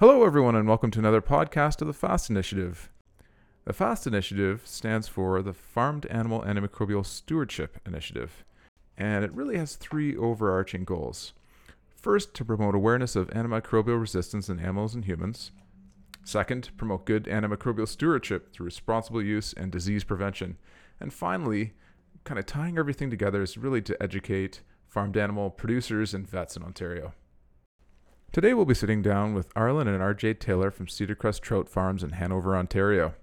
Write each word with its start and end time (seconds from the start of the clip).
Hello, 0.00 0.24
everyone, 0.24 0.54
and 0.54 0.68
welcome 0.68 0.92
to 0.92 1.00
another 1.00 1.20
podcast 1.20 1.80
of 1.80 1.88
the 1.88 1.92
FAST 1.92 2.30
Initiative. 2.30 2.88
The 3.64 3.72
FAST 3.72 4.06
Initiative 4.06 4.62
stands 4.64 5.08
for 5.08 5.42
the 5.42 5.52
Farmed 5.52 6.06
Animal 6.06 6.42
Antimicrobial 6.42 7.04
Stewardship 7.04 7.78
Initiative, 7.84 8.44
and 8.96 9.24
it 9.24 9.32
really 9.32 9.56
has 9.56 9.74
three 9.74 10.16
overarching 10.16 10.84
goals. 10.84 11.32
First, 11.96 12.32
to 12.34 12.44
promote 12.44 12.76
awareness 12.76 13.16
of 13.16 13.28
antimicrobial 13.30 14.00
resistance 14.00 14.48
in 14.48 14.60
animals 14.60 14.94
and 14.94 15.04
humans. 15.04 15.50
Second, 16.22 16.70
promote 16.76 17.04
good 17.04 17.24
antimicrobial 17.24 17.88
stewardship 17.88 18.52
through 18.52 18.66
responsible 18.66 19.20
use 19.20 19.52
and 19.52 19.72
disease 19.72 20.04
prevention. 20.04 20.58
And 21.00 21.12
finally, 21.12 21.72
kind 22.22 22.38
of 22.38 22.46
tying 22.46 22.78
everything 22.78 23.10
together 23.10 23.42
is 23.42 23.58
really 23.58 23.82
to 23.82 24.00
educate 24.00 24.60
farmed 24.86 25.16
animal 25.16 25.50
producers 25.50 26.14
and 26.14 26.24
vets 26.24 26.56
in 26.56 26.62
Ontario. 26.62 27.14
Today 28.30 28.52
we'll 28.52 28.66
be 28.66 28.74
sitting 28.74 29.00
down 29.00 29.32
with 29.32 29.50
Arlen 29.56 29.88
and 29.88 30.02
RJ 30.02 30.38
Taylor 30.38 30.70
from 30.70 30.84
Cedarcrest 30.84 31.40
Trout 31.40 31.66
Farms 31.66 32.02
in 32.02 32.10
Hanover, 32.10 32.54
Ontario. 32.54 33.14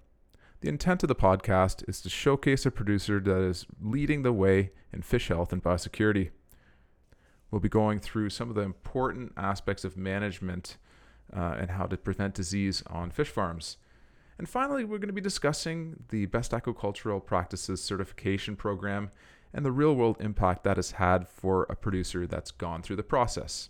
The 0.61 0.67
intent 0.67 1.03
of 1.03 1.09
the 1.09 1.15
podcast 1.15 1.87
is 1.87 2.01
to 2.01 2.09
showcase 2.09 2.65
a 2.65 2.71
producer 2.71 3.19
that 3.19 3.37
is 3.37 3.67
leading 3.79 4.23
the 4.23 4.33
way 4.33 4.71
in 4.91 5.03
fish 5.03 5.27
health 5.27 5.53
and 5.53 5.63
biosecurity. 5.63 6.31
We'll 7.51 7.61
be 7.61 7.69
going 7.69 7.99
through 7.99 8.31
some 8.31 8.49
of 8.49 8.55
the 8.55 8.63
important 8.63 9.33
aspects 9.37 9.85
of 9.85 9.95
management 9.95 10.77
uh, 11.31 11.55
and 11.59 11.69
how 11.69 11.85
to 11.85 11.97
prevent 11.97 12.33
disease 12.33 12.81
on 12.87 13.11
fish 13.11 13.29
farms. 13.29 13.77
And 14.39 14.49
finally, 14.49 14.85
we're 14.85 14.97
going 14.97 15.07
to 15.07 15.13
be 15.13 15.21
discussing 15.21 16.03
the 16.09 16.25
Best 16.25 16.51
Aquacultural 16.51 17.23
Practices 17.23 17.81
Certification 17.81 18.55
Program 18.55 19.11
and 19.53 19.63
the 19.63 19.71
real 19.71 19.95
world 19.95 20.17
impact 20.19 20.63
that 20.63 20.77
has 20.77 20.91
had 20.91 21.27
for 21.27 21.67
a 21.69 21.75
producer 21.75 22.25
that's 22.25 22.49
gone 22.49 22.81
through 22.81 22.95
the 22.95 23.03
process. 23.03 23.69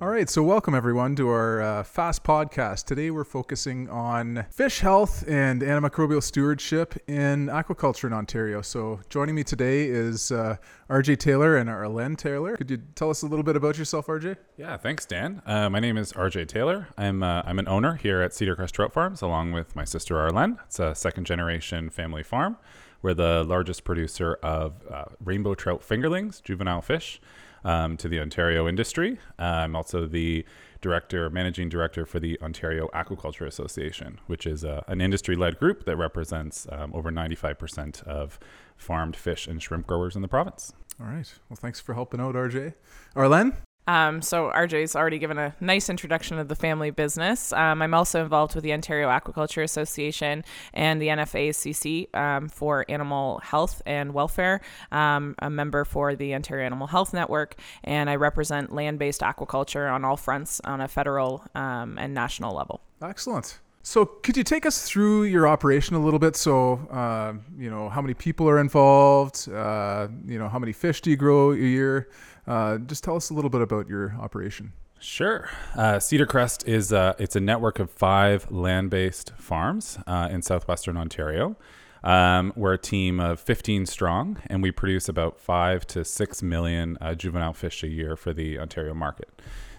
All 0.00 0.08
right, 0.08 0.30
so 0.30 0.42
welcome 0.44 0.74
everyone 0.74 1.16
to 1.16 1.28
our 1.28 1.60
uh, 1.60 1.82
Fast 1.82 2.22
Podcast. 2.22 2.84
Today 2.84 3.10
we're 3.10 3.24
focusing 3.24 3.88
on 3.88 4.46
fish 4.52 4.78
health 4.78 5.24
and 5.26 5.62
antimicrobial 5.62 6.22
stewardship 6.22 6.94
in 7.08 7.46
aquaculture 7.46 8.04
in 8.04 8.12
Ontario. 8.12 8.62
So 8.62 9.00
joining 9.08 9.34
me 9.34 9.42
today 9.42 9.86
is 9.88 10.30
uh, 10.30 10.58
RJ 10.88 11.18
Taylor 11.18 11.56
and 11.56 11.68
Arlen 11.68 12.14
Taylor. 12.14 12.56
Could 12.56 12.70
you 12.70 12.82
tell 12.94 13.10
us 13.10 13.22
a 13.22 13.26
little 13.26 13.42
bit 13.42 13.56
about 13.56 13.78
yourself, 13.78 14.06
RJ? 14.06 14.36
Yeah, 14.56 14.76
thanks, 14.76 15.06
Dan. 15.06 15.42
Uh, 15.44 15.68
my 15.68 15.80
name 15.80 15.96
is 15.96 16.12
RJ 16.12 16.46
Taylor. 16.46 16.86
I'm 16.96 17.24
uh, 17.24 17.42
I'm 17.44 17.58
an 17.58 17.66
owner 17.66 17.94
here 17.94 18.20
at 18.22 18.32
Cedar 18.32 18.54
Crest 18.54 18.74
Trout 18.74 18.92
Farms, 18.92 19.22
along 19.22 19.50
with 19.52 19.74
my 19.74 19.84
sister 19.84 20.18
Arlen. 20.18 20.58
It's 20.66 20.78
a 20.78 20.94
second 20.94 21.24
generation 21.26 21.90
family 21.90 22.22
farm. 22.22 22.58
We're 23.02 23.14
the 23.14 23.44
largest 23.44 23.84
producer 23.84 24.38
of 24.42 24.74
uh, 24.90 25.04
rainbow 25.22 25.54
trout 25.54 25.82
fingerlings, 25.82 26.42
juvenile 26.42 26.82
fish, 26.82 27.20
um, 27.64 27.96
to 27.96 28.08
the 28.08 28.20
Ontario 28.20 28.68
industry. 28.68 29.18
I'm 29.38 29.76
also 29.76 30.06
the 30.06 30.44
director, 30.80 31.30
managing 31.30 31.68
director 31.68 32.06
for 32.06 32.20
the 32.20 32.40
Ontario 32.40 32.88
Aquaculture 32.94 33.46
Association, 33.46 34.20
which 34.26 34.46
is 34.46 34.64
uh, 34.64 34.82
an 34.88 35.00
industry 35.00 35.36
led 35.36 35.58
group 35.58 35.84
that 35.84 35.96
represents 35.96 36.66
um, 36.70 36.92
over 36.94 37.10
95% 37.10 38.02
of 38.04 38.38
farmed 38.76 39.16
fish 39.16 39.46
and 39.46 39.62
shrimp 39.62 39.86
growers 39.86 40.16
in 40.16 40.22
the 40.22 40.28
province. 40.28 40.72
All 41.00 41.06
right. 41.06 41.32
Well, 41.48 41.56
thanks 41.56 41.80
for 41.80 41.94
helping 41.94 42.20
out, 42.20 42.34
RJ. 42.34 42.74
Arlen? 43.16 43.56
Um, 43.86 44.22
so 44.22 44.50
RJ's 44.54 44.94
already 44.94 45.18
given 45.18 45.38
a 45.38 45.54
nice 45.60 45.90
introduction 45.90 46.38
of 46.38 46.48
the 46.48 46.54
family 46.54 46.90
business. 46.90 47.52
Um, 47.52 47.82
I'm 47.82 47.94
also 47.94 48.22
involved 48.22 48.54
with 48.54 48.64
the 48.64 48.72
Ontario 48.72 49.08
Aquaculture 49.08 49.62
Association 49.62 50.44
and 50.72 51.02
the 51.02 51.08
NFACC 51.08 52.14
um, 52.14 52.48
for 52.48 52.84
animal 52.88 53.40
health 53.42 53.82
and 53.84 54.14
welfare. 54.14 54.60
Um, 54.92 55.34
a 55.40 55.50
member 55.50 55.84
for 55.84 56.14
the 56.14 56.34
Ontario 56.34 56.64
Animal 56.64 56.86
Health 56.86 57.12
Network, 57.12 57.56
and 57.82 58.08
I 58.08 58.16
represent 58.16 58.72
land-based 58.72 59.20
aquaculture 59.20 59.92
on 59.92 60.04
all 60.04 60.16
fronts 60.16 60.60
on 60.64 60.80
a 60.80 60.88
federal 60.88 61.44
um, 61.54 61.98
and 61.98 62.14
national 62.14 62.54
level. 62.54 62.80
Excellent. 63.02 63.58
So, 63.84 64.04
could 64.04 64.36
you 64.36 64.44
take 64.44 64.64
us 64.64 64.88
through 64.88 65.24
your 65.24 65.48
operation 65.48 65.96
a 65.96 65.98
little 65.98 66.20
bit? 66.20 66.36
So, 66.36 66.74
uh, 66.88 67.34
you 67.58 67.68
know, 67.68 67.88
how 67.88 68.00
many 68.00 68.14
people 68.14 68.48
are 68.48 68.60
involved? 68.60 69.48
Uh, 69.50 70.06
you 70.24 70.38
know, 70.38 70.48
how 70.48 70.60
many 70.60 70.72
fish 70.72 71.00
do 71.00 71.10
you 71.10 71.16
grow 71.16 71.50
a 71.50 71.56
year? 71.56 72.08
Uh, 72.46 72.78
just 72.78 73.04
tell 73.04 73.16
us 73.16 73.30
a 73.30 73.34
little 73.34 73.50
bit 73.50 73.60
about 73.60 73.88
your 73.88 74.14
operation. 74.20 74.72
Sure. 74.98 75.50
Uh, 75.74 75.98
Cedar 75.98 76.26
Crest 76.26 76.66
is 76.66 76.92
a, 76.92 77.16
it's 77.18 77.34
a 77.34 77.40
network 77.40 77.78
of 77.78 77.90
five 77.90 78.50
land-based 78.52 79.32
farms 79.36 79.98
uh, 80.06 80.28
in 80.30 80.42
southwestern 80.42 80.96
Ontario. 80.96 81.56
Um, 82.04 82.52
we're 82.56 82.74
a 82.74 82.78
team 82.78 83.20
of 83.20 83.40
15 83.40 83.86
strong, 83.86 84.38
and 84.46 84.62
we 84.62 84.70
produce 84.70 85.08
about 85.08 85.40
five 85.40 85.86
to 85.88 86.04
six 86.04 86.42
million 86.42 86.98
uh, 87.00 87.14
juvenile 87.14 87.52
fish 87.52 87.82
a 87.82 87.88
year 87.88 88.16
for 88.16 88.32
the 88.32 88.58
Ontario 88.58 88.94
market. 88.94 89.28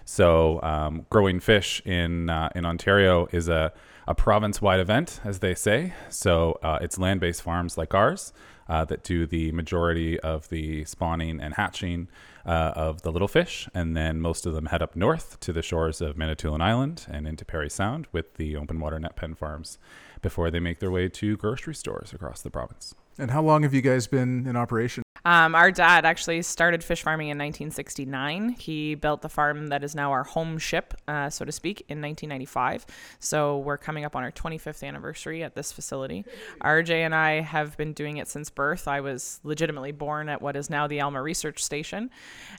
So, 0.06 0.60
um, 0.62 1.06
growing 1.08 1.40
fish 1.40 1.80
in 1.86 2.28
uh, 2.28 2.50
in 2.54 2.66
Ontario 2.66 3.26
is 3.32 3.48
a, 3.48 3.72
a 4.06 4.14
province-wide 4.14 4.80
event, 4.80 5.20
as 5.24 5.38
they 5.38 5.54
say. 5.54 5.94
So, 6.10 6.58
uh, 6.62 6.78
it's 6.82 6.98
land-based 6.98 7.42
farms 7.42 7.78
like 7.78 7.94
ours 7.94 8.32
uh, 8.68 8.84
that 8.86 9.02
do 9.02 9.26
the 9.26 9.52
majority 9.52 10.20
of 10.20 10.48
the 10.50 10.84
spawning 10.84 11.40
and 11.40 11.54
hatching 11.54 12.08
uh, 12.46 12.72
of 12.74 13.02
the 13.02 13.12
little 13.12 13.28
fish, 13.28 13.68
and 13.74 13.96
then 13.96 14.20
most 14.20 14.46
of 14.46 14.54
them 14.54 14.66
head 14.66 14.82
up 14.82 14.96
north 14.96 15.38
to 15.40 15.52
the 15.52 15.62
shores 15.62 16.00
of 16.00 16.16
Manitoulin 16.16 16.60
Island 16.60 17.06
and 17.08 17.26
into 17.26 17.44
Parry 17.44 17.70
Sound 17.70 18.06
with 18.12 18.34
the 18.34 18.56
open 18.56 18.80
water 18.80 18.98
net 18.98 19.16
pen 19.16 19.34
farms 19.34 19.78
before 20.22 20.50
they 20.50 20.60
make 20.60 20.80
their 20.80 20.90
way 20.90 21.08
to 21.08 21.36
grocery 21.36 21.74
stores 21.74 22.12
across 22.12 22.42
the 22.42 22.50
province. 22.50 22.94
And 23.18 23.30
how 23.30 23.42
long 23.42 23.62
have 23.62 23.72
you 23.72 23.82
guys 23.82 24.06
been 24.06 24.46
in 24.46 24.56
operation? 24.56 25.03
Um, 25.24 25.54
our 25.54 25.70
dad 25.70 26.04
actually 26.04 26.42
started 26.42 26.84
fish 26.84 27.02
farming 27.02 27.28
in 27.28 27.38
1969. 27.38 28.50
He 28.58 28.94
built 28.94 29.22
the 29.22 29.28
farm 29.28 29.68
that 29.68 29.82
is 29.82 29.94
now 29.94 30.12
our 30.12 30.24
home 30.24 30.58
ship, 30.58 30.94
uh, 31.08 31.30
so 31.30 31.44
to 31.44 31.52
speak, 31.52 31.80
in 31.88 32.02
1995. 32.02 32.84
So 33.20 33.58
we're 33.58 33.78
coming 33.78 34.04
up 34.04 34.14
on 34.16 34.22
our 34.22 34.30
25th 34.32 34.82
anniversary 34.86 35.42
at 35.42 35.54
this 35.54 35.72
facility. 35.72 36.24
RJ 36.62 36.90
and 36.90 37.14
I 37.14 37.40
have 37.40 37.76
been 37.76 37.92
doing 37.94 38.18
it 38.18 38.28
since 38.28 38.50
birth. 38.50 38.86
I 38.86 39.00
was 39.00 39.40
legitimately 39.44 39.92
born 39.92 40.28
at 40.28 40.42
what 40.42 40.56
is 40.56 40.68
now 40.68 40.86
the 40.86 41.00
Alma 41.00 41.22
Research 41.22 41.62
Station, 41.64 42.10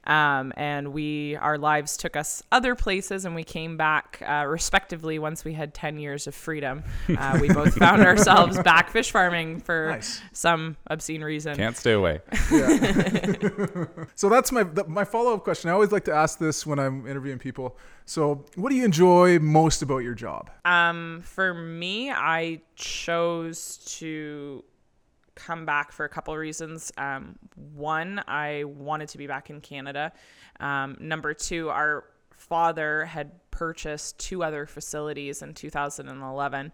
um, 0.08 0.52
and 0.58 0.94
we 0.94 1.36
our 1.38 1.58
lives 1.58 1.98
took 1.98 2.16
us 2.16 2.42
other 2.52 2.74
places, 2.76 3.26
and 3.26 3.36
we 3.36 3.44
came 3.44 3.78
back 3.78 4.24
uh, 4.28 4.46
respectively 4.48 5.20
once 5.20 5.46
we 5.46 5.54
had 5.54 5.74
10 5.74 6.00
years 6.00 6.26
of 6.28 6.34
freedom. 6.34 6.84
Uh, 7.16 7.38
we 7.40 7.48
both 7.48 7.76
found 7.76 8.02
ourselves 8.06 8.58
back 8.64 8.90
fish 8.90 9.12
farming 9.12 9.60
for 9.60 9.92
Nice. 9.92 10.22
some 10.34 10.78
obscene 10.88 11.22
reason. 11.24 11.56
Can't 11.56 11.78
stay 11.78 11.92
away. 11.94 12.22
So 14.16 14.30
that's 14.30 14.52
my 14.52 14.64
th- 14.64 14.88
my 14.88 15.04
follow 15.04 15.34
up 15.34 15.44
question. 15.44 15.70
I 15.70 15.74
always 15.74 15.92
like 15.92 16.06
to 16.06 16.14
ask 16.14 16.40
this 16.40 16.66
when 16.66 16.80
I'm 16.80 17.06
interviewing 17.08 17.40
people. 17.40 17.78
So, 18.06 18.46
what 18.56 18.70
do 18.70 18.76
you 18.76 18.86
enjoy 18.86 19.40
most 19.40 19.82
about 19.82 20.00
your 20.00 20.14
job? 20.14 20.50
Um, 20.64 21.22
for 21.24 21.54
me, 21.54 22.12
I 22.12 22.62
chose 22.76 23.78
to 23.98 24.64
come 25.36 25.66
back 25.66 25.92
for 25.92 26.06
a 26.06 26.10
couple 26.10 26.34
of 26.34 26.40
reasons. 26.40 26.92
Um, 26.98 27.38
one, 27.74 28.22
I 28.28 28.64
wanted 28.64 29.10
to 29.10 29.18
be 29.18 29.28
back 29.28 29.50
in 29.50 29.60
Canada. 29.60 30.14
Um, 30.60 30.98
number 31.00 31.34
two, 31.34 31.70
our 31.70 32.06
father 32.32 33.06
had 33.06 33.32
purchased 33.52 34.20
two 34.20 34.44
other 34.44 34.66
facilities 34.66 35.42
in 35.42 35.54
2011. 35.54 36.72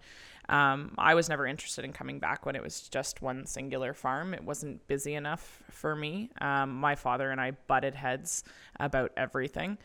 Um, 0.52 0.96
I 0.98 1.16
was 1.16 1.30
never 1.30 1.48
interested 1.48 1.86
in 1.86 1.94
coming 1.94 2.20
back 2.20 2.46
when 2.46 2.58
it 2.58 2.62
was 2.62 2.90
just 2.90 3.22
one 3.22 3.46
singular 3.46 3.94
farm. 3.94 4.34
It 4.34 4.44
wasn't 4.44 4.86
busy 4.86 5.16
enough 5.16 5.64
for 5.72 5.96
me. 5.96 6.30
Um, 6.42 6.76
my 6.76 6.96
father 6.96 7.32
and 7.32 7.40
I 7.40 7.52
butted 7.68 7.96
heads 7.96 8.44
about 8.78 9.12
everything. 9.16 9.78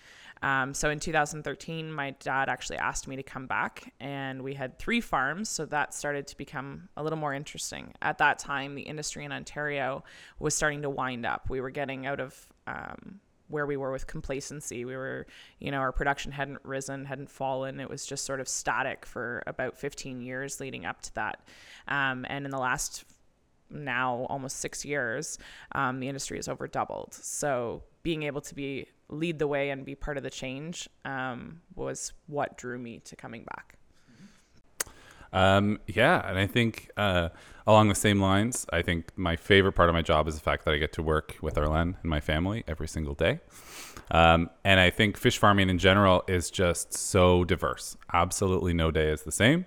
Um, 0.43 0.75
so 0.75 0.91
in 0.91 0.99
2013, 0.99 1.91
my 1.91 2.11
dad 2.21 2.49
actually 2.49 2.79
asked 2.79 3.09
me 3.09 3.17
to 3.17 3.23
come 3.23 3.47
back, 3.47 3.93
and 4.01 4.43
we 4.43 4.55
had 4.55 4.79
three 4.79 5.01
farms. 5.01 5.49
So 5.49 5.65
that 5.67 5.95
started 5.95 6.27
to 6.27 6.37
become 6.37 6.89
a 6.97 7.03
little 7.03 7.19
more 7.19 7.33
interesting. 7.33 7.95
At 8.03 8.19
that 8.19 8.39
time, 8.39 8.75
the 8.75 8.83
industry 8.83 9.25
in 9.25 9.33
Ontario 9.33 10.05
was 10.41 10.55
starting 10.55 10.83
to 10.83 10.91
wind 10.91 11.25
up. 11.25 11.49
We 11.49 11.61
were 11.61 11.71
getting 11.71 12.07
out 12.07 12.21
of 12.21 12.47
um, 12.67 13.21
where 13.49 13.67
we 13.67 13.77
were 13.77 13.93
with 13.93 14.07
complacency. 14.07 14.85
We 14.85 14.97
were, 14.97 15.27
you 15.59 15.71
know, 15.71 15.79
our 15.79 15.93
production 15.93 16.33
hadn't 16.33 16.61
risen, 16.65 17.05
hadn't 17.05 17.31
fallen. 17.31 17.81
It 17.81 17.89
was 17.89 18.05
just 18.05 18.25
sort 18.25 18.41
of 18.41 18.49
static 18.49 19.07
for 19.07 19.43
about 19.47 19.77
15 19.77 20.21
years 20.21 20.61
leading 20.61 20.85
up 20.85 21.03
to 21.03 21.15
that. 21.15 21.41
Um, 21.89 22.27
and 22.29 22.45
in 22.45 22.51
the 22.51 22.59
last 22.59 23.05
now 23.71 24.27
almost 24.29 24.59
six 24.59 24.85
years, 24.85 25.39
um, 25.73 26.01
the 26.01 26.09
industry 26.09 26.39
has 26.39 26.49
over 26.49 26.67
doubled. 26.67 27.15
So 27.15 27.83
being 28.03 28.25
able 28.25 28.41
to 28.43 28.55
be 28.55 28.87
lead 29.09 29.39
the 29.39 29.47
way 29.47 29.71
and 29.71 29.85
be 29.85 29.95
part 29.95 30.17
of 30.17 30.23
the 30.23 30.31
change 30.31 30.89
um, 31.05 31.61
was 31.75 32.13
what 32.27 32.57
drew 32.57 32.79
me 32.79 33.01
to 33.01 33.17
coming 33.17 33.45
back. 33.45 33.76
Um, 35.37 35.81
yeah, 35.87 36.27
and 36.27 36.39
I 36.39 36.47
think 36.47 36.91
uh, 36.97 37.29
along 37.67 37.91
the 37.91 37.95
same 37.95 38.23
lines, 38.23 38.65
I 38.73 38.81
think 38.81 39.13
my 39.17 39.37
favorite 39.37 39.73
part 39.73 39.91
of 39.91 39.93
my 39.93 40.01
job 40.01 40.29
is 40.29 40.35
the 40.35 40.41
fact 40.41 40.65
that 40.65 40.73
I 40.73 40.79
get 40.79 40.95
to 40.95 41.03
work 41.03 41.37
with 41.43 41.59
Arlen 41.59 41.99
and 42.01 42.11
my 42.11 42.21
family 42.21 42.65
every 42.67 42.89
single 42.89 43.13
day. 43.13 43.41
Um, 44.11 44.49
and 44.65 44.81
I 44.81 44.89
think 44.89 45.19
fish 45.19 45.37
farming 45.37 45.69
in 45.69 45.79
general 45.79 46.25
is 46.27 46.51
just 46.51 46.95
so 46.95 47.45
diverse. 47.45 47.99
Absolutely 48.15 48.73
no 48.73 48.91
day 48.91 49.11
is 49.11 49.25
the 49.25 49.33
same. 49.33 49.67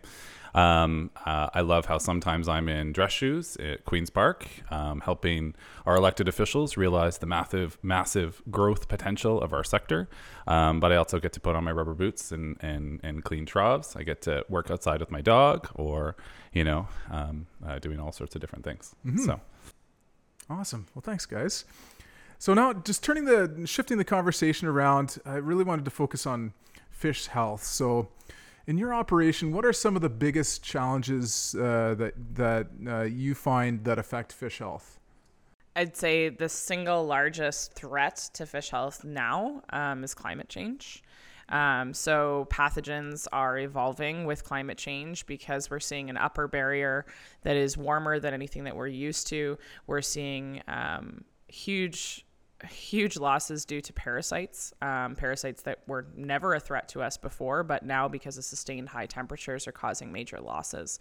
Um, 0.56 1.12
uh, 1.26 1.50
I 1.54 1.62
love 1.62 1.86
how 1.86 1.98
sometimes 1.98 2.48
I'm 2.48 2.68
in 2.70 2.92
dress 2.92 3.12
shoes 3.12 3.56
at 3.58 3.86
Queen's 3.86 4.10
Park, 4.10 4.48
um, 4.72 5.02
helping 5.02 5.56
our 5.86 5.96
elected 5.96 6.28
officials 6.28 6.78
realize 6.78 7.20
the 7.20 7.26
massive, 7.26 7.78
massive 7.84 8.42
growth 8.50 8.88
potential 8.88 9.42
of 9.42 9.54
our 9.54 9.64
sector. 9.64 10.10
Um, 10.48 10.80
but 10.80 10.92
I 10.92 10.96
also 10.96 11.20
get 11.20 11.34
to 11.34 11.40
put 11.40 11.56
on 11.56 11.64
my 11.64 11.72
rubber 11.72 11.94
boots 11.94 12.32
and, 12.32 12.58
and, 12.62 13.00
and 13.04 13.24
clean 13.24 13.46
troughs. 13.46 13.96
I 13.96 14.04
get 14.04 14.22
to 14.24 14.46
work 14.50 14.72
outside 14.72 15.00
with 15.00 15.12
my 15.12 15.22
dog 15.22 15.70
or, 15.76 16.16
you 16.54 16.64
know, 16.64 16.88
um, 17.12 17.48
uh, 17.66 17.80
doing 17.80 18.00
all 18.00 18.12
sorts 18.12 18.36
of 18.36 18.42
different 18.42 18.66
things. 18.66 18.96
So. 19.26 19.42
Awesome. 20.50 20.88
Well, 20.96 21.04
thanks, 21.04 21.26
guys. 21.26 21.66
So 22.40 22.54
now, 22.54 22.74
just 22.74 23.04
turning 23.04 23.26
the 23.26 23.68
shifting 23.68 23.98
the 23.98 24.06
conversation 24.06 24.68
around, 24.68 25.20
I 25.26 25.36
really 25.36 25.64
wanted 25.64 25.86
to 25.86 25.92
focus 25.92 26.26
on 26.26 26.54
fish 26.90 27.28
health. 27.28 27.64
So, 27.64 28.08
in 28.70 28.78
your 28.78 28.94
operation, 28.94 29.52
what 29.52 29.66
are 29.66 29.74
some 29.74 29.96
of 29.96 30.04
the 30.04 30.10
biggest 30.10 30.64
challenges 30.64 31.56
uh, 31.56 31.96
that 31.98 32.14
that 32.36 32.68
uh, 32.88 33.02
you 33.02 33.34
find 33.34 33.84
that 33.84 33.98
affect 33.98 34.32
fish 34.32 34.60
health? 34.60 35.00
I'd 35.76 35.98
say 35.98 36.30
the 36.30 36.48
single 36.48 37.04
largest 37.04 37.74
threat 37.74 38.30
to 38.34 38.46
fish 38.46 38.70
health 38.70 39.04
now 39.04 39.64
um, 39.72 40.04
is 40.04 40.14
climate 40.14 40.50
change. 40.50 41.02
Um, 41.50 41.96
so 41.96 42.46
pathogens 42.52 43.26
are 43.32 43.58
evolving 43.58 44.26
with 44.26 44.44
climate 44.44 44.78
change 44.78 45.26
because 45.26 45.72
we're 45.72 45.80
seeing 45.80 46.12
an 46.12 46.18
upper 46.18 46.48
barrier 46.48 47.08
that 47.42 47.56
is 47.56 47.76
warmer 47.76 48.20
than 48.20 48.36
anything 48.36 48.66
that 48.66 48.76
we're 48.76 48.86
used 48.86 49.26
to. 49.28 49.58
We're 49.88 50.04
seeing 50.04 50.62
um, 50.68 51.24
huge 51.48 52.24
huge 52.68 53.18
losses 53.18 53.66
due 53.66 53.82
to 53.82 53.94
parasites, 53.94 54.74
um, 54.82 55.16
parasites 55.16 55.62
that 55.64 55.80
were 55.88 56.08
never 56.16 56.54
a 56.54 56.60
threat 56.60 56.88
to 56.90 57.02
us 57.02 57.18
before, 57.18 57.64
but 57.64 57.84
now 57.84 58.08
because 58.08 58.38
of 58.38 58.44
sustained 58.44 58.90
high 58.90 59.06
temperatures 59.06 59.68
are 59.68 59.72
causing 59.72 60.12
major 60.12 60.40
losses. 60.40 61.00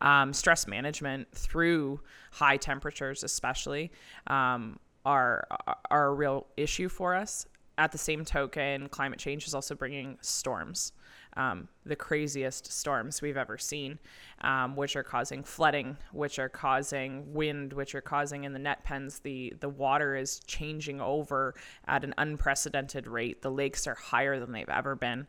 Um, 0.00 0.32
stress 0.32 0.66
management 0.66 1.28
through 1.32 2.00
high 2.32 2.56
temperatures, 2.56 3.22
especially, 3.24 3.92
um, 4.26 4.78
are 5.04 5.46
are 5.90 6.08
a 6.08 6.14
real 6.14 6.46
issue 6.56 6.88
for 6.88 7.14
us. 7.14 7.46
At 7.78 7.92
the 7.92 7.98
same 7.98 8.24
token, 8.24 8.88
climate 8.88 9.18
change 9.18 9.46
is 9.46 9.54
also 9.54 9.74
bringing 9.74 10.18
storms 10.22 10.92
um, 11.36 11.68
the 11.84 11.96
craziest 11.96 12.72
storms 12.72 13.20
we've 13.20 13.36
ever 13.36 13.58
seen, 13.58 13.98
um, 14.40 14.74
which 14.74 14.96
are 14.96 15.02
causing 15.02 15.44
flooding, 15.44 15.96
which 16.12 16.38
are 16.38 16.48
causing 16.48 17.32
wind, 17.32 17.72
which 17.72 17.94
are 17.94 18.00
causing 18.00 18.44
in 18.44 18.52
the 18.52 18.58
net 18.58 18.82
pens 18.84 19.20
the 19.20 19.52
the 19.60 19.68
water 19.68 20.16
is 20.16 20.40
changing 20.46 21.00
over 21.00 21.54
at 21.86 22.04
an 22.04 22.14
unprecedented 22.18 23.06
rate. 23.06 23.42
The 23.42 23.50
lakes 23.50 23.86
are 23.86 23.94
higher 23.94 24.40
than 24.40 24.52
they've 24.52 24.68
ever 24.68 24.96
been. 24.96 25.26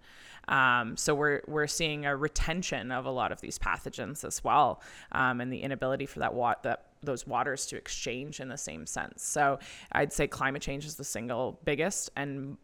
Um, 0.47 0.95
so 0.95 1.13
we're 1.13 1.41
we're 1.47 1.67
seeing 1.67 2.05
a 2.05 2.15
retention 2.15 2.91
of 2.91 3.05
a 3.05 3.11
lot 3.11 3.31
of 3.31 3.41
these 3.41 3.59
pathogens 3.59 4.23
as 4.23 4.43
well, 4.43 4.81
um, 5.11 5.41
and 5.41 5.51
the 5.51 5.59
inability 5.59 6.05
for 6.05 6.19
that 6.19 6.33
water 6.33 6.59
that 6.63 6.85
those 7.03 7.27
waters 7.27 7.65
to 7.67 7.77
exchange 7.77 8.39
in 8.39 8.49
the 8.49 8.57
same 8.57 8.85
sense. 8.85 9.23
So 9.23 9.59
I'd 9.91 10.13
say 10.13 10.27
climate 10.27 10.61
change 10.61 10.85
is 10.85 10.95
the 10.95 11.03
single 11.03 11.59
biggest, 11.63 12.09
and 12.15 12.57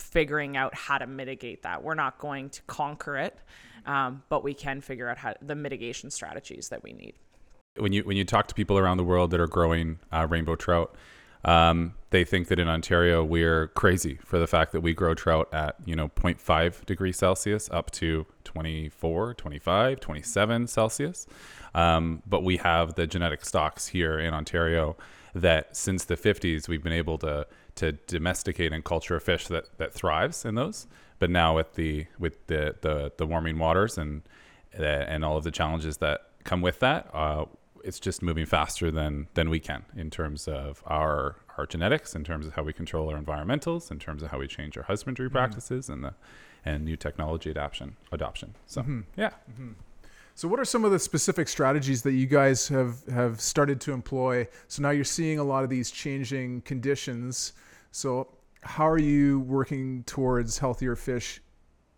figuring 0.00 0.56
out 0.56 0.74
how 0.74 0.98
to 0.98 1.06
mitigate 1.06 1.62
that. 1.62 1.82
We're 1.82 1.94
not 1.94 2.18
going 2.18 2.50
to 2.50 2.62
conquer 2.62 3.16
it, 3.16 3.38
um, 3.86 4.22
but 4.28 4.42
we 4.42 4.54
can 4.54 4.80
figure 4.80 5.08
out 5.08 5.18
how 5.18 5.34
the 5.42 5.54
mitigation 5.54 6.10
strategies 6.10 6.68
that 6.70 6.82
we 6.82 6.92
need. 6.92 7.14
When 7.76 7.92
you 7.92 8.02
when 8.02 8.16
you 8.16 8.24
talk 8.24 8.48
to 8.48 8.54
people 8.54 8.78
around 8.78 8.96
the 8.96 9.04
world 9.04 9.30
that 9.30 9.40
are 9.40 9.46
growing 9.46 10.00
uh, 10.12 10.26
rainbow 10.28 10.56
trout, 10.56 10.94
um, 11.44 11.94
they 12.10 12.24
think 12.24 12.48
that 12.48 12.58
in 12.58 12.68
Ontario 12.68 13.22
we're 13.22 13.68
crazy 13.68 14.18
for 14.24 14.38
the 14.38 14.46
fact 14.46 14.72
that 14.72 14.80
we 14.80 14.92
grow 14.92 15.14
trout 15.14 15.48
at 15.52 15.76
you 15.84 15.94
know 15.94 16.08
0.5 16.08 16.84
degrees 16.84 17.16
Celsius 17.16 17.68
up 17.70 17.90
to 17.92 18.26
24, 18.50 19.34
25, 19.34 20.00
27 20.00 20.66
Celsius. 20.66 21.26
Um, 21.72 22.20
but 22.26 22.42
we 22.42 22.56
have 22.56 22.96
the 22.96 23.06
genetic 23.06 23.44
stocks 23.44 23.86
here 23.86 24.18
in 24.18 24.34
Ontario 24.34 24.96
that 25.36 25.76
since 25.76 26.04
the 26.04 26.16
50s 26.16 26.66
we've 26.66 26.82
been 26.82 26.92
able 26.92 27.16
to 27.18 27.46
to 27.76 27.92
domesticate 27.92 28.72
and 28.72 28.84
culture 28.84 29.14
a 29.14 29.20
fish 29.20 29.46
that, 29.46 29.78
that 29.78 29.94
thrives 29.94 30.44
in 30.44 30.56
those. 30.56 30.88
But 31.20 31.30
now 31.30 31.54
with 31.54 31.74
the 31.74 32.06
with 32.18 32.44
the 32.48 32.74
the, 32.80 33.12
the 33.16 33.24
warming 33.24 33.56
waters 33.56 33.96
and 33.96 34.22
uh, 34.76 34.82
and 34.82 35.24
all 35.24 35.36
of 35.36 35.44
the 35.44 35.52
challenges 35.52 35.98
that 35.98 36.32
come 36.42 36.60
with 36.60 36.80
that, 36.80 37.08
uh, 37.14 37.44
it's 37.84 38.00
just 38.00 38.20
moving 38.20 38.46
faster 38.46 38.90
than 38.90 39.28
than 39.34 39.48
we 39.48 39.60
can 39.60 39.84
in 39.94 40.10
terms 40.10 40.48
of 40.48 40.82
our 40.86 41.36
our 41.56 41.66
genetics, 41.66 42.16
in 42.16 42.24
terms 42.24 42.48
of 42.48 42.54
how 42.54 42.64
we 42.64 42.72
control 42.72 43.10
our 43.10 43.16
environmentals, 43.16 43.92
in 43.92 44.00
terms 44.00 44.24
of 44.24 44.32
how 44.32 44.38
we 44.38 44.48
change 44.48 44.76
our 44.76 44.82
husbandry 44.82 45.26
mm-hmm. 45.26 45.36
practices 45.36 45.88
and 45.88 46.02
the 46.02 46.14
and 46.64 46.84
new 46.84 46.96
technology 46.96 47.50
adoption 47.50 47.96
adoption. 48.12 48.54
So 48.66 48.82
mm-hmm. 48.82 49.00
yeah. 49.16 49.30
Mm-hmm. 49.50 49.72
So, 50.34 50.48
what 50.48 50.58
are 50.58 50.64
some 50.64 50.84
of 50.86 50.90
the 50.90 50.98
specific 50.98 51.48
strategies 51.48 52.02
that 52.02 52.12
you 52.12 52.26
guys 52.26 52.68
have 52.68 53.04
have 53.08 53.40
started 53.40 53.80
to 53.82 53.92
employ? 53.92 54.48
So 54.68 54.82
now 54.82 54.90
you're 54.90 55.04
seeing 55.04 55.38
a 55.38 55.44
lot 55.44 55.64
of 55.64 55.70
these 55.70 55.90
changing 55.90 56.62
conditions. 56.62 57.52
So, 57.92 58.28
how 58.62 58.88
are 58.88 58.98
you 58.98 59.40
working 59.40 60.02
towards 60.04 60.56
healthier 60.56 60.96
fish 60.96 61.42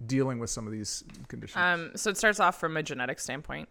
dealing 0.06 0.38
with 0.38 0.50
some 0.50 0.66
of 0.66 0.72
these 0.72 1.04
conditions? 1.28 1.56
Um, 1.56 1.92
so 1.94 2.10
it 2.10 2.16
starts 2.16 2.40
off 2.40 2.58
from 2.58 2.76
a 2.76 2.82
genetic 2.82 3.20
standpoint. 3.20 3.68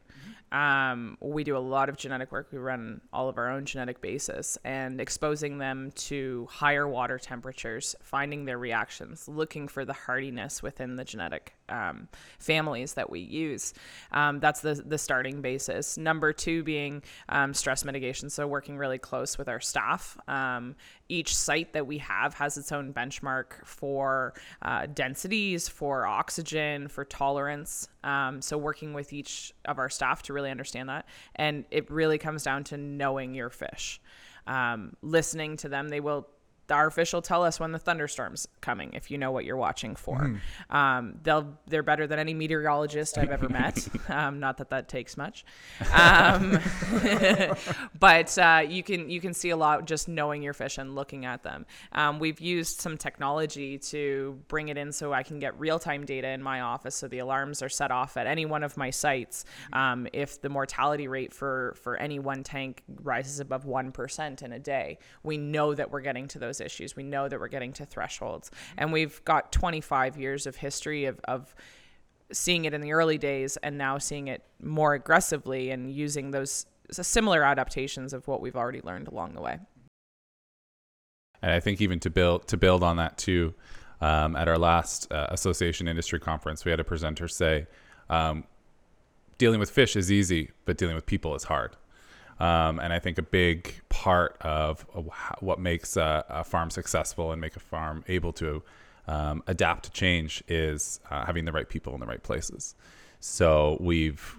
Um, 0.52 1.18
we 1.22 1.44
do 1.44 1.56
a 1.56 1.60
lot 1.60 1.88
of 1.88 1.96
genetic 1.96 2.32
work. 2.32 2.50
We 2.52 2.58
run 2.58 3.02
all 3.14 3.30
of 3.30 3.38
our 3.38 3.50
own 3.50 3.66
genetic 3.66 4.02
basis 4.02 4.58
and 4.66 5.00
exposing 5.00 5.58
them 5.60 5.92
to 5.96 6.48
higher 6.50 6.88
water 6.88 7.18
temperatures, 7.18 7.96
finding 8.02 8.46
their 8.46 8.58
reactions, 8.58 9.28
looking 9.28 9.68
for 9.68 9.86
the 9.86 9.94
hardiness 9.94 10.62
within 10.62 10.98
the 10.98 11.06
genetic 11.06 11.56
um, 11.72 12.08
families 12.38 12.94
that 12.94 13.10
we 13.10 13.20
use. 13.20 13.74
Um, 14.12 14.40
that's 14.40 14.62
the, 14.62 14.76
the 14.76 14.98
starting 14.98 15.42
basis. 15.42 15.98
Number 15.98 16.34
two 16.34 16.64
being 16.64 17.02
um, 17.30 17.54
stress 17.54 17.84
mitigation. 17.86 18.30
So, 18.30 18.46
working 18.46 18.78
really 18.78 18.98
close 18.98 19.38
with 19.38 19.48
our 19.48 19.60
staff. 19.60 20.18
Um, 20.28 20.76
each 21.10 21.36
site 21.36 21.74
that 21.74 21.88
we 21.88 21.98
have 21.98 22.34
has 22.36 22.58
its 22.58 22.72
own 22.72 22.94
benchmark 22.94 23.66
for 23.66 24.34
uh, 24.62 24.86
densities, 24.88 25.68
for 25.68 26.06
oxygen, 26.06 26.88
for 26.88 27.06
tolerance. 27.06 27.88
Um, 28.04 28.42
so, 28.42 28.58
working 28.58 28.94
with 28.94 29.14
each 29.14 29.54
of 29.66 29.80
our 29.80 29.90
staff 29.90 30.22
to 30.24 30.34
really 30.34 30.52
understand 30.52 30.90
that. 30.90 31.08
And 31.36 31.66
it 31.72 31.90
really 31.90 32.18
comes 32.18 32.44
down 32.44 32.64
to 32.66 32.78
knowing 32.78 33.34
your 33.34 33.50
fish. 33.50 34.02
Um, 34.48 34.96
listening 35.02 35.58
to 35.58 35.70
them, 35.70 35.90
they 35.90 36.00
will 36.00 36.28
our 36.72 36.90
fish 36.90 37.14
will 37.14 37.22
tell 37.22 37.44
us 37.44 37.60
when 37.60 37.72
the 37.72 37.80
thunderstorm's 37.80 38.48
coming 38.62 38.94
if 38.94 39.12
you 39.12 39.18
know 39.18 39.32
what 39.32 39.46
you're 39.46 39.58
watching 39.58 39.96
for. 39.96 40.18
Mm. 40.70 40.76
Um, 40.76 41.20
they'll 41.24 41.58
they're 41.68 41.84
better 41.84 42.08
than 42.08 42.20
any 42.20 42.34
meteorologist 42.34 43.18
I've 43.18 43.32
ever 43.32 43.50
met. 43.50 43.88
Um, 44.10 44.40
not 44.40 44.58
that 44.58 44.70
that 44.72 44.90
takes 44.90 45.16
much, 45.16 45.46
um, 45.94 46.60
but 48.00 48.38
uh, 48.38 48.64
you 48.68 48.84
can 48.84 49.10
you 49.10 49.22
can 49.22 49.34
see 49.34 49.52
a 49.52 49.56
lot 49.56 49.86
just 49.86 50.10
knowing 50.10 50.42
your 50.42 50.54
fish 50.54 50.78
and 50.78 50.96
looking 50.96 51.24
at 51.24 51.44
them. 51.44 51.66
Um, 51.94 52.20
we've 52.20 52.42
used 52.42 52.82
some 52.82 52.98
technology 52.98 53.78
to 53.78 54.40
bring 54.48 54.70
it 54.70 54.78
in 54.78 54.92
so 54.92 55.14
I 55.14 55.24
can 55.24 55.40
get 55.40 55.58
real 55.60 55.80
time 55.80 56.06
data 56.06 56.28
in 56.30 56.44
my 56.44 56.62
office, 56.62 56.96
so 56.96 57.08
the 57.08 57.20
alarms 57.20 57.62
are 57.62 57.70
set 57.70 57.92
off 57.92 58.18
at 58.18 58.28
any 58.28 58.46
one 58.46 58.64
of 58.64 58.76
my 58.76 58.90
sites. 58.90 59.46
Um, 59.72 60.08
if 60.14 60.42
the 60.42 60.50
mortality 60.50 61.08
rate 61.08 61.34
for 61.34 61.76
for 61.82 61.96
any 61.98 62.20
one 62.20 62.44
tank 62.44 62.84
rises 63.04 63.40
above 63.40 63.66
one 63.66 63.92
percent 63.92 64.42
in 64.42 64.52
a 64.52 64.60
day, 64.60 64.98
we 65.24 65.38
know 65.38 65.74
that 65.74 65.92
we're 65.92 66.02
getting 66.02 66.28
to 66.30 66.40
those 66.40 66.61
issues. 66.62 66.96
We 66.96 67.04
know 67.04 67.28
that 67.28 67.40
we're 67.40 67.48
getting 67.48 67.74
to 67.74 67.86
thresholds. 67.86 68.52
And 68.78 68.94
we've 68.94 69.24
got 69.26 69.52
25 69.52 70.18
years 70.18 70.48
of 70.48 70.56
history 70.56 71.06
of, 71.06 71.20
of 71.26 71.54
seeing 72.32 72.66
it 72.66 72.74
in 72.74 72.82
the 72.82 72.94
early 72.94 73.18
days 73.18 73.58
and 73.58 73.78
now 73.78 73.98
seeing 73.98 74.28
it 74.28 74.44
more 74.62 74.94
aggressively 74.94 75.72
and 75.72 75.92
using 75.92 76.32
those 76.32 76.66
similar 76.92 77.44
adaptations 77.44 78.14
of 78.14 78.28
what 78.28 78.42
we've 78.42 78.56
already 78.56 78.82
learned 78.84 79.08
along 79.08 79.34
the 79.34 79.42
way. 79.42 79.60
And 81.42 81.52
I 81.52 81.60
think 81.60 81.82
even 81.82 82.00
to 82.02 82.10
build 82.10 82.48
to 82.50 82.58
build 82.58 82.84
on 82.84 82.98
that 82.98 83.18
too, 83.18 83.54
um, 84.00 84.36
at 84.36 84.48
our 84.48 84.58
last 84.58 85.12
uh, 85.12 85.28
association 85.30 85.88
industry 85.88 86.20
conference, 86.20 86.66
we 86.66 86.72
had 86.72 86.80
a 86.80 86.84
presenter 86.84 87.28
say, 87.28 87.68
um, 88.10 88.44
"Dealing 89.38 89.60
with 89.60 89.72
fish 89.72 89.96
is 89.96 90.12
easy, 90.12 90.52
but 90.66 90.78
dealing 90.78 90.96
with 90.96 91.06
people 91.06 91.34
is 91.36 91.46
hard." 91.46 91.76
Um, 92.42 92.80
and 92.80 92.92
I 92.92 92.98
think 92.98 93.20
a 93.20 93.22
big 93.22 93.76
part 93.90 94.36
of 94.42 94.82
what 95.42 95.60
makes 95.60 95.96
a, 95.96 96.26
a, 96.28 96.44
farm 96.44 96.72
successful 96.72 97.32
and 97.32 97.40
make 97.40 97.56
a 97.56 97.60
farm 97.60 98.04
able 98.08 98.34
to 98.34 98.64
um, 99.08 99.44
adapt 99.46 99.84
to 99.84 99.92
change 99.92 100.44
is 100.48 101.00
uh, 101.12 101.24
having 101.24 101.46
the 101.46 101.52
right 101.52 101.70
people 101.70 101.94
in 101.94 102.00
the 102.00 102.08
right 102.08 102.24
places. 102.24 102.74
So 103.20 103.78
we've 103.80 104.36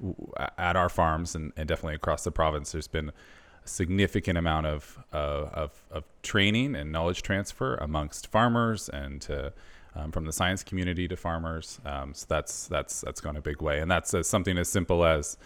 at 0.58 0.74
our 0.74 0.88
farms 0.88 1.36
and, 1.36 1.52
and 1.56 1.68
definitely 1.68 1.94
across 1.94 2.24
the 2.24 2.32
province, 2.32 2.72
there's 2.72 2.88
been 2.88 3.10
a 3.10 3.68
significant 3.68 4.36
amount 4.36 4.66
of, 4.66 4.98
uh, 5.12 5.46
of, 5.52 5.82
of 5.92 6.02
training 6.24 6.74
and 6.74 6.90
knowledge 6.90 7.22
transfer 7.22 7.76
amongst 7.76 8.26
farmers 8.26 8.88
and 8.88 9.20
to, 9.20 9.52
um, 9.94 10.10
from 10.10 10.24
the 10.24 10.32
science 10.32 10.64
community 10.64 11.06
to 11.06 11.16
farmers. 11.16 11.80
Um, 11.86 12.14
so 12.14 12.26
that's 12.28 12.66
that's 12.66 13.02
that's 13.02 13.20
gone 13.20 13.36
a 13.36 13.40
big 13.40 13.62
way, 13.62 13.78
and 13.78 13.88
that's 13.88 14.12
uh, 14.12 14.24
something 14.24 14.58
as 14.58 14.68
simple 14.68 15.04
as 15.04 15.36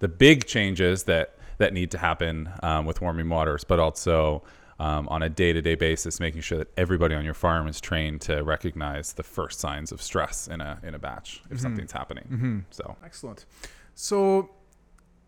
the 0.00 0.08
big 0.08 0.46
changes 0.46 1.04
that 1.04 1.36
that 1.58 1.72
need 1.72 1.90
to 1.92 1.98
happen 1.98 2.50
um, 2.62 2.86
with 2.86 3.00
warming 3.00 3.28
waters, 3.28 3.64
but 3.64 3.78
also 3.78 4.42
um, 4.78 5.08
on 5.08 5.22
a 5.22 5.28
day-to-day 5.28 5.76
basis, 5.76 6.18
making 6.18 6.40
sure 6.40 6.58
that 6.58 6.72
everybody 6.76 7.14
on 7.14 7.24
your 7.24 7.34
farm 7.34 7.68
is 7.68 7.80
trained 7.80 8.20
to 8.22 8.42
recognize 8.42 9.12
the 9.12 9.22
first 9.22 9.60
signs 9.60 9.92
of 9.92 10.02
stress 10.02 10.48
in 10.48 10.60
a 10.60 10.80
in 10.82 10.94
a 10.94 10.98
batch 10.98 11.40
if 11.44 11.50
mm-hmm. 11.50 11.62
something's 11.62 11.92
happening. 11.92 12.24
Mm-hmm. 12.24 12.58
So 12.70 12.96
excellent. 13.04 13.46
So 13.94 14.50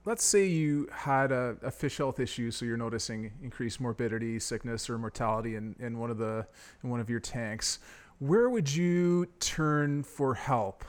let's 0.04 0.24
say 0.24 0.46
you 0.46 0.88
had 0.92 1.32
a, 1.32 1.56
a, 1.62 1.70
fish 1.70 1.98
health 1.98 2.20
issue, 2.20 2.50
so 2.50 2.64
you're 2.64 2.76
noticing 2.76 3.32
increased 3.42 3.80
morbidity, 3.80 4.38
sickness, 4.38 4.90
or 4.90 4.98
mortality 4.98 5.56
in, 5.56 5.76
in 5.78 5.98
one 5.98 6.10
of 6.10 6.18
the 6.18 6.46
in 6.82 6.90
one 6.90 7.00
of 7.00 7.08
your 7.08 7.20
tanks. 7.20 7.78
Where 8.18 8.48
would 8.48 8.74
you 8.74 9.26
turn 9.40 10.02
for 10.02 10.34
help? 10.34 10.84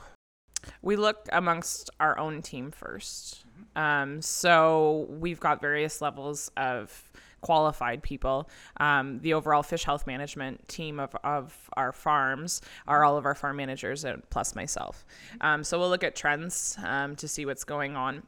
We 0.82 0.96
look 0.96 1.28
amongst 1.32 1.90
our 2.00 2.18
own 2.18 2.42
team 2.42 2.72
1st 2.72 3.44
um, 3.74 4.22
so 4.22 5.06
we've 5.10 5.40
got 5.40 5.60
various 5.60 6.00
levels 6.00 6.50
of 6.56 7.12
qualified 7.40 8.02
people. 8.02 8.48
Um, 8.78 9.20
the 9.20 9.34
overall 9.34 9.62
fish 9.62 9.84
health 9.84 10.06
management 10.06 10.66
team 10.68 10.98
of, 10.98 11.14
of 11.22 11.70
our 11.76 11.92
farms 11.92 12.60
are 12.88 13.04
all 13.04 13.16
of 13.16 13.24
our 13.24 13.34
farm 13.34 13.56
managers 13.56 14.04
and 14.04 14.28
plus 14.30 14.54
myself. 14.54 15.04
Um, 15.40 15.62
so 15.62 15.78
we'll 15.78 15.90
look 15.90 16.04
at 16.04 16.16
trends 16.16 16.76
um, 16.84 17.14
to 17.16 17.28
see 17.28 17.46
what's 17.46 17.64
going 17.64 17.96
on. 17.96 18.22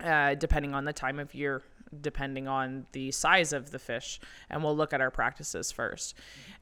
Uh, 0.00 0.34
depending 0.34 0.74
on 0.74 0.86
the 0.86 0.94
time 0.94 1.18
of 1.18 1.34
year, 1.34 1.62
depending 2.00 2.48
on 2.48 2.86
the 2.92 3.10
size 3.10 3.52
of 3.52 3.70
the 3.70 3.78
fish, 3.78 4.20
and 4.48 4.62
we'll 4.62 4.76
look 4.76 4.92
at 4.92 5.00
our 5.00 5.10
practices 5.10 5.72
first. 5.72 6.14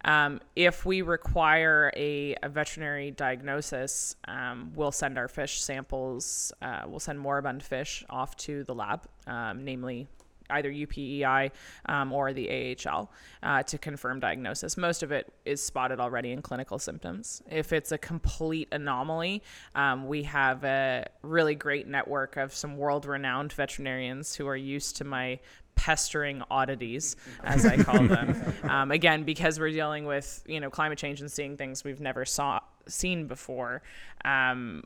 Um, 0.05 0.41
if 0.57 0.87
we 0.87 1.03
require 1.03 1.93
a, 1.97 2.37
a 2.43 2.49
veterinary 2.49 3.11
diagnosis, 3.11 4.17
um, 4.27 4.73
we'll 4.75 4.93
send 4.93 5.19
our 5.19 5.29
fish 5.29 5.63
samples, 5.63 6.53
uh, 6.63 6.83
we'll 6.87 7.01
send 7.01 7.19
moribund 7.21 7.63
fish 7.63 8.05
off 8.09 8.37
to 8.39 8.65
the 8.65 8.75
lab, 8.75 9.07
um, 9.27 9.65
namely 9.65 10.09
either 10.50 10.71
UPEI 10.71 11.50
um, 11.87 12.12
or 12.12 12.33
the 12.33 12.76
AHL 12.87 13.11
uh, 13.43 13.62
to 13.64 13.78
confirm 13.78 14.21
diagnosis. 14.21 14.76
Most 14.76 15.02
of 15.02 15.12
it 15.12 15.33
is 15.45 15.62
spotted 15.62 16.00
already 16.00 16.33
in 16.33 16.43
clinical 16.43 16.78
symptoms. 16.78 17.43
If 17.50 17.73
it's 17.73 17.93
a 17.93 17.99
complete 17.99 18.69
anomaly, 18.73 19.43
um, 19.75 20.07
we 20.07 20.23
have 20.25 20.64
a 20.64 21.07
really 21.23 21.55
great 21.55 21.87
network 21.87 22.37
of 22.37 22.55
some 22.55 22.76
world 22.76 23.07
renowned 23.07 23.52
veterinarians 23.52 24.35
who 24.35 24.47
are 24.47 24.57
used 24.57 24.97
to 24.97 25.05
my 25.05 25.38
pestering 25.78 26.43
oddities, 26.50 27.17
as 27.45 27.64
I 27.64 27.76
call 27.83 28.02
them. 28.02 28.35
Um, 28.69 28.90
again, 28.90 29.23
because 29.23 29.59
we're 29.59 29.71
dealing 29.71 30.05
with 30.05 30.43
you 30.47 30.61
know 30.61 30.69
climate 30.69 30.99
change 30.99 31.21
and 31.21 31.31
seeing 31.31 31.57
things 31.57 31.85
we've 31.85 32.00
never 32.00 32.25
saw 32.25 32.61
seen 32.87 33.26
before. 33.26 33.83
Um, 34.25 34.83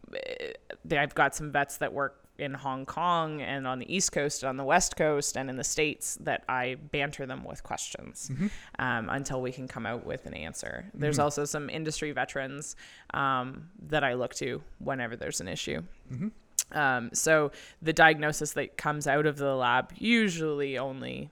I've 0.91 1.15
got 1.15 1.35
some 1.35 1.51
vets 1.51 1.79
that 1.79 1.93
work 1.93 2.22
in 2.39 2.55
Hong 2.55 2.87
Kong 2.87 3.41
and 3.41 3.67
on 3.67 3.79
the 3.79 3.95
East 3.95 4.13
Coast, 4.13 4.43
and 4.43 4.49
on 4.49 4.57
the 4.57 4.65
West 4.65 4.97
Coast, 4.97 5.37
and 5.37 5.51
in 5.51 5.57
the 5.57 5.65
States 5.65 6.17
that 6.23 6.45
I 6.49 6.77
banter 6.91 7.27
them 7.27 7.45
with 7.45 7.63
questions 7.63 8.31
mm-hmm. 8.33 8.47
um, 8.79 9.09
until 9.11 9.41
we 9.41 9.53
can 9.53 9.69
come 9.69 9.87
out 9.87 10.07
with 10.07 10.27
an 10.27 10.35
answer. 10.35 10.85
Mm-hmm. 10.89 11.01
There's 11.01 11.19
also 11.19 11.45
some 11.45 11.69
industry 11.71 12.13
veterans 12.13 12.77
um, 13.15 13.69
that 13.89 14.03
I 14.03 14.15
look 14.15 14.35
to 14.37 14.63
whenever 14.79 15.17
there's 15.17 15.41
an 15.41 15.49
issue. 15.49 15.83
Mm-hmm. 16.13 16.29
Um, 16.77 17.11
so 17.13 17.53
the 17.83 17.93
diagnosis 17.93 18.53
that 18.53 18.77
comes 18.77 19.07
out 19.07 19.27
of 19.27 19.37
the 19.37 19.55
lab 19.55 19.93
usually 19.99 20.79
only 20.79 21.31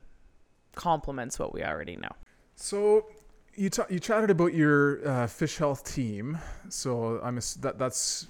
complements 0.74 1.38
what 1.38 1.54
we 1.54 1.64
already 1.64 1.96
know. 1.96 2.10
So 2.56 3.06
you 3.54 3.70
ta- 3.70 3.86
you 3.88 3.98
chatted 3.98 4.30
about 4.30 4.54
your 4.54 5.06
uh, 5.08 5.26
fish 5.26 5.56
health 5.56 5.84
team. 5.84 6.38
So 6.68 7.20
I'm 7.22 7.38
a, 7.38 7.40
that 7.60 7.78
that's 7.78 8.28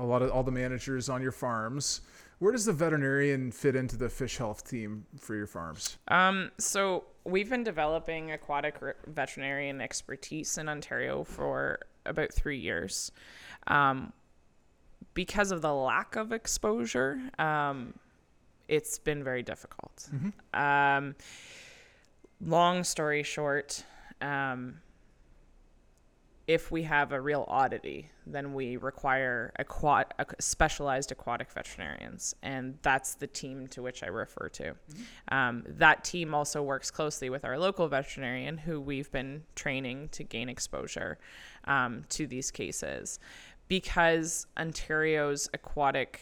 a 0.00 0.04
lot 0.04 0.22
of 0.22 0.30
all 0.30 0.42
the 0.42 0.50
managers 0.50 1.08
on 1.08 1.22
your 1.22 1.32
farms. 1.32 2.00
Where 2.38 2.52
does 2.52 2.64
the 2.64 2.72
veterinarian 2.72 3.52
fit 3.52 3.76
into 3.76 3.98
the 3.98 4.08
fish 4.08 4.38
health 4.38 4.68
team 4.68 5.04
for 5.18 5.34
your 5.34 5.46
farms? 5.46 5.98
Um, 6.08 6.50
so 6.56 7.04
we've 7.24 7.50
been 7.50 7.64
developing 7.64 8.32
aquatic 8.32 8.76
veterinarian 9.06 9.80
expertise 9.82 10.56
in 10.56 10.68
Ontario 10.68 11.22
for 11.22 11.80
about 12.06 12.32
three 12.32 12.58
years. 12.58 13.12
Um, 13.66 14.14
because 15.12 15.52
of 15.52 15.60
the 15.60 15.74
lack 15.74 16.16
of 16.16 16.32
exposure, 16.32 17.20
um, 17.38 17.92
it's 18.68 18.98
been 18.98 19.22
very 19.22 19.42
difficult. 19.42 20.08
Mm-hmm. 20.14 20.58
Um, 20.58 21.14
long 22.40 22.84
story 22.84 23.22
short, 23.22 23.84
um, 24.22 24.80
if 26.50 26.72
we 26.72 26.82
have 26.82 27.12
a 27.12 27.20
real 27.20 27.44
oddity, 27.46 28.10
then 28.26 28.54
we 28.54 28.76
require 28.76 29.52
aquat- 29.60 30.10
specialized 30.40 31.12
aquatic 31.12 31.48
veterinarians, 31.52 32.34
and 32.42 32.76
that's 32.82 33.14
the 33.14 33.28
team 33.28 33.68
to 33.68 33.80
which 33.80 34.02
I 34.02 34.08
refer 34.08 34.48
to. 34.48 34.64
Mm-hmm. 34.64 35.34
Um, 35.34 35.64
that 35.68 36.02
team 36.02 36.34
also 36.34 36.60
works 36.60 36.90
closely 36.90 37.30
with 37.30 37.44
our 37.44 37.56
local 37.56 37.86
veterinarian, 37.86 38.58
who 38.58 38.80
we've 38.80 39.12
been 39.12 39.44
training 39.54 40.08
to 40.10 40.24
gain 40.24 40.48
exposure 40.48 41.20
um, 41.66 42.02
to 42.08 42.26
these 42.26 42.50
cases, 42.50 43.20
because 43.68 44.48
Ontario's 44.56 45.48
aquatic 45.54 46.20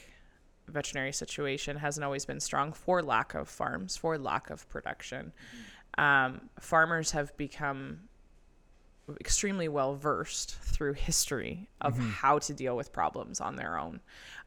veterinary 0.66 1.14
situation 1.14 1.74
hasn't 1.78 2.04
always 2.04 2.26
been 2.26 2.40
strong 2.40 2.74
for 2.74 3.00
lack 3.02 3.32
of 3.34 3.48
farms, 3.48 3.96
for 3.96 4.18
lack 4.18 4.50
of 4.50 4.68
production. 4.68 5.32
Mm-hmm. 5.32 6.04
Um, 6.04 6.50
farmers 6.60 7.12
have 7.12 7.34
become 7.38 8.00
extremely 9.20 9.68
well 9.68 9.94
versed 9.94 10.56
through 10.56 10.94
history 10.94 11.68
of 11.80 11.94
mm-hmm. 11.94 12.10
how 12.10 12.38
to 12.38 12.52
deal 12.52 12.76
with 12.76 12.92
problems 12.92 13.40
on 13.40 13.56
their 13.56 13.78
own 13.78 14.00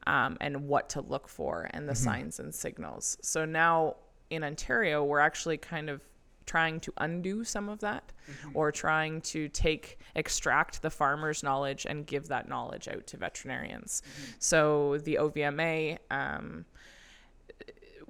um, 0.08 0.38
and 0.42 0.68
what 0.68 0.90
to 0.90 1.02
look 1.02 1.28
for 1.28 1.70
and 1.74 1.88
the 1.88 1.94
mm-hmm. 1.94 2.04
signs 2.04 2.40
and 2.40 2.54
signals. 2.54 3.18
So 3.22 3.46
now 3.46 3.96
in 4.30 4.44
Ontario, 4.44 5.04
we're 5.04 5.20
actually 5.20 5.58
kind 5.58 5.90
of 5.90 6.02
trying 6.46 6.80
to 6.82 6.92
undo 6.98 7.44
some 7.44 7.70
of 7.70 7.80
that 7.80 8.12
mm-hmm. 8.30 8.50
or 8.54 8.72
trying 8.72 9.22
to 9.22 9.48
take 9.50 10.00
extract 10.16 10.82
the 10.82 10.90
farmer's 10.90 11.44
knowledge 11.44 11.86
and 11.88 12.06
give 12.06 12.28
that 12.28 12.50
knowledge 12.50 12.88
out 12.88 13.06
to 13.08 13.18
veterinarians. 13.18 14.02
Mm-hmm. 14.04 14.32
So 14.40 14.98
the 15.00 15.16
OVMA 15.16 15.98
um, 16.10 16.66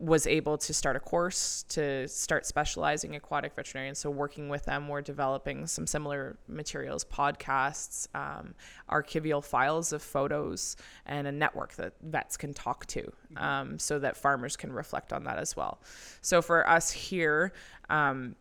was 0.01 0.25
able 0.25 0.58
to 0.58 0.74
start 0.74 0.96
a 0.96 1.00
course 1.00 1.63
to 1.70 2.08
start 2.08 2.48
specializing 2.48 3.15
aquatic 3.15 3.53
veterinarians. 3.55 4.00
So 4.00 4.10
working 4.10 4.50
with 4.50 4.65
them, 4.65 4.88
we're 4.88 5.01
developing 5.01 5.67
some 5.67 5.86
similar 5.86 6.38
materials, 6.48 7.05
podcasts, 7.05 8.08
um, 8.15 8.55
archival 8.89 9.43
files 9.43 9.93
of 9.93 10.01
photos, 10.01 10.75
and 11.05 11.27
a 11.27 11.31
network 11.31 11.75
that 11.75 11.93
vets 12.01 12.36
can 12.36 12.51
talk 12.51 12.88
to, 12.88 13.13
um, 13.38 13.77
so 13.77 14.00
that 14.00 14.17
farmers 14.17 14.58
can 14.58 14.74
reflect 14.74 15.13
on 15.13 15.24
that 15.25 15.38
as 15.38 15.55
well. 15.55 15.79
So 16.22 16.41
for 16.41 16.67
us 16.67 16.89
here, 16.89 17.53
um, 17.89 18.36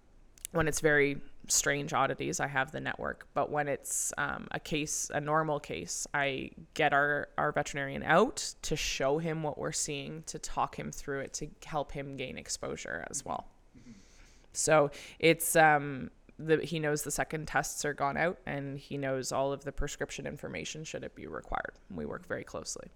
when 0.52 0.66
it's 0.66 0.80
very 0.80 1.20
strange 1.50 1.92
oddities, 1.92 2.40
I 2.40 2.46
have 2.46 2.72
the 2.72 2.80
network. 2.80 3.26
But 3.34 3.50
when 3.50 3.68
it's 3.68 4.12
um, 4.18 4.48
a 4.50 4.60
case, 4.60 5.10
a 5.12 5.20
normal 5.20 5.60
case, 5.60 6.06
I 6.14 6.50
get 6.74 6.92
our, 6.92 7.28
our 7.36 7.52
veterinarian 7.52 8.02
out 8.02 8.54
to 8.62 8.76
show 8.76 9.18
him 9.18 9.42
what 9.42 9.58
we're 9.58 9.72
seeing, 9.72 10.22
to 10.24 10.38
talk 10.38 10.78
him 10.78 10.92
through 10.92 11.20
it, 11.20 11.32
to 11.34 11.48
help 11.64 11.92
him 11.92 12.16
gain 12.16 12.38
exposure 12.38 13.06
as 13.10 13.24
well. 13.24 13.48
So 14.52 14.90
it's 15.18 15.54
um, 15.56 16.10
the, 16.38 16.58
he 16.58 16.78
knows 16.78 17.02
the 17.02 17.10
second 17.10 17.46
tests 17.46 17.84
are 17.84 17.94
gone 17.94 18.16
out, 18.16 18.38
and 18.46 18.78
he 18.78 18.96
knows 18.96 19.32
all 19.32 19.52
of 19.52 19.64
the 19.64 19.72
prescription 19.72 20.26
information 20.26 20.84
should 20.84 21.04
it 21.04 21.14
be 21.14 21.26
required. 21.26 21.74
We 21.94 22.06
work 22.06 22.26
very 22.26 22.44
closely. 22.44 22.88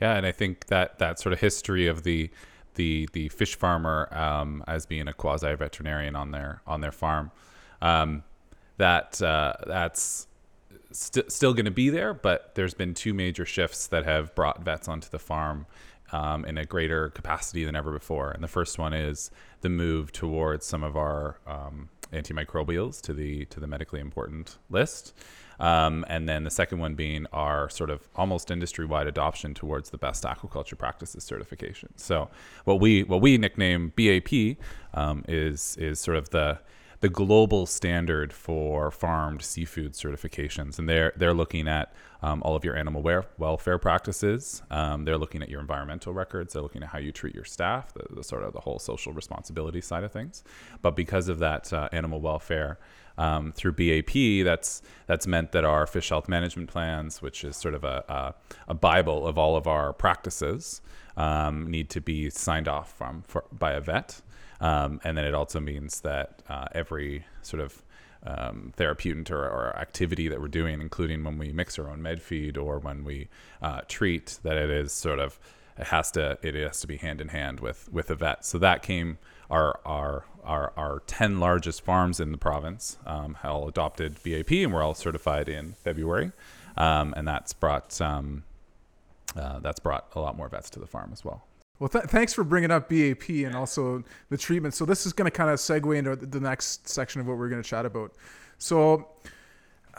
Yeah, 0.00 0.16
and 0.16 0.26
I 0.26 0.32
think 0.32 0.66
that 0.66 0.98
that 0.98 1.18
sort 1.18 1.32
of 1.32 1.40
history 1.40 1.86
of 1.86 2.02
the 2.02 2.30
the 2.74 3.08
the 3.12 3.28
fish 3.28 3.56
farmer 3.56 4.08
um, 4.12 4.64
as 4.66 4.86
being 4.86 5.08
a 5.08 5.12
quasi 5.12 5.54
veterinarian 5.54 6.16
on 6.16 6.30
their 6.30 6.62
on 6.66 6.80
their 6.80 6.92
farm. 6.92 7.30
Um, 7.82 8.24
that 8.76 9.20
uh, 9.22 9.54
that's 9.66 10.26
st- 10.90 11.30
still 11.30 11.52
going 11.52 11.64
to 11.64 11.70
be 11.70 11.90
there, 11.90 12.14
but 12.14 12.54
there's 12.54 12.74
been 12.74 12.94
two 12.94 13.14
major 13.14 13.44
shifts 13.44 13.86
that 13.88 14.04
have 14.04 14.34
brought 14.34 14.62
vets 14.62 14.88
onto 14.88 15.08
the 15.08 15.18
farm 15.18 15.66
um, 16.12 16.44
in 16.44 16.58
a 16.58 16.64
greater 16.64 17.10
capacity 17.10 17.64
than 17.64 17.76
ever 17.76 17.92
before. 17.92 18.30
And 18.30 18.42
the 18.42 18.48
first 18.48 18.78
one 18.78 18.92
is 18.92 19.30
the 19.60 19.68
move 19.68 20.12
towards 20.12 20.66
some 20.66 20.82
of 20.82 20.96
our 20.96 21.38
um, 21.46 21.88
antimicrobials 22.12 23.00
to 23.02 23.12
the 23.12 23.44
to 23.46 23.60
the 23.60 23.66
medically 23.66 24.00
important 24.00 24.58
list. 24.70 25.14
Um, 25.60 26.04
and 26.08 26.28
then 26.28 26.44
the 26.44 26.50
second 26.50 26.78
one 26.78 26.94
being 26.94 27.26
our 27.32 27.68
sort 27.68 27.90
of 27.90 28.08
almost 28.16 28.50
industry-wide 28.50 29.06
adoption 29.06 29.54
towards 29.54 29.90
the 29.90 29.98
best 29.98 30.24
aquaculture 30.24 30.78
practices 30.78 31.24
certification. 31.24 31.90
So 31.96 32.28
what 32.64 32.80
we 32.80 33.02
what 33.04 33.20
we 33.20 33.38
nickname 33.38 33.92
BAP 33.96 34.58
um, 34.94 35.24
is 35.28 35.76
is 35.76 36.00
sort 36.00 36.16
of 36.16 36.30
the 36.30 36.58
the 37.00 37.08
global 37.10 37.66
standard 37.66 38.32
for 38.32 38.90
farmed 38.90 39.42
seafood 39.42 39.92
certifications, 39.92 40.78
and 40.78 40.88
they're 40.88 41.12
they're 41.16 41.34
looking 41.34 41.68
at 41.68 41.92
um, 42.22 42.42
all 42.42 42.56
of 42.56 42.64
your 42.64 42.76
animal 42.76 43.02
welfare 43.36 43.78
practices. 43.78 44.62
Um, 44.70 45.04
they're 45.04 45.18
looking 45.18 45.42
at 45.42 45.50
your 45.50 45.60
environmental 45.60 46.14
records. 46.14 46.54
They're 46.54 46.62
looking 46.62 46.82
at 46.82 46.88
how 46.88 46.98
you 46.98 47.12
treat 47.12 47.34
your 47.34 47.44
staff, 47.44 47.92
the, 47.92 48.06
the 48.14 48.24
sort 48.24 48.42
of 48.42 48.54
the 48.54 48.60
whole 48.60 48.78
social 48.78 49.12
responsibility 49.12 49.82
side 49.82 50.02
of 50.04 50.12
things. 50.12 50.44
But 50.80 50.96
because 50.96 51.28
of 51.28 51.38
that 51.40 51.70
uh, 51.74 51.90
animal 51.92 52.22
welfare 52.22 52.78
um, 53.18 53.52
through 53.52 53.72
BAP, 53.72 54.44
that's 54.44 54.82
that's 55.06 55.26
meant 55.26 55.52
that 55.52 55.64
our 55.64 55.86
fish 55.86 56.08
health 56.08 56.28
management 56.28 56.68
plans, 56.68 57.22
which 57.22 57.44
is 57.44 57.56
sort 57.56 57.74
of 57.74 57.84
a, 57.84 58.04
a, 58.08 58.34
a 58.68 58.74
bible 58.74 59.26
of 59.26 59.38
all 59.38 59.56
of 59.56 59.66
our 59.66 59.92
practices, 59.92 60.80
um, 61.16 61.70
need 61.70 61.90
to 61.90 62.00
be 62.00 62.30
signed 62.30 62.68
off 62.68 62.92
from 62.92 63.22
for, 63.26 63.44
by 63.52 63.72
a 63.72 63.80
vet. 63.80 64.20
Um, 64.60 65.00
and 65.04 65.16
then 65.18 65.24
it 65.24 65.34
also 65.34 65.60
means 65.60 66.00
that 66.00 66.42
uh, 66.48 66.66
every 66.72 67.26
sort 67.42 67.60
of 67.60 67.82
um, 68.24 68.72
therapeutic 68.76 69.30
or, 69.30 69.44
or, 69.44 69.76
activity 69.76 70.28
that 70.28 70.40
we're 70.40 70.48
doing, 70.48 70.80
including 70.80 71.24
when 71.24 71.36
we 71.36 71.52
mix 71.52 71.78
our 71.78 71.90
own 71.90 72.00
med 72.00 72.22
feed 72.22 72.56
or 72.56 72.78
when 72.78 73.04
we 73.04 73.28
uh, 73.60 73.82
treat, 73.86 74.38
that 74.42 74.56
it 74.56 74.70
is 74.70 74.92
sort 74.92 75.18
of 75.18 75.38
it 75.76 75.88
has 75.88 76.10
to 76.12 76.38
it 76.42 76.54
has 76.54 76.80
to 76.80 76.86
be 76.86 76.96
hand 76.96 77.20
in 77.20 77.28
hand 77.28 77.60
with 77.60 77.92
with 77.92 78.10
a 78.10 78.14
vet. 78.14 78.44
So 78.44 78.58
that 78.58 78.82
came 78.82 79.18
our 79.50 79.78
our 79.84 80.24
our, 80.44 80.72
our 80.76 81.02
10 81.06 81.40
largest 81.40 81.82
farms 81.82 82.20
in 82.20 82.32
the 82.32 82.38
province 82.38 82.98
um, 83.06 83.36
all 83.42 83.68
adopted 83.68 84.22
BAP 84.22 84.50
and 84.52 84.72
we're 84.72 84.82
all 84.82 84.94
certified 84.94 85.48
in 85.48 85.74
February. 85.74 86.32
Um, 86.76 87.14
and 87.16 87.26
that's 87.26 87.52
brought 87.52 88.00
um, 88.00 88.44
uh, 89.36 89.58
that's 89.60 89.80
brought 89.80 90.08
a 90.14 90.20
lot 90.20 90.36
more 90.36 90.48
vets 90.48 90.70
to 90.70 90.80
the 90.80 90.86
farm 90.86 91.10
as 91.12 91.24
well. 91.24 91.44
Well, 91.78 91.88
th- 91.88 92.04
thanks 92.04 92.32
for 92.32 92.44
bringing 92.44 92.70
up 92.70 92.88
BAP 92.88 93.28
and 93.28 93.54
also 93.54 94.04
the 94.30 94.36
treatment. 94.36 94.74
So 94.74 94.84
this 94.84 95.06
is 95.06 95.12
going 95.12 95.30
to 95.30 95.36
kind 95.36 95.50
of 95.50 95.58
segue 95.58 95.96
into 95.96 96.14
the 96.14 96.40
next 96.40 96.88
section 96.88 97.20
of 97.20 97.26
what 97.26 97.36
we're 97.36 97.48
going 97.48 97.62
to 97.62 97.68
chat 97.68 97.84
about. 97.84 98.12
So 98.58 99.08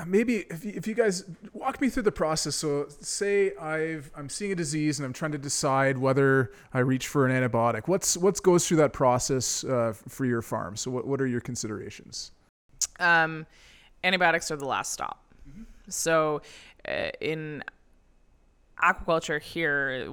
maybe 0.05 0.45
if 0.49 0.65
you, 0.65 0.73
if 0.75 0.87
you 0.87 0.93
guys 0.93 1.23
walk 1.53 1.79
me 1.79 1.89
through 1.89 2.03
the 2.03 2.11
process. 2.11 2.55
So 2.55 2.87
say 3.01 3.55
I've 3.55 4.11
I'm 4.15 4.29
seeing 4.29 4.51
a 4.51 4.55
disease 4.55 4.99
and 4.99 5.05
I'm 5.05 5.13
trying 5.13 5.31
to 5.31 5.37
decide 5.37 5.97
whether 5.97 6.51
I 6.73 6.79
reach 6.79 7.07
for 7.07 7.25
an 7.25 7.31
antibiotic. 7.31 7.87
What's 7.87 8.17
what 8.17 8.41
goes 8.43 8.67
through 8.67 8.77
that 8.77 8.93
process 8.93 9.63
uh, 9.63 9.93
for 10.07 10.25
your 10.25 10.41
farm? 10.41 10.75
So 10.75 10.91
what 10.91 11.07
what 11.07 11.21
are 11.21 11.27
your 11.27 11.41
considerations? 11.41 12.31
Um, 12.99 13.45
antibiotics 14.03 14.51
are 14.51 14.57
the 14.57 14.65
last 14.65 14.93
stop. 14.93 15.23
So 15.87 16.41
uh, 16.87 17.09
in 17.21 17.63
aquaculture 18.83 19.41
here, 19.41 20.07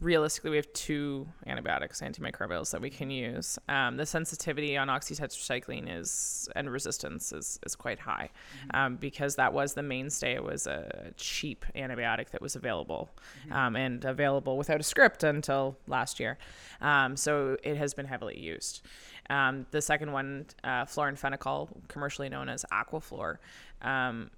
realistically, 0.00 0.50
we 0.50 0.56
have 0.56 0.72
two 0.72 1.26
antibiotics, 1.46 2.00
antimicrobials 2.00 2.70
that 2.70 2.80
we 2.80 2.90
can 2.90 3.10
use. 3.10 3.58
Um, 3.68 3.96
the 3.96 4.06
sensitivity 4.06 4.76
on 4.76 4.88
oxytetracycline 4.88 5.86
is 5.88 6.48
and 6.54 6.70
resistance 6.70 7.32
is, 7.32 7.58
is 7.64 7.74
quite 7.74 7.98
high 7.98 8.30
um, 8.74 8.96
because 8.96 9.36
that 9.36 9.52
was 9.52 9.74
the 9.74 9.82
mainstay. 9.82 10.34
It 10.34 10.44
was 10.44 10.66
a 10.66 11.12
cheap 11.16 11.64
antibiotic 11.74 12.30
that 12.30 12.42
was 12.42 12.56
available 12.56 13.10
um, 13.50 13.76
and 13.76 14.04
available 14.04 14.56
without 14.56 14.80
a 14.80 14.84
script 14.84 15.24
until 15.24 15.76
last 15.86 16.20
year. 16.20 16.38
Um, 16.80 17.16
so 17.16 17.56
it 17.62 17.76
has 17.76 17.94
been 17.94 18.06
heavily 18.06 18.38
used. 18.38 18.86
Um, 19.30 19.66
the 19.70 19.80
second 19.80 20.12
one, 20.12 20.46
uh, 20.64 20.84
commercially 21.88 22.28
known 22.28 22.48
as 22.48 22.64
Aquaflor, 22.72 23.36
um, 23.80 24.30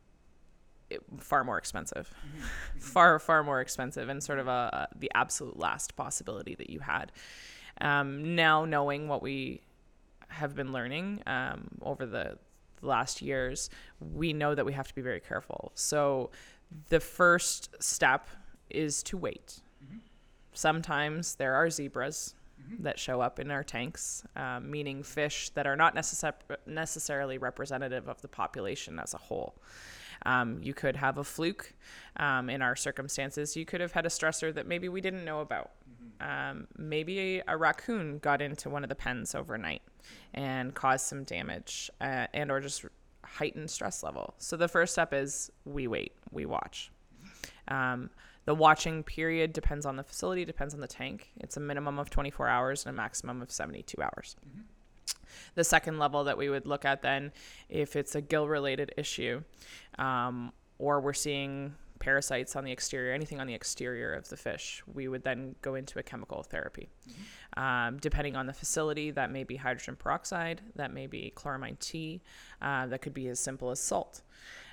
far 1.18 1.44
more 1.44 1.58
expensive, 1.58 2.12
far 2.78 3.18
far 3.18 3.42
more 3.42 3.60
expensive, 3.60 4.08
and 4.08 4.22
sort 4.22 4.38
of 4.38 4.48
a, 4.48 4.88
a 4.90 4.98
the 4.98 5.10
absolute 5.14 5.58
last 5.58 5.96
possibility 5.96 6.54
that 6.54 6.70
you 6.70 6.80
had. 6.80 7.12
Um, 7.80 8.34
now 8.34 8.64
knowing 8.64 9.08
what 9.08 9.22
we 9.22 9.62
have 10.28 10.54
been 10.54 10.72
learning 10.72 11.22
um, 11.26 11.68
over 11.82 12.06
the 12.06 12.38
last 12.82 13.22
years, 13.22 13.70
we 14.00 14.32
know 14.32 14.54
that 14.54 14.64
we 14.64 14.72
have 14.72 14.88
to 14.88 14.94
be 14.94 15.02
very 15.02 15.20
careful. 15.20 15.72
So 15.74 16.30
the 16.88 17.00
first 17.00 17.70
step 17.80 18.28
is 18.70 19.02
to 19.04 19.16
wait. 19.16 19.60
Sometimes 20.52 21.34
there 21.34 21.54
are 21.54 21.68
zebras 21.68 22.34
that 22.80 22.98
show 22.98 23.20
up 23.20 23.38
in 23.38 23.50
our 23.50 23.62
tanks, 23.62 24.24
um, 24.36 24.70
meaning 24.70 25.02
fish 25.02 25.50
that 25.50 25.66
are 25.66 25.76
not 25.76 25.94
necessar- 25.94 26.32
necessarily 26.66 27.38
representative 27.38 28.08
of 28.08 28.20
the 28.22 28.28
population 28.28 28.98
as 28.98 29.14
a 29.14 29.18
whole. 29.18 29.54
Um, 30.26 30.60
you 30.62 30.74
could 30.74 30.96
have 30.96 31.18
a 31.18 31.24
fluke 31.24 31.74
um, 32.16 32.48
in 32.48 32.62
our 32.62 32.76
circumstances. 32.76 33.56
You 33.56 33.64
could 33.64 33.80
have 33.80 33.92
had 33.92 34.06
a 34.06 34.08
stressor 34.08 34.54
that 34.54 34.66
maybe 34.66 34.88
we 34.88 35.00
didn't 35.00 35.24
know 35.24 35.40
about. 35.40 35.72
Um, 36.20 36.68
maybe 36.78 37.42
a, 37.46 37.56
raccoon 37.56 38.18
got 38.18 38.40
into 38.40 38.70
one 38.70 38.82
of 38.82 38.88
the 38.88 38.94
pens 38.94 39.34
overnight 39.34 39.82
and 40.32 40.72
caused 40.74 41.06
some 41.06 41.24
damage 41.24 41.90
uh, 42.00 42.26
and 42.32 42.50
or 42.50 42.60
just 42.60 42.84
heightened 43.24 43.70
stress 43.70 44.02
level. 44.02 44.34
So 44.38 44.56
the 44.56 44.68
first 44.68 44.92
step 44.92 45.12
is 45.12 45.50
we 45.64 45.86
wait, 45.86 46.12
we 46.30 46.46
watch. 46.46 46.90
Um, 47.68 48.10
the 48.44 48.54
watching 48.54 49.02
period 49.02 49.52
depends 49.52 49.86
on 49.86 49.96
the 49.96 50.02
facility, 50.02 50.44
depends 50.44 50.74
on 50.74 50.80
the 50.80 50.86
tank. 50.86 51.32
It's 51.40 51.56
a 51.56 51.60
minimum 51.60 51.98
of 51.98 52.10
24 52.10 52.48
hours 52.48 52.86
and 52.86 52.94
a 52.94 52.96
maximum 52.96 53.40
of 53.42 53.50
72 53.50 54.00
hours. 54.02 54.36
The 55.54 55.64
second 55.64 55.98
level 55.98 56.24
that 56.24 56.36
we 56.36 56.48
would 56.48 56.66
look 56.66 56.84
at 56.84 57.02
then, 57.02 57.32
if 57.68 57.96
it's 57.96 58.14
a 58.14 58.20
gill 58.20 58.48
related 58.48 58.92
issue, 58.96 59.42
um, 59.98 60.52
or 60.78 61.00
we're 61.00 61.12
seeing 61.12 61.74
parasites 62.00 62.56
on 62.56 62.64
the 62.64 62.72
exterior, 62.72 63.14
anything 63.14 63.40
on 63.40 63.46
the 63.46 63.54
exterior 63.54 64.12
of 64.12 64.28
the 64.28 64.36
fish, 64.36 64.82
we 64.92 65.08
would 65.08 65.22
then 65.22 65.54
go 65.62 65.74
into 65.74 65.98
a 65.98 66.02
chemical 66.02 66.42
therapy. 66.42 66.88
Um, 67.56 67.98
depending 67.98 68.36
on 68.36 68.46
the 68.46 68.52
facility, 68.52 69.10
that 69.12 69.30
may 69.30 69.44
be 69.44 69.56
hydrogen 69.56 69.96
peroxide, 69.96 70.60
that 70.76 70.92
may 70.92 71.06
be 71.06 71.32
chloramine 71.36 71.78
T, 71.78 72.20
uh, 72.60 72.86
that 72.88 73.00
could 73.00 73.14
be 73.14 73.28
as 73.28 73.38
simple 73.38 73.70
as 73.70 73.80
salt. 73.80 74.22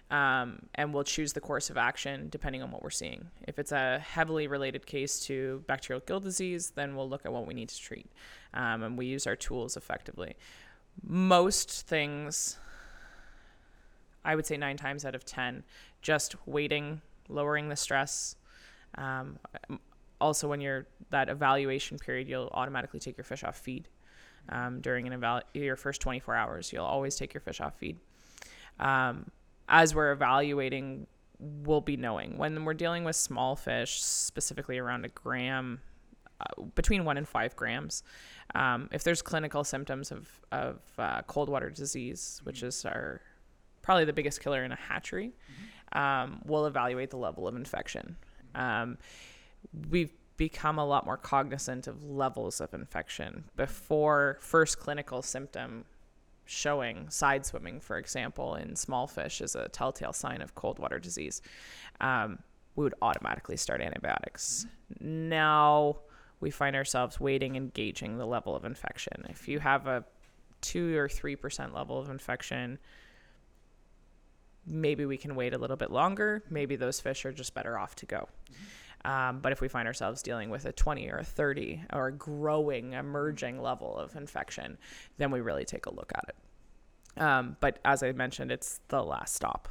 Um, 0.10 0.64
and 0.76 0.94
we'll 0.94 1.06
choose 1.06 1.32
the 1.32 1.40
course 1.40 1.70
of 1.70 1.78
action 1.78 2.28
depending 2.30 2.62
on 2.62 2.70
what 2.70 2.84
we're 2.84 2.90
seeing. 2.90 3.28
If 3.48 3.60
it's 3.60 3.72
a 3.72 4.00
heavily 4.00 4.48
related 4.48 4.86
case 4.86 5.22
to 5.22 5.64
bacterial 5.68 6.02
gill 6.06 6.20
disease, 6.20 6.74
then 6.76 6.98
we'll 6.98 7.08
look 7.08 7.26
at 7.26 7.32
what 7.32 7.48
we 7.48 7.54
need 7.54 7.70
to 7.70 7.80
treat. 7.80 8.12
Um, 8.54 8.84
and 8.84 8.98
we 8.98 9.06
use 9.06 9.28
our 9.28 9.36
tools 9.36 9.78
effectively. 9.78 10.36
Most 11.04 11.88
things, 11.88 12.58
I 14.26 14.36
would 14.36 14.46
say 14.46 14.58
nine 14.58 14.78
times 14.78 15.06
out 15.06 15.16
of 15.16 15.26
10, 15.26 15.64
just 16.02 16.36
waiting, 16.46 17.02
lowering 17.30 17.70
the 17.70 17.76
stress. 17.76 18.36
Um, 18.96 19.40
also, 20.20 20.48
when 20.48 20.62
you're 20.62 20.86
that 21.10 21.30
evaluation 21.30 21.98
period, 21.98 22.28
you'll 22.28 22.50
automatically 22.54 23.00
take 23.00 23.18
your 23.18 23.24
fish 23.24 23.44
off 23.44 23.58
feed. 23.58 23.88
Um, 24.50 24.82
during 24.82 25.08
an 25.08 25.14
eval- 25.14 25.44
your 25.54 25.76
first 25.76 26.02
24 26.02 26.36
hours, 26.36 26.74
you'll 26.74 26.86
always 26.86 27.16
take 27.16 27.34
your 27.34 27.42
fish 27.42 27.62
off 27.62 27.78
feed. 27.78 28.00
Um, 28.80 29.32
as 29.70 29.96
we're 29.96 30.12
evaluating, 30.12 31.08
we'll 31.40 31.82
be 31.82 31.98
knowing 31.98 32.38
when 32.38 32.64
we're 32.66 32.74
dealing 32.74 33.04
with 33.04 33.16
small 33.16 33.56
fish, 33.56 34.02
specifically 34.04 34.78
around 34.78 35.06
a 35.06 35.10
gram, 35.10 35.80
uh, 36.42 36.64
between 36.76 37.06
one 37.06 37.18
and 37.18 37.28
five 37.28 37.56
grams. 37.56 38.04
Um, 38.56 38.90
if 38.92 39.04
there's 39.04 39.22
clinical 39.22 39.64
symptoms 39.64 40.12
of 40.12 40.30
of 40.52 40.80
uh, 40.98 41.22
cold 41.24 41.50
water 41.50 41.70
disease, 41.70 42.42
which 42.44 42.64
is 42.64 42.86
our 42.86 43.22
probably 43.82 44.06
the 44.06 44.14
biggest 44.14 44.42
killer 44.42 44.64
in 44.64 44.72
a 44.72 44.76
hatchery, 44.76 45.34
um, 45.94 46.42
we'll 46.46 46.66
evaluate 46.66 47.10
the 47.10 47.18
level 47.18 47.48
of 47.48 47.56
infection. 47.56 48.16
Um, 48.56 48.98
we've 49.90 50.14
become 50.38 50.80
a 50.80 50.86
lot 50.86 51.06
more 51.06 51.18
cognizant 51.18 51.88
of 51.88 52.04
levels 52.04 52.62
of 52.62 52.74
infection 52.74 53.44
before 53.56 54.38
first 54.42 54.80
clinical 54.80 55.22
symptom 55.22 55.86
showing 56.46 57.10
side 57.10 57.46
swimming 57.46 57.80
for 57.80 57.98
example 57.98 58.56
in 58.56 58.76
small 58.76 59.08
fish 59.08 59.40
is 59.40 59.56
a 59.56 59.70
telltale 59.70 60.12
sign 60.12 60.42
of 60.42 60.56
cold 60.56 60.80
water 60.80 61.00
disease. 61.00 61.42
Um, 62.02 62.40
we 62.76 62.84
would 62.84 62.96
automatically 63.02 63.58
start 63.58 63.82
antibiotics. 63.82 64.66
Now 65.00 65.98
we 66.42 66.52
find 66.52 66.76
ourselves 66.76 67.20
waiting 67.20 67.56
and 67.56 67.74
gauging 67.74 68.18
the 68.18 68.26
level 68.26 68.56
of 68.56 68.66
infection. 68.66 69.26
If 69.30 69.48
you 69.48 69.60
have 69.60 69.88
a 69.88 70.04
2 70.62 70.98
or 70.98 71.08
3% 71.08 71.74
level 71.74 71.98
of 72.00 72.10
infection 72.10 72.78
maybe 74.66 75.06
we 75.06 75.18
can 75.18 75.36
wait 75.36 75.54
a 75.54 75.58
little 75.58 75.78
bit 75.78 75.92
longer. 75.92 76.44
Maybe 76.50 76.76
those 76.76 77.00
fish 77.00 77.26
are 77.26 77.32
just 77.32 77.54
better 77.54 77.78
off 77.78 77.96
to 77.98 78.06
go. 78.06 78.28
Um, 79.04 79.40
but 79.40 79.52
if 79.52 79.62
we 79.62 79.68
find 79.68 79.88
ourselves 79.88 80.22
dealing 80.22 80.50
with 80.50 80.66
a 80.66 80.72
20 80.72 81.10
or 81.10 81.18
a 81.18 81.24
30 81.24 81.84
or 81.92 82.08
a 82.08 82.12
growing, 82.12 82.94
emerging 82.94 83.60
level 83.62 83.98
of 83.98 84.16
infection, 84.16 84.78
then 85.18 85.32
we 85.32 85.42
really 85.42 85.66
take 85.66 85.88
a 85.88 85.94
look 85.94 86.12
at 86.16 86.26
it. 86.30 87.22
Um, 87.22 87.58
but 87.60 87.80
as 87.84 88.04
I 88.04 88.12
mentioned, 88.12 88.52
it's 88.52 88.80
the 88.90 89.04
last 89.04 89.36
stop. 89.36 89.70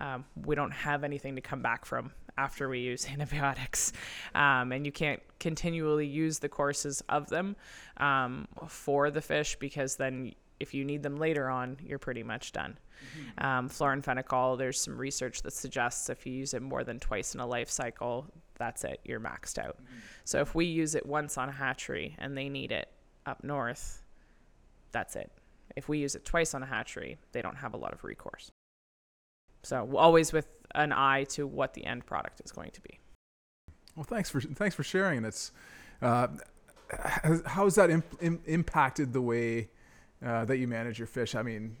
Um, 0.00 0.24
we 0.44 0.56
don't 0.56 0.72
have 0.72 1.04
anything 1.04 1.36
to 1.36 1.40
come 1.40 1.62
back 1.62 1.84
from 1.84 2.10
after 2.38 2.68
we 2.68 2.80
use 2.80 3.06
antibiotics. 3.12 3.92
Um, 4.34 4.72
and 4.72 4.84
you 4.84 4.92
can't 4.92 5.20
continually 5.40 6.06
use 6.06 6.38
the 6.38 6.48
courses 6.48 7.02
of 7.08 7.28
them 7.28 7.56
um, 7.98 8.48
for 8.68 9.10
the 9.10 9.20
fish 9.20 9.56
because 9.58 9.96
then 9.96 10.32
if 10.58 10.72
you 10.72 10.84
need 10.84 11.02
them 11.02 11.16
later 11.16 11.48
on, 11.48 11.76
you're 11.84 11.98
pretty 11.98 12.22
much 12.22 12.52
done. 12.52 12.78
Um, 13.38 13.68
chloramphenicol, 13.68 14.56
there's 14.56 14.80
some 14.80 14.96
research 14.96 15.42
that 15.42 15.52
suggests 15.52 16.08
if 16.08 16.26
you 16.26 16.32
use 16.32 16.54
it 16.54 16.62
more 16.62 16.82
than 16.82 16.98
twice 16.98 17.34
in 17.34 17.40
a 17.40 17.46
life 17.46 17.68
cycle, 17.68 18.26
that's 18.58 18.84
it, 18.84 19.00
you're 19.04 19.20
maxed 19.20 19.58
out. 19.58 19.76
So 20.24 20.40
if 20.40 20.54
we 20.54 20.64
use 20.64 20.94
it 20.94 21.04
once 21.04 21.36
on 21.36 21.50
a 21.50 21.52
hatchery 21.52 22.16
and 22.18 22.36
they 22.36 22.48
need 22.48 22.72
it 22.72 22.88
up 23.26 23.44
north, 23.44 24.02
that's 24.92 25.14
it. 25.14 25.30
If 25.76 25.90
we 25.90 25.98
use 25.98 26.14
it 26.14 26.24
twice 26.24 26.54
on 26.54 26.62
a 26.62 26.66
hatchery, 26.66 27.18
they 27.32 27.42
don't 27.42 27.56
have 27.56 27.74
a 27.74 27.76
lot 27.76 27.92
of 27.92 28.02
recourse. 28.02 28.50
So 29.66 29.90
always 29.96 30.32
with 30.32 30.48
an 30.74 30.92
eye 30.92 31.24
to 31.30 31.46
what 31.46 31.74
the 31.74 31.84
end 31.84 32.06
product 32.06 32.40
is 32.44 32.52
going 32.52 32.70
to 32.70 32.80
be. 32.80 33.00
Well, 33.96 34.04
thanks 34.04 34.30
for 34.30 34.40
thanks 34.40 34.76
for 34.76 34.84
sharing. 34.84 35.18
And 35.18 35.26
it's 35.26 35.50
uh, 36.00 36.28
how 37.46 37.64
has 37.64 37.74
that 37.74 37.90
imp- 37.90 38.18
im- 38.20 38.42
impacted 38.46 39.12
the 39.12 39.22
way 39.22 39.70
uh, 40.24 40.44
that 40.44 40.58
you 40.58 40.68
manage 40.68 40.98
your 40.98 41.08
fish? 41.08 41.34
I 41.34 41.42
mean, 41.42 41.76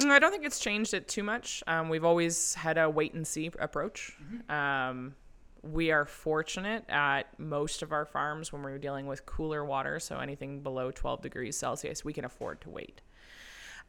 Mm, 0.00 0.10
I 0.10 0.18
don't 0.18 0.32
think 0.32 0.44
it's 0.44 0.58
changed 0.58 0.92
it 0.92 1.06
too 1.06 1.22
much. 1.22 1.62
Um, 1.68 1.88
we've 1.88 2.04
always 2.04 2.54
had 2.54 2.78
a 2.78 2.90
wait 2.90 3.14
and 3.14 3.24
see 3.24 3.48
approach. 3.60 4.16
Um, 4.48 5.14
we 5.62 5.92
are 5.92 6.04
fortunate 6.04 6.84
at 6.88 7.38
most 7.38 7.80
of 7.80 7.92
our 7.92 8.04
farms 8.04 8.52
when 8.52 8.62
we're 8.62 8.78
dealing 8.78 9.06
with 9.06 9.24
cooler 9.24 9.64
water, 9.64 10.00
so 10.00 10.18
anything 10.18 10.62
below 10.62 10.90
12 10.90 11.22
degrees 11.22 11.56
Celsius, 11.56 12.04
we 12.04 12.12
can 12.12 12.24
afford 12.24 12.60
to 12.62 12.70
wait. 12.70 13.02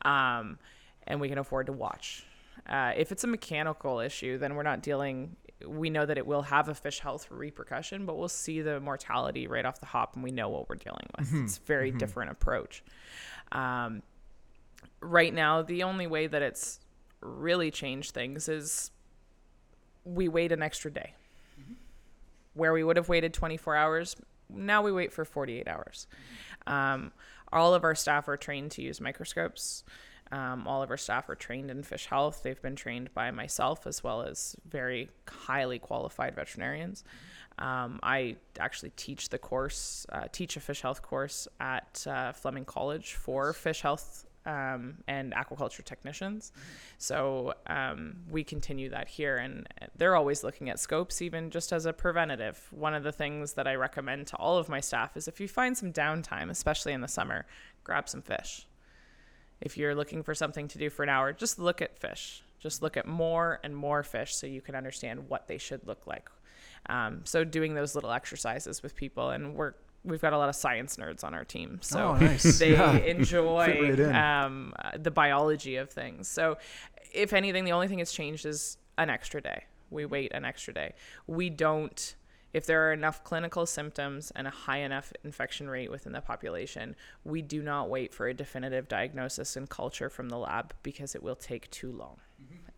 Um, 0.03 0.59
and 1.07 1.19
we 1.19 1.27
can 1.27 1.39
afford 1.39 1.65
to 1.65 1.73
watch. 1.73 2.23
Uh, 2.67 2.93
if 2.95 3.11
it's 3.11 3.23
a 3.23 3.27
mechanical 3.27 3.99
issue, 3.99 4.37
then 4.37 4.55
we're 4.55 4.63
not 4.63 4.81
dealing. 4.81 5.35
We 5.65 5.89
know 5.89 6.05
that 6.05 6.17
it 6.17 6.25
will 6.25 6.43
have 6.43 6.67
a 6.69 6.75
fish 6.75 6.99
health 6.99 7.27
repercussion, 7.29 8.05
but 8.05 8.17
we'll 8.17 8.27
see 8.27 8.61
the 8.61 8.79
mortality 8.79 9.47
right 9.47 9.65
off 9.65 9.79
the 9.79 9.85
hop, 9.85 10.15
and 10.15 10.23
we 10.23 10.31
know 10.31 10.49
what 10.49 10.67
we're 10.69 10.75
dealing 10.75 11.07
with. 11.17 11.33
It's 11.43 11.57
a 11.57 11.61
very 11.61 11.91
different 11.91 12.31
approach. 12.31 12.83
Um, 13.51 14.01
right 14.99 15.33
now, 15.33 15.61
the 15.61 15.83
only 15.83 16.07
way 16.07 16.27
that 16.27 16.41
it's 16.41 16.79
really 17.21 17.71
changed 17.71 18.11
things 18.13 18.49
is 18.49 18.91
we 20.03 20.27
wait 20.27 20.51
an 20.51 20.61
extra 20.61 20.91
day. 20.91 21.13
Where 22.53 22.73
we 22.73 22.83
would 22.83 22.97
have 22.97 23.09
waited 23.09 23.33
24 23.33 23.75
hours, 23.75 24.15
now 24.49 24.81
we 24.81 24.91
wait 24.91 25.11
for 25.11 25.25
48 25.25 25.67
hours. 25.67 26.07
Um, 26.67 27.11
all 27.51 27.73
of 27.73 27.83
our 27.83 27.95
staff 27.95 28.27
are 28.27 28.37
trained 28.37 28.71
to 28.71 28.81
use 28.81 29.01
microscopes. 29.01 29.83
Um, 30.31 30.67
all 30.67 30.81
of 30.81 30.89
our 30.89 30.97
staff 30.97 31.29
are 31.29 31.35
trained 31.35 31.69
in 31.69 31.83
fish 31.83 32.07
health. 32.07 32.41
They've 32.43 32.61
been 32.61 32.75
trained 32.75 33.13
by 33.13 33.31
myself 33.31 33.85
as 33.85 34.03
well 34.03 34.23
as 34.23 34.55
very 34.67 35.09
highly 35.27 35.79
qualified 35.79 36.35
veterinarians. 36.35 37.03
Um, 37.57 37.99
I 38.03 38.35
actually 38.59 38.91
teach 38.97 39.29
the 39.29 39.37
course, 39.37 40.05
uh, 40.11 40.25
teach 40.31 40.57
a 40.57 40.59
fish 40.59 40.81
health 40.81 41.01
course 41.01 41.47
at 41.59 42.05
uh, 42.09 42.33
Fleming 42.33 42.65
College 42.65 43.13
for 43.13 43.53
fish 43.53 43.81
health 43.81 44.25
um, 44.45 44.97
and 45.07 45.33
aquaculture 45.33 45.83
technicians. 45.83 46.51
So 46.97 47.53
um, 47.67 48.17
we 48.29 48.43
continue 48.43 48.89
that 48.89 49.07
here, 49.07 49.37
and 49.37 49.67
they're 49.97 50.15
always 50.15 50.43
looking 50.43 50.69
at 50.69 50.79
scopes, 50.79 51.21
even 51.21 51.49
just 51.49 51.71
as 51.71 51.85
a 51.85 51.93
preventative. 51.93 52.59
One 52.71 52.93
of 52.93 53.03
the 53.03 53.11
things 53.11 53.53
that 53.53 53.67
I 53.67 53.75
recommend 53.75 54.27
to 54.27 54.35
all 54.37 54.57
of 54.57 54.69
my 54.69 54.81
staff 54.81 55.15
is 55.15 55.27
if 55.27 55.39
you 55.39 55.47
find 55.47 55.77
some 55.77 55.93
downtime, 55.93 56.49
especially 56.49 56.93
in 56.93 57.01
the 57.01 57.07
summer, 57.07 57.45
grab 57.83 58.09
some 58.09 58.21
fish. 58.21 58.67
If 59.65 59.77
you're 59.77 59.93
looking 59.95 60.23
for 60.23 60.33
something 60.33 60.69
to 60.69 60.77
do 60.77 60.89
for 60.89 61.03
an 61.03 61.09
hour, 61.09 61.33
just 61.33 61.59
look 61.59 61.81
at 61.81 61.99
fish. 61.99 62.41
Just 62.59 62.81
look 62.81 62.95
at 62.95 63.05
more 63.05 63.59
and 63.63 63.75
more 63.75 64.01
fish 64.03 64.33
so 64.35 64.47
you 64.47 64.61
can 64.61 64.75
understand 64.75 65.27
what 65.27 65.47
they 65.47 65.57
should 65.57 65.85
look 65.85 66.07
like. 66.07 66.29
Um, 66.87 67.21
so 67.25 67.43
doing 67.43 67.73
those 67.73 67.95
little 67.95 68.11
exercises 68.11 68.81
with 68.81 68.95
people, 68.95 69.31
and 69.31 69.55
we're 69.55 69.73
we've 70.03 70.21
got 70.21 70.33
a 70.33 70.37
lot 70.37 70.49
of 70.49 70.55
science 70.55 70.97
nerds 70.97 71.23
on 71.23 71.33
our 71.33 71.43
team, 71.43 71.79
so 71.81 72.09
Oh, 72.09 72.15
nice. 72.15 72.59
they 72.59 72.73
Yeah. 72.73 72.95
enjoy 73.15 73.97
right 73.97 74.43
um, 74.45 74.71
the 74.97 75.09
biology 75.11 75.77
of 75.77 75.89
things. 75.89 76.27
So, 76.27 76.57
if 77.11 77.33
anything, 77.33 77.65
the 77.65 77.71
only 77.71 77.87
thing 77.87 77.97
that's 77.97 78.13
changed 78.13 78.45
is 78.45 78.77
an 78.99 79.09
extra 79.09 79.41
day. 79.41 79.63
We 79.89 80.05
wait 80.05 80.31
an 80.33 80.45
extra 80.45 80.73
day. 80.75 80.93
We 81.27 81.49
don't. 81.49 82.15
If 82.55 82.65
there 82.65 82.87
are 82.87 82.93
enough 82.93 83.21
clinical 83.25 83.65
symptoms 83.65 84.31
and 84.33 84.47
a 84.47 84.49
high 84.49 84.77
enough 84.77 85.11
infection 85.25 85.69
rate 85.69 85.91
within 85.91 86.13
the 86.13 86.21
population, 86.21 86.95
we 87.25 87.41
do 87.41 87.61
not 87.61 87.89
wait 87.89 88.13
for 88.13 88.29
a 88.29 88.33
definitive 88.33 88.87
diagnosis 88.87 89.57
and 89.57 89.69
culture 89.69 90.09
from 90.09 90.29
the 90.29 90.37
lab 90.37 90.73
because 90.81 91.15
it 91.15 91.21
will 91.21 91.35
take 91.35 91.69
too 91.69 91.91
long. 91.91 92.15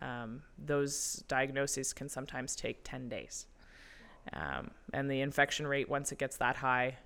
Um, 0.02 0.42
those 0.58 1.22
diagnoses 1.28 1.92
can 1.92 2.08
sometimes 2.08 2.56
take 2.56 2.80
10 2.82 3.08
days. 3.08 3.46
Um, 4.32 4.72
and 4.92 5.08
the 5.08 5.20
infection 5.20 5.64
rate, 5.64 5.88
once 5.88 6.10
it 6.10 6.18
gets 6.18 6.38
that 6.38 6.56
high, 6.56 6.96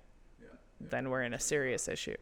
then 0.81 1.11
we're 1.11 1.21
in 1.21 1.35
a 1.35 1.39
serious 1.39 1.87
issue. 1.87 2.17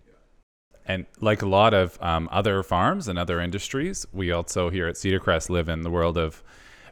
And 0.86 1.06
like 1.22 1.44
a 1.44 1.48
lot 1.48 1.74
of 1.74 1.98
um, 2.02 2.28
other 2.30 2.62
farms 2.62 3.08
and 3.08 3.18
other 3.18 3.40
industries, 3.40 4.06
we 4.12 4.34
also 4.34 4.70
here 4.70 4.90
at 4.90 4.98
Cedar 4.98 5.22
Crest 5.22 5.50
live 5.50 5.70
in 5.70 5.84
the 5.84 5.90
world 5.90 6.18
of 6.18 6.44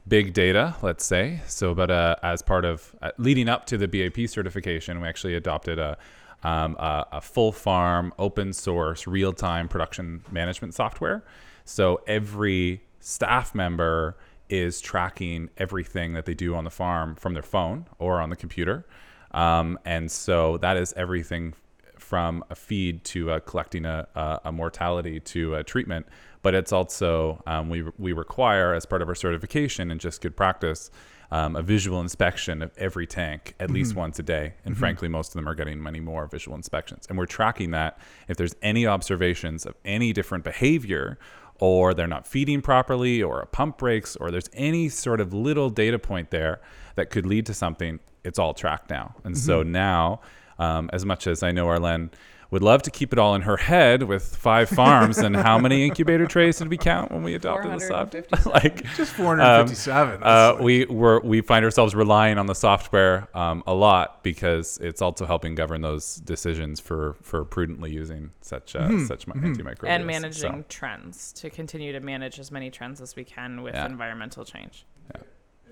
big 0.09 0.33
data, 0.33 0.75
let's 0.81 1.05
say. 1.05 1.41
So, 1.47 1.73
but 1.73 1.91
uh, 1.91 2.15
as 2.23 2.41
part 2.41 2.65
of 2.65 2.95
uh, 3.01 3.11
leading 3.17 3.47
up 3.47 3.65
to 3.67 3.77
the 3.77 3.87
BAP 3.87 4.27
certification, 4.27 4.99
we 5.01 5.07
actually 5.07 5.35
adopted 5.35 5.79
a, 5.79 5.97
um, 6.43 6.75
a, 6.79 7.05
a 7.13 7.21
full 7.21 7.51
farm, 7.51 8.13
open 8.17 8.51
source, 8.53 9.07
real 9.07 9.31
time 9.31 9.67
production 9.67 10.23
management 10.31 10.73
software. 10.73 11.23
So 11.65 12.01
every 12.07 12.81
staff 12.99 13.53
member 13.53 14.17
is 14.49 14.81
tracking 14.81 15.49
everything 15.57 16.13
that 16.13 16.25
they 16.25 16.33
do 16.33 16.55
on 16.55 16.63
the 16.63 16.71
farm 16.71 17.15
from 17.15 17.33
their 17.33 17.43
phone 17.43 17.85
or 17.99 18.19
on 18.19 18.29
the 18.29 18.35
computer. 18.35 18.85
Um, 19.31 19.77
and 19.85 20.11
so 20.11 20.57
that 20.57 20.75
is 20.75 20.91
everything 20.97 21.53
from 21.97 22.43
a 22.49 22.55
feed 22.55 23.03
to 23.03 23.31
uh, 23.31 23.39
collecting 23.41 23.85
a, 23.85 24.07
a, 24.15 24.39
a 24.45 24.51
mortality 24.51 25.19
to 25.19 25.55
a 25.55 25.63
treatment. 25.63 26.07
But 26.41 26.55
it's 26.55 26.71
also, 26.71 27.43
um, 27.45 27.69
we, 27.69 27.83
we 27.97 28.13
require 28.13 28.73
as 28.73 28.85
part 28.85 29.01
of 29.01 29.09
our 29.09 29.15
certification 29.15 29.91
and 29.91 29.99
just 29.99 30.21
good 30.21 30.37
practice, 30.37 30.89
um, 31.31 31.55
a 31.55 31.61
visual 31.61 31.99
inspection 31.99 32.61
of 32.61 32.71
every 32.77 33.05
tank 33.05 33.55
at 33.59 33.69
least 33.69 33.93
once 33.93 34.17
a 34.19 34.23
day. 34.23 34.53
And 34.65 34.77
frankly, 34.77 35.07
most 35.09 35.29
of 35.29 35.33
them 35.33 35.47
are 35.47 35.53
getting 35.53 35.83
many 35.83 35.99
more 35.99 36.27
visual 36.27 36.55
inspections. 36.55 37.05
And 37.07 37.17
we're 37.17 37.25
tracking 37.25 37.71
that. 37.71 37.99
If 38.27 38.37
there's 38.37 38.55
any 38.61 38.87
observations 38.87 39.65
of 39.65 39.75
any 39.83 40.13
different 40.13 40.43
behavior, 40.43 41.19
or 41.59 41.93
they're 41.93 42.07
not 42.07 42.25
feeding 42.25 42.61
properly, 42.61 43.21
or 43.21 43.41
a 43.41 43.45
pump 43.45 43.77
breaks, 43.77 44.15
or 44.15 44.31
there's 44.31 44.49
any 44.53 44.87
sort 44.87 45.19
of 45.19 45.33
little 45.33 45.69
data 45.69 45.99
point 45.99 46.31
there 46.31 46.61
that 46.95 47.09
could 47.09 47.25
lead 47.25 47.45
to 47.47 47.53
something, 47.53 47.99
it's 48.23 48.39
all 48.39 48.53
tracked 48.53 48.89
now. 48.89 49.13
And 49.25 49.37
so 49.37 49.61
now, 49.61 50.21
um, 50.57 50.89
as 50.93 51.05
much 51.05 51.27
as 51.27 51.43
I 51.43 51.51
know 51.51 51.67
Arlene 51.67 52.11
would 52.51 52.63
love 52.63 52.81
to 52.81 52.91
keep 52.91 53.13
it 53.13 53.19
all 53.19 53.35
in 53.35 53.43
her 53.43 53.57
head 53.57 54.03
with 54.03 54.35
five 54.35 54.69
farms 54.69 55.19
and 55.19 55.35
how 55.35 55.57
many 55.59 55.83
incubator 55.87 56.25
trays 56.25 56.57
did 56.57 56.67
we 56.67 56.77
count 56.77 57.11
when 57.11 57.21
we 57.23 57.35
adopted 57.35 57.71
the 57.71 57.79
software? 57.79 58.23
457. 58.23 58.51
like 58.51 58.83
Just 58.95 59.11
457. 59.13 60.23
uh, 60.23 60.53
That's 60.53 60.61
we 60.63 60.85
we 60.85 61.19
we 61.19 61.41
find 61.41 61.63
ourselves 61.63 61.93
relying 61.93 62.37
on 62.37 62.47
the 62.47 62.55
software 62.55 63.27
um, 63.37 63.63
a 63.67 63.73
lot 63.73 64.23
because 64.23 64.77
it's 64.81 65.01
also 65.01 65.25
helping 65.25 65.53
govern 65.55 65.81
those 65.81 66.15
decisions 66.15 66.79
for 66.79 67.15
for 67.21 67.45
prudently 67.45 67.91
using 67.91 68.31
such 68.41 68.75
uh, 68.75 68.79
Mm-hmm. 68.79 69.05
such 69.05 69.27
mi- 69.27 69.33
antimicrobials 69.33 69.87
and 69.89 70.01
So, 70.03 70.05
managing 70.07 70.65
trends 70.69 71.31
to 71.33 71.49
continue 71.49 71.91
to 71.91 71.99
manage 71.99 72.39
as 72.39 72.51
many 72.51 72.71
trends 72.71 72.99
as 73.01 73.15
we 73.15 73.23
can 73.23 73.61
with 73.61 73.75
Yeah. 73.75 73.85
environmental 73.85 74.43
change. 74.43 74.85
Yeah. 75.15 75.21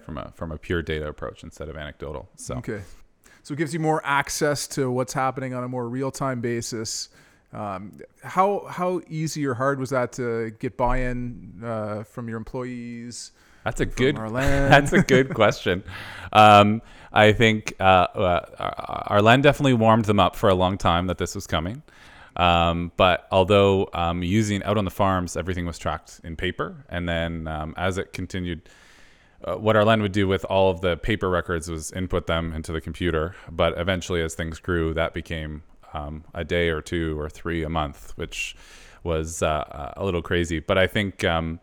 from 0.05 0.17
a 0.19 0.31
from 0.35 0.51
a 0.51 0.57
pure 0.57 0.81
data 0.83 1.07
approach 1.07 1.43
instead 1.43 1.69
of 1.69 1.75
anecdotal. 1.75 2.29
So 2.35 2.55
Okay. 2.57 2.81
So 3.47 3.53
it 3.53 3.59
gives 3.59 3.73
you 3.73 3.79
more 3.79 4.01
access 4.03 4.67
to 4.75 4.91
what's 4.91 5.13
happening 5.13 5.53
on 5.53 5.63
a 5.63 5.69
more 5.69 5.87
real 5.87 6.11
time 6.11 6.41
basis. 6.41 7.07
Um, 7.53 7.93
how 8.21 8.65
how 8.69 8.99
easy 9.07 9.47
or 9.47 9.53
hard 9.53 9.79
was 9.79 9.91
that 9.91 10.11
to 10.13 10.51
get 10.59 10.75
buy 10.75 10.97
in 10.97 11.61
uh, 11.63 12.03
from 12.03 12.27
your 12.27 12.35
employees? 12.35 13.31
that's 13.63 13.79
a 13.79 13.85
good 13.85 14.17
that's 14.33 14.91
a 14.91 15.01
good 15.01 15.33
question. 15.33 15.81
Um, 16.33 16.81
I 17.13 17.31
think 17.31 17.73
uh, 17.79 17.83
uh, 17.83 19.05
Arlen 19.07 19.39
definitely 19.39 19.75
warmed 19.75 20.03
them 20.03 20.19
up 20.19 20.35
for 20.35 20.49
a 20.49 20.53
long 20.53 20.77
time 20.77 21.07
that 21.07 21.17
this 21.17 21.33
was 21.33 21.47
coming. 21.47 21.83
Um, 22.35 22.91
but 22.97 23.29
although 23.31 23.89
um, 23.93 24.23
using 24.23 24.61
out 24.63 24.77
on 24.77 24.83
the 24.83 24.91
farms, 24.91 25.37
everything 25.37 25.65
was 25.65 25.77
tracked 25.77 26.19
in 26.25 26.35
paper, 26.35 26.83
and 26.89 27.07
then 27.07 27.47
um, 27.47 27.75
as 27.77 27.97
it 27.97 28.11
continued, 28.11 28.67
uh, 29.47 29.55
what 29.55 29.77
Arlen 29.77 30.01
would 30.01 30.11
do 30.11 30.27
with 30.27 30.43
all 30.45 30.69
of 30.69 30.81
the 30.81 30.97
paper 30.97 31.29
records 31.29 31.69
was 31.69 31.91
input 31.93 32.27
them 32.27 32.51
into 32.53 32.73
the 32.73 32.81
computer. 32.81 33.35
But 33.49 33.77
eventually, 33.77 34.21
as 34.21 34.35
things 34.35 34.59
grew, 34.59 34.93
that 34.93 35.13
became 35.13 35.63
um, 35.93 36.25
a 36.33 36.43
day 36.43 36.69
or 36.69 36.81
two 36.81 37.17
or 37.19 37.29
three 37.29 37.63
a 37.63 37.69
month, 37.69 38.11
which 38.17 38.55
was 39.03 39.41
uh, 39.41 39.93
a 39.95 40.03
little 40.03 40.21
crazy. 40.21 40.59
But 40.59 40.77
I 40.77 40.87
think 40.87 41.23
um, 41.23 41.59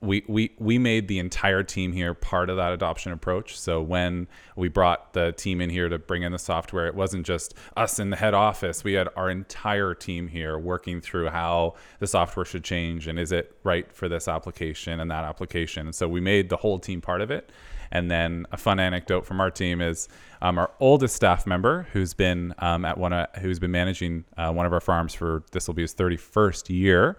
we, 0.00 0.24
we 0.28 0.52
we 0.58 0.78
made 0.78 1.08
the 1.08 1.18
entire 1.18 1.62
team 1.62 1.92
here 1.92 2.12
part 2.12 2.50
of 2.50 2.56
that 2.56 2.72
adoption 2.72 3.12
approach. 3.12 3.58
So 3.58 3.80
when 3.80 4.28
we 4.54 4.68
brought 4.68 5.14
the 5.14 5.32
team 5.32 5.60
in 5.60 5.70
here 5.70 5.88
to 5.88 5.98
bring 5.98 6.22
in 6.22 6.32
the 6.32 6.38
software, 6.38 6.86
it 6.86 6.94
wasn't 6.94 7.24
just 7.24 7.54
us 7.76 7.98
in 7.98 8.10
the 8.10 8.16
head 8.16 8.34
office. 8.34 8.84
We 8.84 8.92
had 8.92 9.08
our 9.16 9.30
entire 9.30 9.94
team 9.94 10.28
here 10.28 10.58
working 10.58 11.00
through 11.00 11.28
how 11.30 11.74
the 11.98 12.06
software 12.06 12.44
should 12.44 12.64
change 12.64 13.08
and 13.08 13.18
is 13.18 13.32
it 13.32 13.56
right 13.64 13.90
for 13.92 14.08
this 14.08 14.28
application 14.28 15.00
and 15.00 15.10
that 15.10 15.24
application. 15.24 15.86
And 15.86 15.94
so 15.94 16.06
we 16.08 16.20
made 16.20 16.50
the 16.50 16.56
whole 16.58 16.78
team 16.78 17.00
part 17.00 17.22
of 17.22 17.30
it. 17.30 17.50
And 17.90 18.10
then 18.10 18.46
a 18.52 18.56
fun 18.56 18.80
anecdote 18.80 19.24
from 19.24 19.40
our 19.40 19.50
team 19.50 19.80
is 19.80 20.08
um, 20.42 20.58
our 20.58 20.70
oldest 20.80 21.14
staff 21.14 21.46
member, 21.46 21.86
who's 21.92 22.14
been 22.14 22.54
um, 22.58 22.84
at 22.84 22.98
one, 22.98 23.12
of, 23.12 23.28
who's 23.40 23.58
been 23.58 23.70
managing 23.70 24.24
uh, 24.36 24.52
one 24.52 24.66
of 24.66 24.72
our 24.72 24.80
farms 24.80 25.14
for 25.14 25.44
this 25.52 25.66
will 25.66 25.74
be 25.74 25.82
his 25.82 25.94
31st 25.94 26.68
year. 26.68 27.16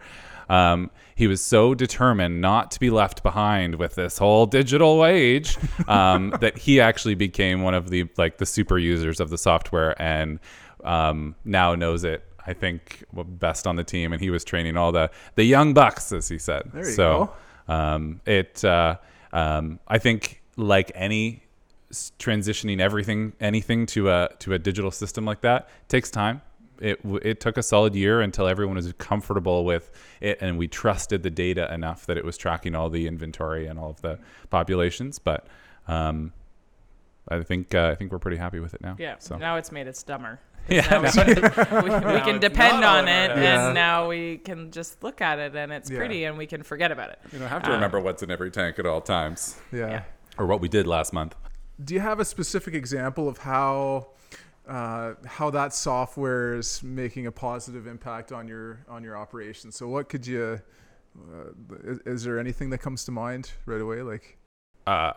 Um, 0.50 0.92
he 1.16 1.28
was 1.28 1.42
so 1.42 1.74
determined 1.74 2.42
not 2.42 2.72
to 2.72 2.80
be 2.80 2.90
left 2.90 3.24
behind 3.24 3.76
with 3.76 3.96
this 3.96 4.18
whole 4.18 4.46
digital 4.46 5.06
age 5.06 5.58
um, 5.88 6.34
that 6.42 6.58
he 6.58 6.80
actually 6.80 7.16
became 7.16 7.64
one 7.64 7.74
of 7.74 7.90
the 7.90 8.08
like 8.18 8.38
the 8.38 8.46
super 8.46 8.78
users 8.78 9.20
of 9.20 9.30
the 9.30 9.38
software 9.38 10.00
and 10.02 10.40
um, 10.84 11.36
now 11.44 11.76
knows 11.76 12.04
it. 12.04 12.24
I 12.46 12.54
think 12.54 13.04
best 13.14 13.68
on 13.68 13.76
the 13.76 13.84
team, 13.84 14.14
and 14.14 14.22
he 14.22 14.30
was 14.30 14.46
training 14.46 14.78
all 14.78 14.94
the 14.94 15.12
the 15.36 15.44
young 15.44 15.74
bucks, 15.74 16.14
as 16.14 16.30
he 16.30 16.38
said. 16.38 16.64
There 16.74 16.86
you 16.86 16.92
so 16.94 17.34
um, 17.68 18.22
it, 18.26 18.64
uh, 18.64 18.98
um, 19.34 19.80
I 19.88 19.98
think, 19.98 20.42
like 20.56 20.92
any 20.96 21.44
transitioning 22.20 22.80
everything, 22.80 23.34
anything 23.40 23.86
to 23.88 24.10
a 24.10 24.30
to 24.40 24.54
a 24.54 24.60
digital 24.60 24.92
system 24.92 25.26
like 25.26 25.42
that 25.42 25.70
takes 25.88 26.10
time. 26.10 26.42
It 26.82 27.00
it 27.24 27.40
took 27.40 27.58
a 27.58 27.64
solid 27.64 27.96
year 27.96 28.22
until 28.22 28.48
everyone 28.48 28.76
was 28.76 28.92
comfortable 28.98 29.66
with 29.66 29.92
it, 30.22 30.38
and 30.42 30.58
we 30.58 30.68
trusted 30.68 31.24
the 31.24 31.30
data 31.32 31.72
enough 31.74 32.06
that 32.06 32.18
it 32.18 32.26
was 32.26 32.38
tracking 32.38 32.76
all 32.76 32.90
the 32.90 33.08
inventory 33.08 33.68
and 33.68 33.78
all 33.80 33.90
of 33.92 34.02
the 34.02 34.20
populations. 34.50 35.20
But 35.20 35.48
um, 35.88 36.34
I 37.28 37.42
think 37.44 37.74
uh, 37.76 37.88
I 37.90 37.96
think 37.96 38.12
we're 38.12 38.20
pretty 38.20 38.38
happy 38.38 38.60
with 38.60 38.74
it 38.74 38.82
now. 38.82 38.96
Yeah. 39.00 39.16
So 39.20 39.38
Now 39.38 39.56
it's 39.58 39.72
made 39.72 39.88
us 39.88 40.04
dumber. 40.04 40.40
Yeah, 40.70 40.82
Now 40.90 41.02
we, 41.04 41.10
can, 41.12 41.76
we, 41.76 41.82
we 41.84 41.90
Now 41.90 42.26
can 42.26 42.40
depend 42.42 42.84
on 42.84 43.08
it, 43.08 43.30
Yeah. 43.38 43.68
and 43.68 43.74
now 43.74 44.10
we 44.10 44.38
can 44.40 44.70
just 44.72 45.02
look 45.02 45.22
at 45.22 45.40
it, 45.40 45.56
and 45.56 45.72
it's 45.72 45.90
Yeah. 45.90 45.98
pretty, 45.98 46.26
and 46.26 46.38
we 46.38 46.46
can 46.46 46.62
forget 46.62 46.92
about 46.92 47.10
it. 47.12 47.20
You 47.32 47.40
don't 47.40 47.48
have 47.48 47.64
to 47.64 47.72
remember 47.72 48.02
what's 48.02 48.22
in 48.22 48.30
every 48.30 48.52
tank 48.52 48.78
at 48.78 48.86
all 48.86 49.00
times, 49.00 49.58
Yeah. 49.72 49.88
Yeah. 49.90 50.04
or 50.38 50.46
what 50.46 50.60
we 50.60 50.68
did 50.68 50.86
last 50.86 51.14
month. 51.14 51.36
Do 51.82 51.94
you 51.94 52.02
have 52.02 52.20
a 52.20 52.26
specific 52.26 52.74
example 52.74 53.30
of 53.30 53.38
how 53.38 54.08
uh, 54.68 55.14
how 55.26 55.50
that 55.52 55.74
software 55.74 56.56
is 56.56 56.82
making 56.84 57.28
a 57.28 57.32
positive 57.32 57.88
impact 57.88 58.32
on 58.32 58.48
your 58.48 58.86
on 58.90 59.04
your 59.04 59.18
operation? 59.18 59.72
So 59.72 59.88
what 59.88 60.10
could 60.10 60.26
you 60.28 60.60
uh, 61.18 61.52
is, 61.84 62.00
is 62.06 62.24
there 62.24 62.40
anything 62.40 62.70
that 62.72 62.80
comes 62.80 63.06
to 63.06 63.12
mind 63.12 63.52
right 63.66 63.82
away? 63.82 64.02
Like 64.02 64.38
uh, 64.86 65.14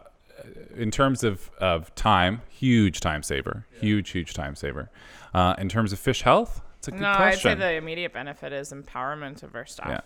in 0.77 0.91
terms 0.91 1.25
of, 1.25 1.51
of 1.59 1.95
time, 1.95 2.43
huge 2.49 3.01
time 3.01 3.23
saver, 3.23 3.67
huge, 3.81 4.11
huge 4.11 4.35
time 4.35 4.55
saver. 4.55 4.91
Uh, 5.35 5.55
in 5.59 5.69
terms 5.69 5.93
of 5.93 5.99
fish 5.99 6.23
health, 6.23 6.63
it's 6.79 6.89
a 6.89 6.93
good 6.93 7.01
question. 7.01 7.21
No, 7.21 7.25
I'd 7.25 7.39
say 7.39 7.55
the 7.55 7.75
immediate 7.75 8.13
benefit 8.13 8.53
is 8.53 8.73
empowerment 8.73 9.43
of 9.43 9.55
our 9.55 9.67
staff. 9.67 9.89
Yeah. 9.89 10.01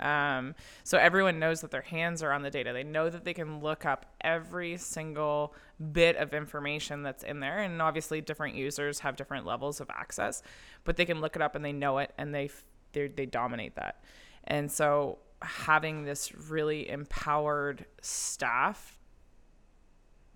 Um, 0.00 0.54
so 0.82 0.98
everyone 0.98 1.38
knows 1.38 1.60
that 1.60 1.70
their 1.70 1.82
hands 1.82 2.22
are 2.22 2.32
on 2.32 2.42
the 2.42 2.50
data. 2.50 2.72
They 2.72 2.84
know 2.84 3.10
that 3.10 3.24
they 3.24 3.34
can 3.34 3.60
look 3.60 3.84
up 3.84 4.06
every 4.20 4.76
single 4.76 5.54
bit 5.92 6.16
of 6.16 6.34
information 6.34 7.02
that's 7.02 7.22
in 7.22 7.40
there. 7.40 7.58
And 7.58 7.80
obviously, 7.80 8.20
different 8.20 8.54
users 8.54 9.00
have 9.00 9.16
different 9.16 9.46
levels 9.46 9.80
of 9.80 9.90
access, 9.90 10.42
but 10.84 10.96
they 10.96 11.04
can 11.04 11.20
look 11.20 11.36
it 11.36 11.42
up 11.42 11.54
and 11.54 11.64
they 11.64 11.72
know 11.72 11.98
it 11.98 12.12
and 12.18 12.34
they 12.34 12.50
they 12.92 13.26
dominate 13.26 13.74
that. 13.74 14.02
And 14.44 14.70
so 14.70 15.18
having 15.42 16.04
this 16.04 16.32
really 16.48 16.88
empowered 16.88 17.84
staff 18.00 18.98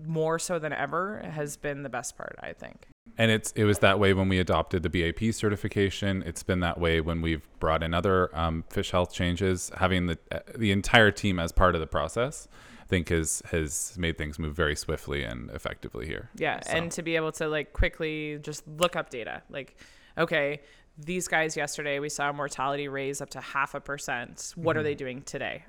more 0.06 0.38
so 0.38 0.58
than 0.58 0.72
ever 0.72 1.20
has 1.32 1.56
been 1.56 1.82
the 1.82 1.88
best 1.88 2.16
part, 2.16 2.36
I 2.40 2.52
think. 2.52 2.86
and 3.16 3.30
it's 3.30 3.52
it 3.52 3.64
was 3.64 3.78
that 3.80 3.98
way 3.98 4.14
when 4.14 4.28
we 4.28 4.38
adopted 4.38 4.82
the 4.82 4.90
BAP 4.90 5.32
certification. 5.34 6.22
It's 6.26 6.42
been 6.42 6.60
that 6.60 6.78
way 6.78 7.00
when 7.00 7.20
we've 7.22 7.46
brought 7.58 7.82
in 7.82 7.94
other 7.94 8.30
um, 8.36 8.64
fish 8.70 8.90
health 8.90 9.12
changes. 9.12 9.70
Having 9.76 10.06
the 10.06 10.18
uh, 10.30 10.38
the 10.56 10.70
entire 10.72 11.10
team 11.10 11.38
as 11.38 11.50
part 11.52 11.74
of 11.74 11.80
the 11.80 11.86
process, 11.86 12.46
I 12.82 12.84
think 12.86 13.08
has 13.08 13.42
has 13.50 13.94
made 13.98 14.18
things 14.18 14.38
move 14.38 14.54
very 14.54 14.76
swiftly 14.76 15.24
and 15.24 15.50
effectively 15.50 16.06
here. 16.06 16.30
Yeah, 16.36 16.60
So- 16.60 16.72
and 16.76 16.92
to 16.92 17.02
be 17.02 17.16
able 17.16 17.32
to 17.32 17.48
like 17.48 17.72
quickly 17.72 18.38
just 18.42 18.62
look 18.68 18.94
up 18.94 19.10
data. 19.10 19.42
Like, 19.50 19.76
okay, 20.16 20.60
these 20.96 21.28
guys 21.28 21.56
yesterday 21.56 21.98
we 21.98 22.08
saw 22.08 22.32
mortality 22.32 22.88
raise 22.88 23.20
up 23.20 23.30
to 23.30 23.40
half 23.40 23.74
a 23.74 23.80
percent. 23.80 24.52
What 24.54 24.72
Mm-hmm. 24.74 24.80
are 24.80 24.82
they 24.84 24.94
doing 24.94 25.22
today? 25.22 25.64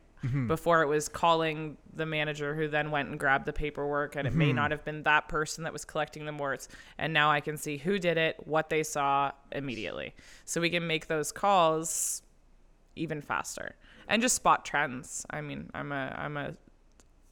Before 0.48 0.82
it 0.82 0.88
was 0.88 1.08
calling 1.08 1.78
the 1.94 2.06
manager 2.06 2.54
who 2.54 2.68
then 2.68 2.92
went 2.92 3.10
and 3.10 3.20
grabbed 3.20 3.46
the 3.46 3.54
paperwork, 3.54 4.16
and 4.16 4.28
it 4.28 4.32
Mm-hmm. 4.32 4.40
may 4.40 4.54
not 4.54 4.72
have 4.72 4.84
been 4.84 5.04
that 5.04 5.28
person 5.30 5.64
that 5.64 5.72
was 5.74 5.86
collecting 5.86 6.26
the 6.26 6.32
morts. 6.34 6.68
And 6.98 7.14
now 7.14 7.32
I 7.32 7.40
can 7.40 7.56
see 7.56 7.78
who 7.78 8.00
did 8.00 8.18
it, 8.18 8.36
what 8.46 8.70
they 8.70 8.84
saw 8.84 9.32
immediately. 9.52 10.14
So 10.46 10.60
we 10.60 10.70
can 10.70 10.86
make 10.88 11.08
those 11.08 11.32
calls 11.32 12.22
even 12.96 13.22
faster 13.22 13.76
and 14.10 14.22
just 14.22 14.36
spot 14.36 14.66
trends. 14.66 15.26
I 15.30 15.40
mean, 15.42 15.70
I'm 15.74 15.92
a 15.94 16.14
I'm 16.18 16.36
a 16.36 16.54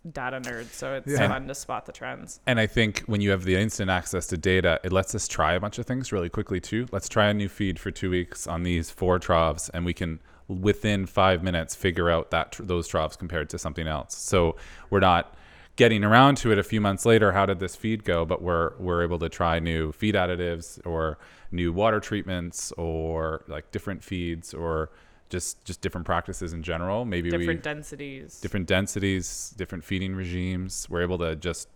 data 0.09 0.39
nerd, 0.39 0.67
so 0.71 0.93
it's 0.93 1.11
Yeah. 1.11 1.27
fun 1.27 1.47
to 1.49 1.55
spot 1.55 1.85
the 1.85 1.91
trends. 1.91 2.39
And 2.47 2.57
I 2.59 2.67
think 2.67 2.99
when 3.07 3.19
you 3.19 3.31
have 3.31 3.43
the 3.43 3.57
instant 3.57 3.89
access 3.89 4.27
to 4.27 4.37
data, 4.37 4.79
it 4.85 4.93
lets 4.93 5.13
us 5.13 5.27
try 5.27 5.53
a 5.53 5.59
bunch 5.59 5.77
of 5.79 5.85
things 5.85 6.13
really 6.13 6.29
quickly 6.29 6.61
too. 6.61 6.87
Let's 6.93 7.09
try 7.09 7.27
a 7.27 7.33
new 7.33 7.49
feed 7.49 7.79
for 7.79 7.91
two 7.91 8.09
weeks 8.09 8.47
on 8.47 8.63
these 8.63 8.89
four 8.89 9.19
troughs, 9.19 9.67
and 9.69 9.83
we 9.83 9.93
can 9.93 10.21
within 10.47 11.05
five 11.05 11.43
minutes 11.43 11.75
figure 11.75 12.09
out 12.09 12.31
that 12.31 12.53
tr- 12.53 12.63
those 12.63 12.87
troughs 12.87 13.15
compared 13.15 13.49
to 13.49 13.57
something 13.59 13.87
else. 13.87 14.15
So 14.15 14.55
we're 14.89 14.99
not 15.01 15.35
getting 15.75 16.03
around 16.03 16.37
to 16.37 16.51
it 16.51 16.57
a 16.57 16.63
few 16.63 16.81
months 16.81 17.05
later. 17.05 17.31
How 17.33 17.45
did 17.45 17.59
this 17.59 17.75
feed 17.75 18.03
go? 18.03 18.25
But 18.25 18.41
we're 18.41 18.71
we're 18.79 19.03
able 19.03 19.19
to 19.19 19.29
try 19.29 19.59
new 19.59 19.91
feed 19.91 20.15
additives 20.15 20.79
or 20.85 21.17
new 21.51 21.71
water 21.73 21.99
treatments 21.99 22.71
or 22.77 23.43
like 23.47 23.71
different 23.71 24.03
feeds 24.03 24.53
or 24.53 24.89
just 25.29 25.63
just 25.65 25.81
different 25.81 26.05
practices 26.05 26.53
in 26.53 26.63
general. 26.63 27.03
Maybe 27.03 27.29
we 27.29 27.37
Different 27.37 27.61
densities. 27.63 28.39
different 28.39 28.67
densities, 28.67 29.53
different 29.57 29.83
feeding 29.83 30.15
regimes. 30.15 30.87
We're 30.89 31.01
able 31.03 31.17
to 31.19 31.35
just 31.35 31.67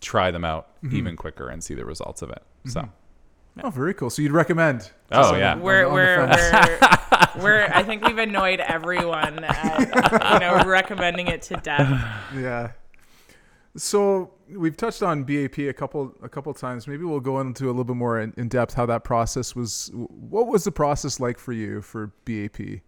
try 0.00 0.30
them 0.30 0.44
out 0.44 0.68
Mm-hmm. 0.82 0.96
even 0.96 1.16
quicker 1.16 1.48
and 1.48 1.62
see 1.64 1.74
the 1.74 1.84
results 1.84 2.20
of 2.22 2.30
it. 2.30 2.42
So, 2.66 2.88
oh, 3.62 3.70
very 3.70 3.94
cool. 3.94 4.10
So 4.10 4.22
you'd 4.22 4.32
recommend? 4.32 4.90
Oh, 5.12 5.22
Just 5.22 5.34
yeah. 5.36 5.52
on- 5.52 5.60
we're 5.60 5.86
on 5.86 5.90
the 5.90 5.94
we're, 5.94 6.26
we're 7.36 7.42
we're 7.42 7.68
I 7.72 7.82
think 7.82 8.04
we've 8.04 8.18
annoyed 8.18 8.60
everyone 8.60 9.44
at 9.44 10.32
you 10.34 10.40
know 10.40 10.64
recommending 10.68 11.28
it 11.28 11.42
to 11.42 11.56
death. 11.56 11.88
Yeah. 12.34 12.72
So 13.76 14.32
we've 14.48 14.76
touched 14.76 15.02
on 15.02 15.24
BAP 15.24 15.58
a 15.58 15.72
couple 15.72 16.14
a 16.22 16.28
couple 16.28 16.52
times. 16.54 16.86
Maybe 16.88 17.04
we'll 17.04 17.20
go 17.20 17.40
into 17.40 17.66
a 17.66 17.68
little 17.68 17.84
bit 17.84 17.96
more 17.96 18.20
in, 18.20 18.32
in 18.36 18.48
depth 18.48 18.74
how 18.74 18.86
that 18.86 19.04
process 19.04 19.54
was. 19.54 19.90
What 19.94 20.46
was 20.46 20.64
the 20.64 20.72
process 20.72 21.20
like 21.20 21.38
for 21.38 21.52
you 21.52 21.82
for 21.82 22.12
BAP? 22.24 22.80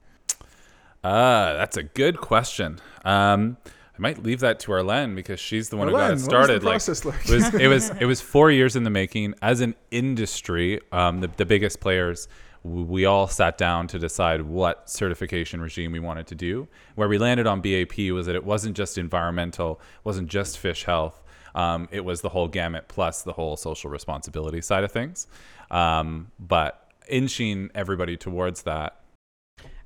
uh, 1.05 1.53
that's 1.55 1.77
a 1.77 1.83
good 1.83 2.19
question. 2.19 2.79
Um, 3.05 3.57
I 3.99 4.01
might 4.01 4.23
leave 4.23 4.41
that 4.41 4.61
to 4.61 4.73
Arlene 4.73 5.15
because 5.15 5.41
she's 5.41 5.71
the 5.71 5.77
one 5.77 5.89
who 5.89 5.95
got 5.95 5.99
it 5.99 6.03
what 6.03 6.13
was 6.13 6.23
the 6.23 6.31
started. 6.31 6.63
like, 6.63 6.87
like? 7.05 7.29
it 7.29 7.35
was 7.35 7.55
it 7.55 7.67
was 7.67 7.91
it 8.01 8.05
was 8.05 8.21
four 8.21 8.51
years 8.51 8.77
in 8.77 8.85
the 8.85 8.91
making. 8.91 9.35
As 9.43 9.61
an 9.61 9.75
industry, 9.91 10.81
um, 10.93 11.21
the 11.21 11.29
the 11.37 11.45
biggest 11.45 11.81
players, 11.81 12.29
we 12.63 13.05
all 13.05 13.27
sat 13.27 13.59
down 13.59 13.89
to 13.89 13.99
decide 13.99 14.43
what 14.43 14.89
certification 14.89 15.61
regime 15.61 15.91
we 15.91 15.99
wanted 15.99 16.29
to 16.29 16.37
do. 16.37 16.69
Where 16.95 17.09
we 17.09 17.19
landed 17.19 17.47
on 17.47 17.61
BAP 17.61 17.99
was 18.13 18.27
that 18.27 18.37
it 18.37 18.45
wasn't 18.45 18.77
just 18.77 18.99
environmental, 18.99 19.81
wasn't 20.05 20.29
just 20.29 20.59
fish 20.59 20.85
health. 20.85 21.21
Um, 21.55 21.89
it 21.91 22.05
was 22.05 22.21
the 22.21 22.29
whole 22.29 22.47
gamut 22.47 22.87
plus 22.87 23.23
the 23.23 23.33
whole 23.33 23.57
social 23.57 23.91
responsibility 23.91 24.61
side 24.61 24.85
of 24.85 24.93
things. 24.93 25.27
Um, 25.73 26.31
but 26.39 26.93
inching 27.09 27.71
everybody 27.75 28.17
towards 28.17 28.63
that 28.63 29.01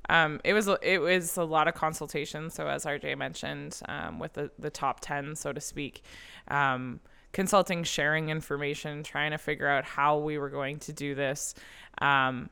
Um, 0.09 0.41
it 0.43 0.53
was 0.53 0.69
it 0.81 0.99
was 0.99 1.37
a 1.37 1.43
lot 1.43 1.67
of 1.67 1.75
consultation. 1.75 2.49
So 2.49 2.67
as 2.67 2.85
RJ 2.85 3.17
mentioned, 3.17 3.79
um, 3.87 4.19
with 4.19 4.33
the 4.33 4.51
the 4.59 4.69
top 4.69 4.99
ten, 4.99 5.35
so 5.35 5.53
to 5.53 5.61
speak, 5.61 6.03
um, 6.49 6.99
consulting, 7.31 7.83
sharing 7.83 8.29
information, 8.29 9.03
trying 9.03 9.31
to 9.31 9.37
figure 9.37 9.67
out 9.67 9.85
how 9.85 10.17
we 10.17 10.37
were 10.37 10.49
going 10.49 10.79
to 10.79 10.93
do 10.93 11.15
this. 11.15 11.55
Um, 12.01 12.49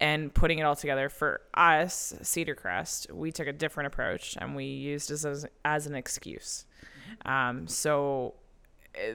and 0.00 0.32
putting 0.32 0.58
it 0.58 0.62
all 0.62 0.76
together 0.76 1.08
for 1.08 1.40
us, 1.54 2.14
Cedar 2.22 2.54
Crest, 2.54 3.12
we 3.12 3.32
took 3.32 3.48
a 3.48 3.52
different 3.52 3.88
approach 3.88 4.36
and 4.40 4.54
we 4.54 4.64
used 4.64 5.10
this 5.10 5.24
as, 5.24 5.44
as 5.64 5.86
an 5.86 5.96
excuse. 5.96 6.66
Um, 7.24 7.66
so 7.66 8.34
uh, 8.96 9.14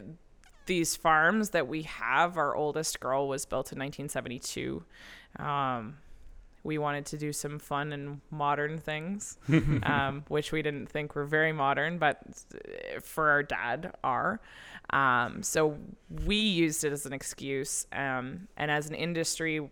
these 0.65 0.95
farms 0.95 1.51
that 1.51 1.67
we 1.67 1.83
have, 1.83 2.38
our 2.38 2.55
oldest 2.55 2.99
girl 2.99 3.27
was 3.27 3.45
built 3.45 3.71
in 3.71 3.79
1972. 3.79 4.83
We 6.63 6.78
wanted 6.78 7.06
to 7.08 7.17
do 7.17 7.34
some 7.34 7.60
fun 7.60 7.91
and 7.93 8.21
modern 8.32 8.80
things, 8.80 9.38
um, 9.84 10.23
which 10.28 10.52
we 10.52 10.62
didn't 10.62 10.88
think 10.88 11.15
were 11.15 11.26
very 11.26 11.52
modern, 11.52 11.97
but 11.97 12.21
for 13.02 13.30
our 13.30 13.43
dad 13.43 13.93
are. 14.04 14.39
Um, 14.91 15.43
so 15.43 15.78
we 16.26 16.38
used 16.38 16.84
it 16.84 16.93
as 16.93 17.06
an 17.06 17.13
excuse. 17.13 17.86
Um, 17.91 18.47
and 18.58 18.71
as 18.71 18.89
an 18.89 18.95
industry, 18.95 19.69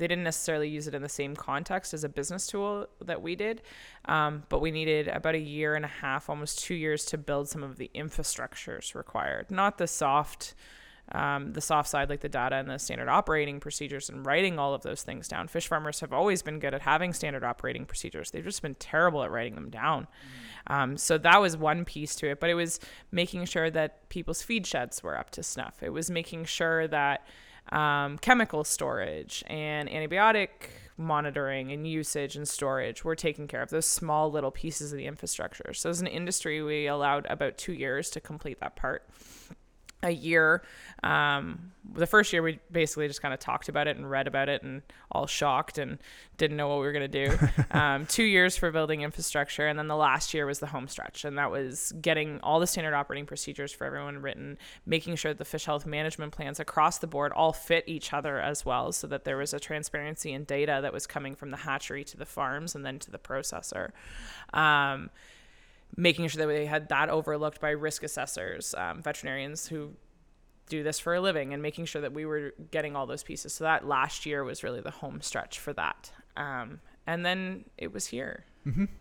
they 0.00 0.08
didn't 0.08 0.24
necessarily 0.24 0.68
use 0.68 0.88
it 0.88 0.94
in 0.94 1.02
the 1.02 1.08
same 1.10 1.36
context 1.36 1.92
as 1.92 2.04
a 2.04 2.08
business 2.08 2.46
tool 2.46 2.86
that 3.04 3.20
we 3.20 3.36
did, 3.36 3.60
um, 4.06 4.44
but 4.48 4.60
we 4.60 4.70
needed 4.70 5.08
about 5.08 5.34
a 5.34 5.38
year 5.38 5.74
and 5.74 5.84
a 5.84 5.88
half, 5.88 6.30
almost 6.30 6.60
two 6.64 6.74
years, 6.74 7.04
to 7.06 7.18
build 7.18 7.50
some 7.50 7.62
of 7.62 7.76
the 7.76 7.90
infrastructures 7.94 8.94
required. 8.94 9.50
Not 9.50 9.76
the 9.76 9.86
soft, 9.86 10.54
um, 11.12 11.52
the 11.52 11.60
soft 11.60 11.88
side 11.88 12.08
like 12.08 12.20
the 12.20 12.28
data 12.28 12.56
and 12.56 12.70
the 12.70 12.78
standard 12.78 13.08
operating 13.08 13.60
procedures 13.60 14.08
and 14.08 14.24
writing 14.24 14.58
all 14.58 14.74
of 14.74 14.82
those 14.82 15.02
things 15.02 15.26
down. 15.26 15.48
Fish 15.48 15.66
farmers 15.66 16.00
have 16.00 16.12
always 16.12 16.42
been 16.42 16.58
good 16.58 16.74
at 16.74 16.82
having 16.82 17.12
standard 17.12 17.44
operating 17.44 17.84
procedures. 17.84 18.30
They've 18.30 18.44
just 18.44 18.62
been 18.62 18.76
terrible 18.76 19.22
at 19.22 19.30
writing 19.30 19.54
them 19.54 19.70
down. 19.70 20.06
Um, 20.66 20.96
so 20.96 21.18
that 21.18 21.40
was 21.40 21.56
one 21.56 21.84
piece 21.84 22.14
to 22.16 22.30
it, 22.30 22.40
but 22.40 22.50
it 22.50 22.54
was 22.54 22.78
making 23.10 23.46
sure 23.46 23.70
that 23.70 24.08
people's 24.08 24.42
feed 24.42 24.66
sheds 24.66 25.02
were 25.02 25.18
up 25.18 25.30
to 25.30 25.42
snuff. 25.42 25.82
It 25.82 25.90
was 25.92 26.10
making 26.10 26.44
sure 26.44 26.86
that 26.88 27.26
um, 27.72 28.18
chemical 28.18 28.64
storage 28.64 29.44
and 29.46 29.88
antibiotic 29.88 30.48
monitoring 30.96 31.72
and 31.72 31.86
usage 31.86 32.36
and 32.36 32.46
storage 32.46 33.04
were 33.04 33.16
taken 33.16 33.48
care 33.48 33.62
of 33.62 33.70
those 33.70 33.86
small 33.86 34.30
little 34.30 34.50
pieces 34.50 34.92
of 34.92 34.98
the 34.98 35.06
infrastructure 35.06 35.72
so 35.72 35.88
as 35.88 36.00
an 36.02 36.06
industry 36.06 36.62
we 36.62 36.86
allowed 36.86 37.26
about 37.30 37.56
two 37.56 37.72
years 37.72 38.10
to 38.10 38.20
complete 38.20 38.60
that 38.60 38.76
part 38.76 39.08
a 40.02 40.10
year 40.10 40.62
um, 41.02 41.72
the 41.94 42.06
first 42.06 42.32
year 42.32 42.42
we 42.42 42.58
basically 42.70 43.08
just 43.08 43.22
kind 43.22 43.32
of 43.32 43.40
talked 43.40 43.68
about 43.68 43.86
it 43.86 43.96
and 43.96 44.08
read 44.10 44.26
about 44.26 44.48
it 44.48 44.62
and 44.62 44.82
all 45.10 45.26
shocked 45.26 45.78
and 45.78 45.98
didn't 46.36 46.56
know 46.56 46.68
what 46.68 46.78
we 46.78 46.84
were 46.84 46.92
going 46.92 47.10
to 47.10 47.26
do. 47.28 47.38
Um, 47.72 48.06
two 48.06 48.24
years 48.24 48.56
for 48.56 48.70
building 48.72 49.02
infrastructure 49.02 49.66
and 49.66 49.78
then 49.78 49.86
the 49.86 49.96
last 49.96 50.34
year 50.34 50.44
was 50.44 50.58
the 50.58 50.66
home 50.66 50.88
stretch 50.88 51.24
and 51.24 51.38
that 51.38 51.50
was 51.50 51.92
getting 52.00 52.40
all 52.40 52.58
the 52.58 52.66
standard 52.66 52.94
operating 52.94 53.26
procedures 53.26 53.72
for 53.72 53.84
everyone 53.84 54.20
written 54.20 54.58
making 54.86 55.14
sure 55.14 55.30
that 55.30 55.38
the 55.38 55.44
fish 55.44 55.66
health 55.66 55.86
management 55.86 56.32
plans 56.32 56.58
across 56.58 56.98
the 56.98 57.06
board 57.06 57.32
all 57.32 57.52
fit 57.52 57.84
each 57.86 58.12
other 58.12 58.40
as 58.40 58.66
well 58.66 58.90
so 58.92 59.06
that 59.06 59.24
there 59.24 59.36
was 59.36 59.54
a 59.54 59.60
transparency 59.60 60.32
in 60.32 60.44
data 60.44 60.80
that 60.82 60.92
was 60.92 61.06
coming 61.06 61.36
from 61.36 61.50
the 61.50 61.58
hatchery 61.58 62.02
to 62.02 62.16
the 62.16 62.26
farms 62.26 62.74
and 62.74 62.84
then 62.84 62.98
to 62.98 63.10
the 63.10 63.18
processor. 63.18 63.90
Um, 64.52 65.10
making 65.96 66.28
sure 66.28 66.38
that 66.44 66.48
we 66.48 66.66
had 66.66 66.88
that 66.88 67.08
overlooked 67.08 67.60
by 67.60 67.70
risk 67.70 68.02
assessors, 68.02 68.74
um, 68.76 69.02
veterinarians 69.02 69.66
who 69.68 69.92
do 70.68 70.82
this 70.82 70.98
for 70.98 71.14
a 71.14 71.20
living 71.20 71.52
and 71.52 71.62
making 71.62 71.84
sure 71.84 72.00
that 72.00 72.12
we 72.12 72.24
were 72.24 72.54
getting 72.70 72.96
all 72.96 73.06
those 73.06 73.22
pieces. 73.22 73.52
So 73.52 73.64
that 73.64 73.86
last 73.86 74.24
year 74.24 74.44
was 74.44 74.62
really 74.62 74.80
the 74.80 74.90
home 74.90 75.20
stretch 75.20 75.58
for 75.58 75.72
that. 75.74 76.12
Um, 76.36 76.80
and 77.06 77.26
then 77.26 77.64
it 77.76 77.92
was 77.92 78.06
here. 78.06 78.44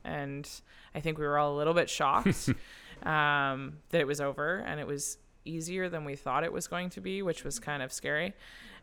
And 0.04 0.50
I 0.96 1.00
think 1.00 1.18
we 1.18 1.26
were 1.26 1.38
all 1.38 1.56
a 1.56 1.58
little 1.58 1.74
bit 1.74 1.90
shocked 1.90 2.50
um, 3.04 3.78
that 3.90 4.02
it 4.02 4.08
was 4.08 4.20
over 4.20 4.58
and 4.58 4.80
it 4.80 4.88
was 4.88 5.18
easier 5.46 5.90
than 5.90 6.06
we 6.06 6.16
thought 6.16 6.44
it 6.44 6.52
was 6.52 6.68
going 6.68 6.90
to 6.92 7.02
be, 7.02 7.22
which 7.22 7.44
was 7.44 7.60
kind 7.60 7.84
of 7.84 7.94
scary. 7.94 8.34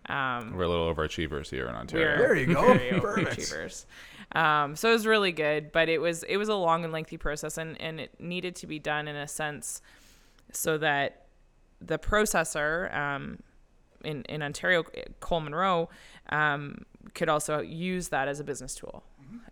Um, 0.08 0.54
We're 0.56 0.64
a 0.64 0.68
little 0.68 0.92
overachievers 0.94 1.50
here 1.50 1.66
in 1.66 1.74
Ontario. 1.74 2.18
There 2.18 2.34
you 2.36 2.46
go. 2.54 2.62
very 2.74 3.00
Perfect. 3.00 3.38
overachievers. 3.40 3.86
Um, 4.32 4.76
so 4.76 4.90
it 4.90 4.92
was 4.92 5.06
really 5.06 5.32
good, 5.32 5.72
but 5.72 5.88
it 5.88 5.98
was 6.00 6.22
it 6.24 6.36
was 6.36 6.48
a 6.48 6.54
long 6.54 6.84
and 6.84 6.92
lengthy 6.92 7.16
process, 7.16 7.58
and 7.58 7.80
and 7.80 8.00
it 8.00 8.20
needed 8.20 8.56
to 8.56 8.66
be 8.66 8.78
done 8.78 9.08
in 9.08 9.16
a 9.16 9.28
sense 9.28 9.80
so 10.52 10.78
that 10.78 11.26
the 11.80 11.98
processor 11.98 12.94
um, 12.94 13.40
in 14.04 14.22
in 14.28 14.42
Ontario, 14.42 14.84
Cole 15.20 15.40
Munro, 15.40 15.88
um, 16.30 16.84
could 17.14 17.28
also 17.28 17.60
use 17.60 18.08
that 18.08 18.28
as 18.28 18.40
a 18.40 18.44
business 18.44 18.74
tool. 18.74 19.02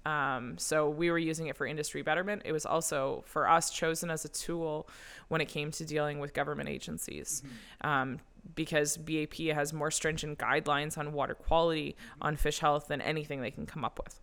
Um, 0.06 0.56
so 0.58 0.88
we 0.88 1.10
were 1.10 1.18
using 1.18 1.46
it 1.48 1.56
for 1.56 1.66
industry 1.66 2.02
betterment. 2.02 2.42
It 2.44 2.52
was 2.52 2.64
also 2.66 3.24
for 3.26 3.48
us 3.48 3.70
chosen 3.70 4.10
as 4.10 4.24
a 4.24 4.28
tool 4.28 4.88
when 5.28 5.40
it 5.40 5.46
came 5.46 5.70
to 5.72 5.84
dealing 5.84 6.20
with 6.20 6.32
government 6.32 6.68
agencies. 6.68 7.42
Um, 7.80 8.20
because 8.54 8.96
BAP 8.96 9.34
has 9.54 9.72
more 9.72 9.90
stringent 9.90 10.38
guidelines 10.38 10.98
on 10.98 11.12
water 11.12 11.34
quality, 11.34 11.96
on 12.20 12.36
fish 12.36 12.58
health 12.58 12.88
than 12.88 13.00
anything 13.00 13.40
they 13.40 13.50
can 13.50 13.66
come 13.66 13.84
up 13.84 14.00
with. 14.02 14.20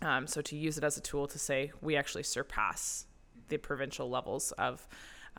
Um, 0.00 0.26
so 0.26 0.40
to 0.42 0.56
use 0.56 0.78
it 0.78 0.84
as 0.84 0.96
a 0.96 1.00
tool 1.00 1.26
to 1.28 1.38
say 1.38 1.72
we 1.80 1.96
actually 1.96 2.22
surpass 2.24 3.06
the 3.48 3.56
provincial 3.56 4.08
levels 4.08 4.52
of 4.52 4.86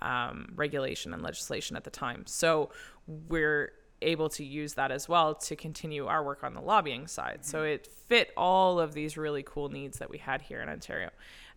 um, 0.02 0.50
regulation 0.56 1.13
and 1.13 1.22
legislation 1.22 1.76
at 1.76 1.84
the 1.84 1.89
time. 1.89 2.24
So 2.26 2.70
we're 3.08 3.74
able 4.02 4.30
to 4.30 4.44
use 4.44 4.74
that 4.74 4.92
as 4.92 5.08
well 5.08 5.34
to 5.34 5.56
continue 5.56 6.08
our 6.08 6.24
work 6.24 6.44
on 6.44 6.54
the 6.54 6.62
lobbying 6.62 7.08
side. 7.08 7.46
So 7.46 7.63
it 7.63 7.88
fit 7.88 8.32
all 8.36 8.80
of 8.80 8.94
these 8.94 9.18
really 9.18 9.44
cool 9.44 9.70
needs 9.70 10.00
that 10.00 10.10
we 10.10 10.18
had 10.18 10.42
here 10.42 10.62
in 10.62 10.70
Ontario. 10.70 11.10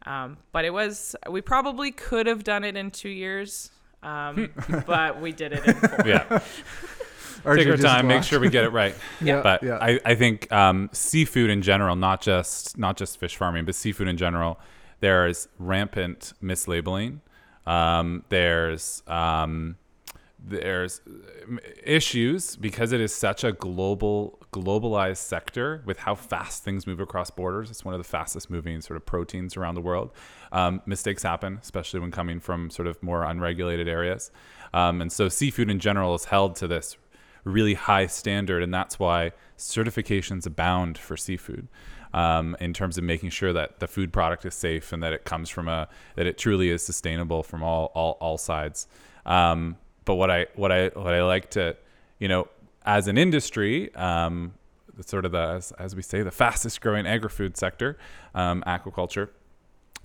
Um, 0.04 0.38
but 0.52 0.64
it 0.64 0.72
was 0.72 1.16
we 1.28 1.40
probably 1.40 1.90
could 1.90 2.26
have 2.26 2.44
done 2.44 2.64
it 2.64 2.76
in 2.76 2.90
two 2.90 3.08
years, 3.08 3.70
um, 4.06 4.50
but 4.86 5.20
we 5.20 5.32
did 5.32 5.52
it 5.52 5.66
in 5.66 5.74
four. 5.74 6.06
Yeah. 6.06 6.40
Take 7.44 7.68
our 7.68 7.76
time, 7.76 8.08
make 8.08 8.24
sure 8.24 8.40
we 8.40 8.48
get 8.48 8.64
it 8.64 8.70
right. 8.70 8.94
Yeah, 9.20 9.40
but 9.40 9.62
yeah. 9.62 9.78
I, 9.80 10.00
I 10.04 10.14
think 10.16 10.50
um, 10.50 10.90
seafood 10.92 11.48
in 11.48 11.62
general, 11.62 11.94
not 11.94 12.20
just 12.20 12.76
not 12.76 12.96
just 12.96 13.18
fish 13.20 13.36
farming, 13.36 13.64
but 13.66 13.74
seafood 13.74 14.08
in 14.08 14.16
general, 14.16 14.58
there's 15.00 15.46
rampant 15.58 16.32
mislabeling. 16.42 17.20
Um, 17.64 18.24
there's 18.30 19.02
um, 19.06 19.76
there's 20.46 21.00
um, 21.44 21.58
issues 21.82 22.56
because 22.56 22.92
it 22.92 23.00
is 23.00 23.14
such 23.14 23.42
a 23.44 23.52
global 23.52 24.38
globalized 24.52 25.18
sector 25.18 25.82
with 25.84 25.98
how 25.98 26.14
fast 26.14 26.62
things 26.62 26.86
move 26.86 27.00
across 27.00 27.30
borders. 27.30 27.70
It's 27.70 27.84
one 27.84 27.94
of 27.94 28.00
the 28.00 28.08
fastest 28.08 28.48
moving 28.48 28.80
sort 28.80 28.96
of 28.96 29.04
proteins 29.04 29.56
around 29.56 29.74
the 29.74 29.80
world. 29.80 30.12
Um, 30.52 30.80
mistakes 30.86 31.22
happen 31.22 31.58
especially 31.60 32.00
when 32.00 32.10
coming 32.10 32.40
from 32.40 32.70
sort 32.70 32.86
of 32.88 33.02
more 33.02 33.24
unregulated 33.24 33.88
areas. 33.88 34.30
Um, 34.72 35.02
and 35.02 35.12
so 35.12 35.28
seafood 35.28 35.68
in 35.68 35.80
general 35.80 36.14
is 36.14 36.26
held 36.26 36.56
to 36.56 36.68
this 36.68 36.96
really 37.44 37.74
high 37.74 38.06
standard 38.06 38.62
and 38.62 38.72
that's 38.72 38.98
why 38.98 39.32
certifications 39.56 40.46
abound 40.46 40.98
for 40.98 41.16
seafood 41.16 41.68
um, 42.12 42.56
in 42.60 42.72
terms 42.72 42.98
of 42.98 43.04
making 43.04 43.30
sure 43.30 43.52
that 43.52 43.78
the 43.78 43.86
food 43.86 44.12
product 44.12 44.44
is 44.44 44.54
safe 44.54 44.92
and 44.92 45.02
that 45.02 45.12
it 45.12 45.24
comes 45.24 45.48
from 45.48 45.68
a 45.68 45.88
that 46.16 46.26
it 46.26 46.38
truly 46.38 46.70
is 46.70 46.84
sustainable 46.84 47.42
from 47.42 47.62
all 47.62 47.92
all, 47.94 48.16
all 48.20 48.38
sides. 48.38 48.86
Um, 49.24 49.76
but 50.06 50.14
what 50.14 50.30
I 50.30 50.46
what 50.54 50.72
I 50.72 50.88
what 50.88 51.12
I 51.12 51.22
like 51.22 51.50
to 51.50 51.76
you 52.18 52.28
know 52.28 52.48
as 52.86 53.06
an 53.08 53.18
industry 53.18 53.94
um, 53.94 54.54
sort 55.04 55.26
of 55.26 55.32
the 55.32 55.38
as, 55.38 55.72
as 55.72 55.94
we 55.94 56.00
say 56.00 56.22
the 56.22 56.30
fastest 56.30 56.80
growing 56.80 57.06
agri-food 57.06 57.58
sector 57.58 57.98
um, 58.34 58.64
aquaculture 58.66 59.28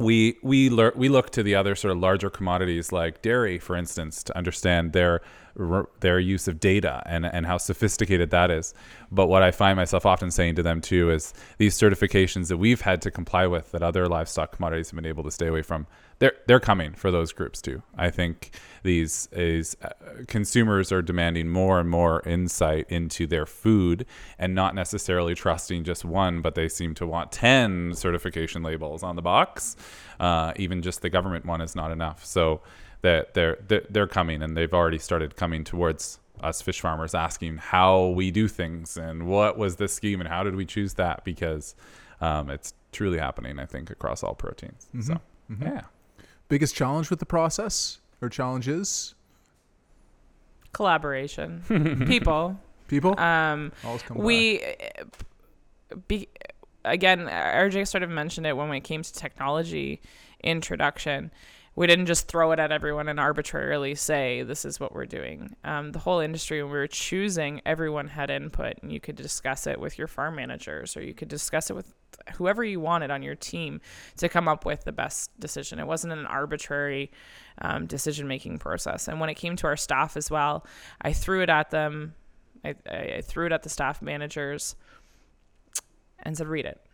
we 0.02 0.38
we 0.42 0.70
lear- 0.70 0.94
we 0.96 1.10
look 1.10 1.30
to 1.32 1.44
the 1.44 1.56
other 1.56 1.76
sort 1.76 1.92
of 1.92 2.00
larger 2.00 2.30
commodities 2.30 2.92
like 2.92 3.22
dairy, 3.22 3.60
for 3.60 3.76
instance, 3.76 4.24
to 4.24 4.38
understand 4.38 4.94
their 4.94 5.22
their 6.00 6.20
use 6.20 6.48
of 6.48 6.60
data 6.60 7.04
and 7.06 7.26
and 7.26 7.46
how 7.46 7.58
sophisticated 7.58 8.30
that 8.32 8.52
is. 8.52 8.74
But 9.12 9.28
what 9.28 9.44
I 9.44 9.52
find 9.52 9.76
myself 9.78 10.06
often 10.06 10.32
saying 10.32 10.56
to 10.56 10.64
them 10.64 10.82
too 10.82 11.12
is 11.12 11.34
these 11.58 11.78
certifications 11.78 12.48
that 12.48 12.58
we've 12.58 12.82
had 12.82 13.02
to 13.04 13.12
comply 13.12 13.48
with 13.48 13.72
that 13.72 13.84
other 13.84 14.08
livestock 14.08 14.56
commodities 14.56 14.90
have 14.90 14.96
been 14.96 15.06
able 15.06 15.24
to 15.24 15.32
stay 15.32 15.48
away 15.48 15.62
from. 15.62 15.88
They're 16.22 16.34
they're 16.46 16.60
coming 16.60 16.94
for 16.94 17.10
those 17.10 17.34
groups 17.34 17.64
too. 17.64 17.82
I 17.98 18.12
think 18.12 18.52
these 18.84 19.28
is 19.32 19.76
uh, 19.82 19.90
consumers 20.28 20.92
are 20.92 21.02
demanding 21.02 21.50
more 21.50 21.80
and 21.80 21.90
more 21.90 22.22
insight 22.28 22.86
into 22.92 23.26
their 23.26 23.48
food 23.48 24.06
and 24.38 24.54
not 24.54 24.76
necessarily 24.76 25.34
trusting 25.34 25.84
just 25.84 26.06
one, 26.06 26.42
but 26.42 26.54
they 26.54 26.70
seem 26.70 26.94
to 26.94 27.08
want 27.08 27.32
ten 27.32 27.96
certification 27.96 28.62
labels 28.62 29.02
on 29.02 29.16
the 29.16 29.24
box. 29.24 29.76
Uh, 30.20 30.54
even 30.58 30.84
just 30.84 31.02
the 31.02 31.10
government 31.10 31.44
one 31.44 31.60
is 31.60 31.76
not 31.76 31.92
enough. 31.92 32.24
So 32.24 32.62
that 33.02 33.34
they're, 33.34 33.58
they're 33.68 33.88
they're 33.90 34.06
coming 34.06 34.44
and 34.44 34.56
they've 34.56 34.76
already 34.76 35.00
started 35.00 35.36
coming 35.36 35.64
towards 35.64 36.20
us 36.42 36.62
fish 36.62 36.82
farmers 36.82 37.16
asking 37.16 37.58
how 37.58 38.10
we 38.10 38.30
do 38.30 38.48
things 38.48 38.96
and 38.96 39.26
what 39.26 39.58
was 39.58 39.78
the 39.78 39.88
scheme 39.88 40.20
and 40.22 40.30
how 40.30 40.44
did 40.44 40.56
we 40.56 40.66
choose 40.68 40.94
that 40.94 41.24
because 41.24 41.74
um, 42.20 42.52
it's 42.52 42.76
truly 42.92 43.18
happening 43.18 43.58
I 43.58 43.66
think 43.66 43.90
across 43.90 44.22
all 44.22 44.36
proteins. 44.36 44.88
So 45.02 45.20
yeah. 45.60 45.82
Biggest 46.52 46.76
challenge 46.76 47.10
with 47.10 47.20
the 47.20 47.26
process 47.26 48.02
or 48.22 48.28
challenges? 48.28 49.16
Collaboration, 50.74 51.64
people. 52.08 52.60
People 52.90 53.18
Um, 53.18 53.72
we 54.14 54.62
be 56.10 56.28
again 56.84 57.20
rj 57.20 57.88
sort 57.88 58.04
of 58.04 58.10
mentioned 58.10 58.46
it 58.46 58.58
when 58.58 58.70
it 58.74 58.82
came 58.82 59.02
to 59.02 59.14
technology 59.14 60.02
introduction 60.44 61.32
we 61.76 61.88
didn't 61.88 62.06
just 62.06 62.28
throw 62.28 62.52
it 62.52 62.60
at 62.60 62.72
everyone 62.72 63.08
and 63.08 63.20
arbitrarily 63.20 63.96
say 63.96 64.44
this 64.44 64.66
is 64.66 64.80
what 64.80 64.94
we're 64.94 65.06
doing. 65.06 65.56
Um, 65.64 65.94
the 65.94 66.00
whole 66.00 66.20
industry 66.20 66.62
when 66.62 66.72
we 66.72 66.78
were 66.78 66.88
choosing 66.88 67.62
everyone 67.66 68.10
had 68.10 68.30
input 68.30 68.74
and 68.82 68.92
you 68.92 69.00
could 69.00 69.16
discuss 69.16 69.68
it 69.68 69.80
with 69.80 69.98
your 69.98 70.08
farm 70.08 70.36
managers 70.36 70.98
or 70.98 71.02
you 71.02 71.14
could 71.14 71.30
discuss 71.30 71.70
it 71.70 71.76
with 71.76 71.94
whoever 72.36 72.64
you 72.64 72.82
wanted 72.82 73.10
on 73.10 73.24
your 73.24 73.36
team 73.36 73.80
to 74.18 74.28
come 74.28 74.50
up 74.50 74.66
with 74.66 74.84
the 74.84 74.92
best 74.92 75.32
decision. 75.40 75.80
It 75.80 75.88
wasn't 75.88 76.14
an 76.14 76.26
arbitrary 76.26 77.10
um, 77.62 77.86
decision 77.86 78.28
making 78.28 78.60
process. 78.60 79.08
And 79.08 79.22
when 79.22 79.30
it 79.30 79.36
came 79.36 79.56
to 79.58 79.68
our 79.68 79.78
staff 79.78 80.18
as 80.18 80.30
well 80.30 80.66
i 81.02 81.14
threw 81.14 81.42
it 81.42 81.50
at 81.50 81.70
them. 81.70 82.16
I, 82.66 82.76
I 82.90 83.14
I 83.18 83.22
threw 83.22 83.46
it 83.46 83.52
at 83.52 83.64
the 83.64 83.70
staff 83.70 84.02
managers 84.02 84.76
and 86.20 86.38
said, 86.38 86.48
read 86.48 86.66
it. 86.66 86.86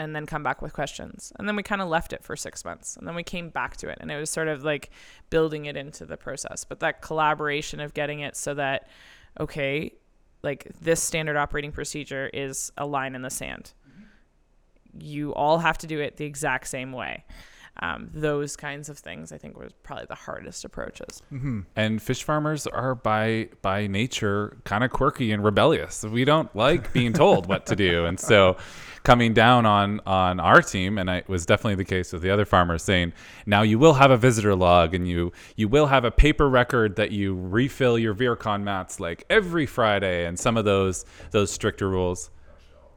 And 0.00 0.16
then 0.16 0.24
come 0.24 0.42
back 0.42 0.62
with 0.62 0.72
questions. 0.72 1.30
And 1.38 1.46
then 1.46 1.56
we 1.56 1.62
kind 1.62 1.82
of 1.82 1.88
left 1.88 2.14
it 2.14 2.24
for 2.24 2.34
six 2.34 2.64
months. 2.64 2.96
And 2.96 3.06
then 3.06 3.14
we 3.14 3.22
came 3.22 3.50
back 3.50 3.76
to 3.76 3.90
it. 3.90 3.98
And 4.00 4.10
it 4.10 4.18
was 4.18 4.30
sort 4.30 4.48
of 4.48 4.64
like 4.64 4.88
building 5.28 5.66
it 5.66 5.76
into 5.76 6.06
the 6.06 6.16
process. 6.16 6.64
But 6.64 6.80
that 6.80 7.02
collaboration 7.02 7.80
of 7.80 7.92
getting 7.92 8.20
it 8.20 8.34
so 8.34 8.54
that, 8.54 8.88
okay, 9.38 9.92
like 10.42 10.72
this 10.80 11.02
standard 11.02 11.36
operating 11.36 11.70
procedure 11.70 12.30
is 12.32 12.72
a 12.78 12.86
line 12.86 13.14
in 13.14 13.20
the 13.20 13.28
sand. 13.28 13.74
Mm-hmm. 13.86 15.00
You 15.02 15.34
all 15.34 15.58
have 15.58 15.76
to 15.76 15.86
do 15.86 16.00
it 16.00 16.16
the 16.16 16.24
exact 16.24 16.68
same 16.68 16.92
way. 16.92 17.26
Um, 17.82 18.10
those 18.12 18.56
kinds 18.56 18.90
of 18.90 18.98
things, 18.98 19.32
I 19.32 19.38
think, 19.38 19.58
was 19.58 19.72
probably 19.82 20.04
the 20.06 20.14
hardest 20.14 20.66
approaches. 20.66 21.22
And 21.76 22.00
fish 22.02 22.22
farmers 22.22 22.66
are 22.66 22.94
by 22.94 23.48
by 23.62 23.86
nature 23.86 24.58
kind 24.64 24.84
of 24.84 24.90
quirky 24.90 25.32
and 25.32 25.42
rebellious. 25.42 26.04
We 26.04 26.26
don't 26.26 26.54
like 26.54 26.92
being 26.92 27.14
told 27.14 27.46
what 27.46 27.64
to 27.66 27.76
do, 27.76 28.04
and 28.06 28.20
so 28.20 28.58
coming 29.02 29.32
down 29.32 29.64
on 29.64 30.00
on 30.04 30.40
our 30.40 30.60
team, 30.60 30.98
and 30.98 31.08
it 31.08 31.26
was 31.26 31.46
definitely 31.46 31.76
the 31.76 31.86
case 31.86 32.12
with 32.12 32.20
the 32.20 32.28
other 32.28 32.44
farmers, 32.44 32.82
saying, 32.82 33.14
"Now 33.46 33.62
you 33.62 33.78
will 33.78 33.94
have 33.94 34.10
a 34.10 34.18
visitor 34.18 34.54
log, 34.54 34.94
and 34.94 35.08
you 35.08 35.32
you 35.56 35.66
will 35.66 35.86
have 35.86 36.04
a 36.04 36.10
paper 36.10 36.50
record 36.50 36.96
that 36.96 37.12
you 37.12 37.34
refill 37.34 37.98
your 37.98 38.14
Virkon 38.14 38.62
mats 38.62 39.00
like 39.00 39.24
every 39.30 39.64
Friday, 39.64 40.26
and 40.26 40.38
some 40.38 40.58
of 40.58 40.66
those 40.66 41.06
those 41.30 41.50
stricter 41.50 41.88
rules." 41.88 42.30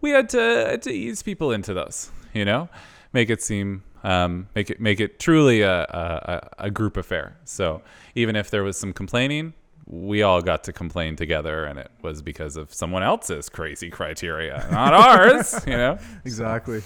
We 0.02 0.10
had 0.10 0.28
to 0.30 0.78
to 0.78 0.92
ease 0.92 1.24
people 1.24 1.54
into 1.54 1.74
those, 1.74 2.12
you 2.34 2.44
know, 2.44 2.68
make 3.14 3.30
it 3.30 3.42
seem 3.42 3.84
um, 4.04 4.48
make 4.56 4.70
it 4.70 4.80
make 4.80 5.00
it 5.00 5.20
truly 5.20 5.62
a, 5.62 5.82
a, 5.84 6.66
a 6.66 6.72
group 6.72 6.98
affair. 6.98 7.38
So 7.46 7.82
even 8.16 8.36
if 8.36 8.50
there 8.50 8.64
was 8.64 8.78
some 8.78 8.94
complaining, 8.94 9.54
we 9.86 10.22
all 10.24 10.42
got 10.42 10.64
to 10.66 10.74
complain 10.74 11.16
together, 11.16 11.66
and 11.66 11.80
it 11.80 11.92
was 12.02 12.22
because 12.22 12.58
of 12.58 12.74
someone 12.74 13.04
else's 13.04 13.50
crazy 13.50 13.90
criteria, 13.90 14.68
not 14.72 14.94
ours. 14.94 15.62
You 15.66 15.78
know, 15.78 15.98
Exactly. 16.26 16.82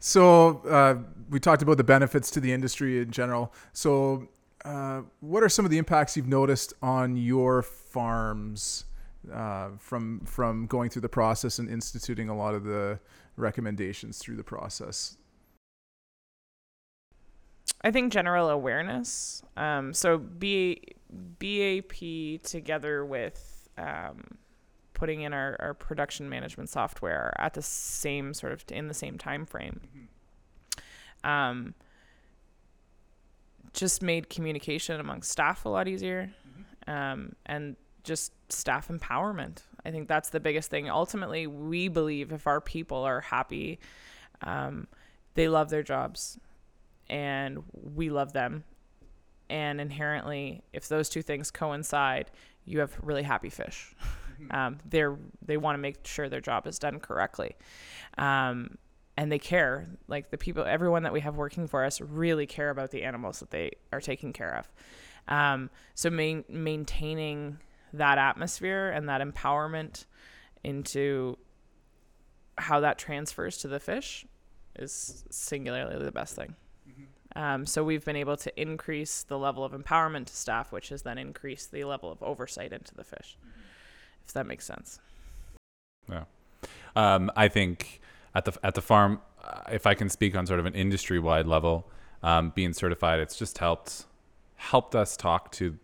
So 0.00 0.58
uh, 0.68 0.96
we 1.28 1.40
talked 1.40 1.62
about 1.62 1.76
the 1.76 1.84
benefits 1.84 2.30
to 2.32 2.40
the 2.40 2.52
industry 2.52 3.00
in 3.00 3.10
general. 3.10 3.52
So, 3.72 4.28
uh, 4.64 5.02
what 5.20 5.42
are 5.42 5.48
some 5.48 5.64
of 5.64 5.70
the 5.70 5.78
impacts 5.78 6.16
you've 6.16 6.28
noticed 6.28 6.74
on 6.82 7.16
your 7.16 7.62
farms 7.62 8.84
uh, 9.32 9.70
from 9.78 10.20
from 10.20 10.66
going 10.66 10.90
through 10.90 11.02
the 11.02 11.08
process 11.08 11.58
and 11.58 11.68
instituting 11.68 12.28
a 12.28 12.36
lot 12.36 12.54
of 12.54 12.64
the 12.64 12.98
recommendations 13.36 14.18
through 14.18 14.36
the 14.36 14.44
process? 14.44 15.17
I 17.82 17.90
think 17.90 18.12
general 18.12 18.50
awareness. 18.50 19.42
Um, 19.56 19.94
so 19.94 20.18
B, 20.18 20.82
BAP 21.10 22.42
together 22.42 23.04
with 23.04 23.68
um, 23.78 24.38
putting 24.94 25.22
in 25.22 25.32
our, 25.32 25.56
our 25.60 25.74
production 25.74 26.28
management 26.28 26.68
software 26.68 27.32
at 27.38 27.54
the 27.54 27.62
same 27.62 28.34
sort 28.34 28.52
of 28.52 28.64
in 28.70 28.88
the 28.88 28.94
same 28.94 29.16
time 29.16 29.46
frame. 29.46 29.80
Um, 31.24 31.74
just 33.72 34.02
made 34.02 34.28
communication 34.28 34.98
among 35.00 35.22
staff 35.22 35.64
a 35.64 35.68
lot 35.68 35.86
easier, 35.88 36.30
um, 36.86 37.34
and 37.46 37.76
just 38.02 38.32
staff 38.50 38.88
empowerment. 38.88 39.62
I 39.84 39.90
think 39.90 40.08
that's 40.08 40.30
the 40.30 40.40
biggest 40.40 40.70
thing. 40.70 40.90
Ultimately, 40.90 41.46
we 41.46 41.88
believe 41.88 42.32
if 42.32 42.46
our 42.46 42.60
people 42.60 42.98
are 43.04 43.20
happy, 43.20 43.78
um, 44.42 44.88
they 45.34 45.48
love 45.48 45.70
their 45.70 45.82
jobs, 45.82 46.38
and 47.08 47.62
we 47.72 48.10
love 48.10 48.32
them. 48.32 48.64
And 49.50 49.80
inherently, 49.80 50.62
if 50.72 50.88
those 50.88 51.08
two 51.08 51.22
things 51.22 51.50
coincide, 51.50 52.30
you 52.64 52.80
have 52.80 52.96
really 53.02 53.22
happy 53.22 53.48
fish. 53.48 53.94
Um, 54.50 54.78
they're 54.88 55.16
they 55.44 55.56
want 55.56 55.74
to 55.74 55.78
make 55.78 56.06
sure 56.06 56.28
their 56.28 56.40
job 56.40 56.66
is 56.66 56.78
done 56.78 57.00
correctly, 57.00 57.56
um, 58.18 58.78
and 59.16 59.32
they 59.32 59.38
care. 59.38 59.88
Like 60.06 60.30
the 60.30 60.38
people, 60.38 60.64
everyone 60.64 61.02
that 61.02 61.12
we 61.12 61.20
have 61.20 61.36
working 61.36 61.66
for 61.66 61.84
us, 61.84 62.00
really 62.00 62.46
care 62.46 62.70
about 62.70 62.92
the 62.92 63.02
animals 63.02 63.40
that 63.40 63.50
they 63.50 63.72
are 63.92 64.00
taking 64.00 64.32
care 64.32 64.56
of. 64.56 64.70
Um, 65.26 65.70
so 65.94 66.08
main, 66.08 66.44
maintaining 66.48 67.58
that 67.92 68.18
atmosphere 68.18 68.90
and 68.90 69.08
that 69.08 69.20
empowerment 69.20 70.04
into 70.62 71.36
how 72.56 72.80
that 72.80 72.98
transfers 72.98 73.58
to 73.58 73.68
the 73.68 73.80
fish 73.80 74.26
is 74.76 75.24
singularly 75.30 76.02
the 76.02 76.12
best 76.12 76.36
thing. 76.36 76.54
Um, 77.36 77.66
so 77.66 77.84
we've 77.84 78.04
been 78.04 78.16
able 78.16 78.36
to 78.38 78.60
increase 78.60 79.22
the 79.22 79.38
level 79.38 79.64
of 79.64 79.72
empowerment 79.72 80.26
to 80.26 80.36
staff, 80.36 80.72
which 80.72 80.88
has 80.88 81.02
then 81.02 81.18
increased 81.18 81.72
the 81.72 81.84
level 81.84 82.10
of 82.10 82.22
oversight 82.22 82.72
into 82.72 82.94
the 82.94 83.04
fish. 83.04 83.36
If 84.26 84.32
that 84.32 84.46
makes 84.46 84.64
sense. 84.64 85.00
Yeah. 86.08 86.24
Um, 86.96 87.30
I 87.36 87.48
think 87.48 88.00
at 88.34 88.44
the 88.44 88.58
at 88.62 88.74
the 88.74 88.82
farm, 88.82 89.20
uh, 89.42 89.60
if 89.70 89.86
I 89.86 89.94
can 89.94 90.08
speak 90.08 90.34
on 90.34 90.46
sort 90.46 90.60
of 90.60 90.66
an 90.66 90.74
industry 90.74 91.18
wide 91.18 91.46
level, 91.46 91.86
um, 92.22 92.50
being 92.54 92.72
certified, 92.72 93.20
it's 93.20 93.36
just 93.36 93.58
helped 93.58 94.06
helped 94.56 94.94
us 94.94 95.16
talk 95.16 95.52
to 95.52 95.78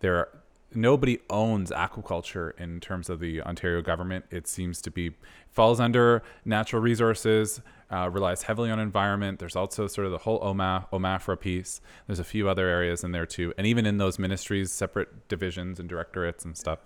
there. 0.00 0.28
Nobody 0.74 1.18
owns 1.30 1.70
aquaculture 1.70 2.58
in 2.58 2.80
terms 2.80 3.08
of 3.08 3.20
the 3.20 3.40
Ontario 3.42 3.82
government. 3.82 4.24
It 4.30 4.46
seems 4.46 4.80
to 4.82 4.90
be 4.90 5.12
falls 5.50 5.80
under 5.80 6.22
natural 6.44 6.82
resources, 6.82 7.60
uh, 7.90 8.08
relies 8.10 8.42
heavily 8.42 8.70
on 8.70 8.80
environment. 8.80 9.38
There's 9.38 9.56
also 9.56 9.86
sort 9.86 10.06
of 10.06 10.12
the 10.12 10.18
whole 10.18 10.40
OMA, 10.42 10.88
OMAFRA 10.92 11.38
piece. 11.38 11.80
There's 12.06 12.18
a 12.18 12.24
few 12.24 12.48
other 12.48 12.68
areas 12.68 13.04
in 13.04 13.12
there 13.12 13.26
too, 13.26 13.54
and 13.56 13.66
even 13.66 13.86
in 13.86 13.98
those 13.98 14.18
ministries, 14.18 14.72
separate 14.72 15.28
divisions 15.28 15.78
and 15.78 15.88
directorates 15.88 16.44
and 16.44 16.56
stuff. 16.56 16.80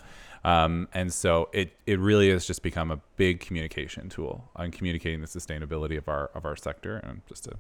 Um, 0.45 0.89
and 0.93 1.13
so 1.13 1.49
it 1.53 1.73
it 1.87 1.99
really 1.99 2.31
has 2.31 2.47
just 2.47 2.63
become 2.63 2.91
a 2.91 3.01
big 3.17 3.41
communication 3.41 4.09
tool 4.09 4.51
on 4.55 4.71
communicating 4.71 5.21
the 5.21 5.27
sustainability 5.27 5.97
of 5.99 6.09
our 6.09 6.31
of 6.35 6.45
our 6.45 6.57
sector 6.57 6.99
and 6.99 7.23
just 7.27 7.47
a 7.47 7.55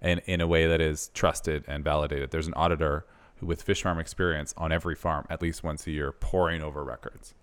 and 0.00 0.20
in 0.26 0.40
a 0.40 0.46
way 0.46 0.66
that 0.66 0.80
is 0.80 1.10
trusted 1.14 1.64
and 1.66 1.84
validated. 1.84 2.30
There's 2.30 2.46
an 2.46 2.54
auditor 2.54 3.04
with 3.42 3.62
fish 3.62 3.82
farm 3.82 3.98
experience 3.98 4.54
on 4.56 4.72
every 4.72 4.94
farm 4.94 5.26
at 5.30 5.42
least 5.42 5.62
once 5.62 5.86
a 5.86 5.90
year, 5.90 6.12
poring 6.12 6.62
over 6.62 6.84
records, 6.84 7.34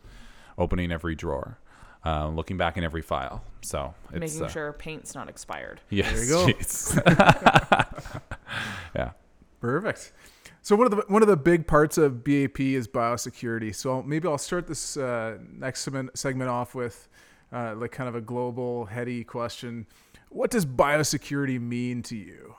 opening 0.58 0.92
every 0.92 1.16
drawer, 1.16 1.58
uh, 2.06 2.28
looking 2.30 2.58
back 2.58 2.78
in 2.78 2.84
every 2.84 3.02
file. 3.02 3.44
So 3.62 3.94
it's 4.12 4.20
Making 4.20 4.44
uh, 4.44 4.48
sure 4.50 4.74
paint's 4.74 5.16
not 5.16 5.30
expired. 5.30 5.82
Yes, 5.90 6.12
There 6.14 6.24
you 6.24 6.54
go. 6.56 7.12
yeah. 8.96 9.12
Perfect. 9.60 10.14
So 10.62 10.76
one 10.76 10.86
of 10.86 10.92
the 10.92 11.04
one 11.08 11.22
of 11.22 11.28
the 11.28 11.38
big 11.38 11.66
parts 11.66 11.98
of 11.98 12.24
BAP 12.24 12.60
is 12.60 12.88
biosecurity. 12.88 13.74
So 13.74 14.04
maybe 14.04 14.28
I'll 14.28 14.38
start 14.38 14.68
this 14.68 14.98
uh, 14.98 15.38
next 15.50 15.82
segment 15.82 16.18
segment 16.18 16.50
off 16.50 16.76
with 16.76 17.08
uh, 17.54 17.74
like 17.76 17.92
kind 17.92 18.10
of 18.10 18.16
a 18.16 18.22
global 18.22 18.86
heady 18.86 19.24
question. 19.24 19.88
What 20.30 20.52
does 20.52 20.66
biosecurity 20.66 21.60
mean 21.62 22.04
to 22.04 22.16
you? 22.16 22.56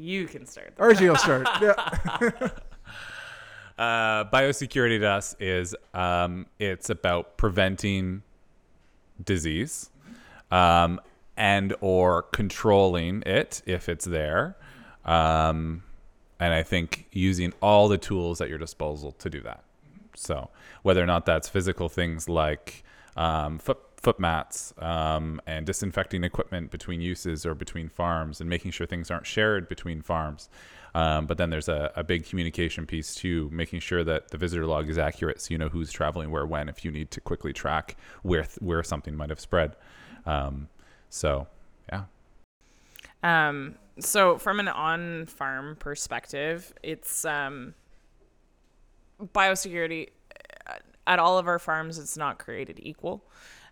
You 0.00 0.26
can 0.26 0.46
start. 0.46 0.74
RG, 0.76 1.00
will 1.08 1.16
start. 1.16 1.46
Yeah. 1.60 2.48
Uh, 3.78 4.24
biosecurity 4.24 4.98
to 5.00 5.06
us 5.06 5.34
is 5.40 5.74
um, 5.94 6.44
it's 6.58 6.90
about 6.90 7.38
preventing 7.38 8.22
disease 9.24 9.88
um, 10.50 11.00
and 11.34 11.74
or 11.80 12.24
controlling 12.24 13.22
it 13.24 13.62
if 13.64 13.88
it's 13.88 14.04
there 14.04 14.54
um, 15.06 15.82
and 16.38 16.52
i 16.52 16.62
think 16.62 17.06
using 17.10 17.54
all 17.62 17.88
the 17.88 17.96
tools 17.96 18.42
at 18.42 18.50
your 18.50 18.58
disposal 18.58 19.12
to 19.12 19.30
do 19.30 19.40
that 19.40 19.64
so 20.14 20.50
whether 20.82 21.02
or 21.02 21.06
not 21.06 21.24
that's 21.24 21.48
physical 21.48 21.88
things 21.88 22.28
like 22.28 22.84
um, 23.16 23.58
foot 23.58 23.89
foot 24.00 24.18
mats 24.18 24.72
um, 24.78 25.40
and 25.46 25.66
disinfecting 25.66 26.24
equipment 26.24 26.70
between 26.70 27.00
uses 27.00 27.44
or 27.44 27.54
between 27.54 27.88
farms 27.88 28.40
and 28.40 28.48
making 28.48 28.70
sure 28.70 28.86
things 28.86 29.10
aren't 29.10 29.26
shared 29.26 29.68
between 29.68 30.00
farms 30.00 30.48
um, 30.94 31.26
but 31.26 31.38
then 31.38 31.50
there's 31.50 31.68
a, 31.68 31.92
a 31.94 32.02
big 32.02 32.26
communication 32.26 32.86
piece 32.86 33.14
too, 33.14 33.48
making 33.52 33.80
sure 33.80 34.02
that 34.04 34.28
the 34.28 34.38
visitor 34.38 34.66
log 34.66 34.88
is 34.88 34.98
accurate, 34.98 35.40
so 35.40 35.52
you 35.52 35.58
know 35.58 35.68
who's 35.68 35.92
traveling 35.92 36.30
where, 36.30 36.46
when, 36.46 36.68
if 36.68 36.84
you 36.84 36.90
need 36.90 37.10
to 37.12 37.20
quickly 37.20 37.52
track 37.52 37.96
where 38.22 38.42
th- 38.42 38.58
where 38.60 38.82
something 38.82 39.14
might 39.16 39.30
have 39.30 39.40
spread. 39.40 39.76
Um, 40.26 40.68
so, 41.08 41.46
yeah. 41.92 42.04
Um, 43.22 43.76
so 43.98 44.38
from 44.38 44.60
an 44.60 44.68
on-farm 44.68 45.76
perspective, 45.76 46.72
it's 46.82 47.24
um, 47.24 47.74
biosecurity. 49.22 50.08
uh, 50.66 50.74
At 51.06 51.18
all 51.18 51.38
of 51.38 51.46
our 51.46 51.58
farms, 51.58 51.98
it's 51.98 52.16
not 52.16 52.38
created 52.38 52.80
equal. 52.82 53.22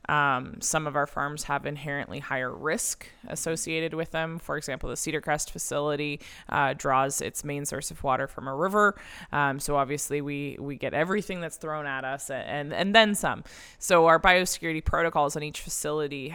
Um, 0.08 0.60
some 0.60 0.86
of 0.86 0.96
our 0.96 1.06
farms 1.06 1.44
have 1.44 1.66
inherently 1.66 2.18
higher 2.18 2.54
risk 2.54 3.06
associated 3.28 3.94
with 3.94 4.10
them. 4.10 4.38
For 4.38 4.56
example, 4.56 4.88
the 4.88 4.96
Cedar 4.96 5.20
Crest 5.20 5.50
facility 5.50 6.20
uh, 6.48 6.74
draws 6.76 7.20
its 7.20 7.44
main 7.44 7.64
source 7.64 7.90
of 7.90 8.02
water 8.02 8.26
from 8.26 8.48
a 8.48 8.54
river, 8.54 8.96
um, 9.32 9.60
so 9.60 9.76
obviously 9.76 10.20
we 10.20 10.56
we 10.58 10.76
get 10.76 10.94
everything 10.94 11.40
that's 11.40 11.56
thrown 11.56 11.86
at 11.86 12.04
us 12.04 12.30
and 12.30 12.72
and 12.72 12.94
then 12.94 13.14
some. 13.14 13.44
So 13.78 14.06
our 14.06 14.18
biosecurity 14.18 14.84
protocols 14.84 15.36
on 15.36 15.42
each 15.42 15.60
facility 15.60 16.34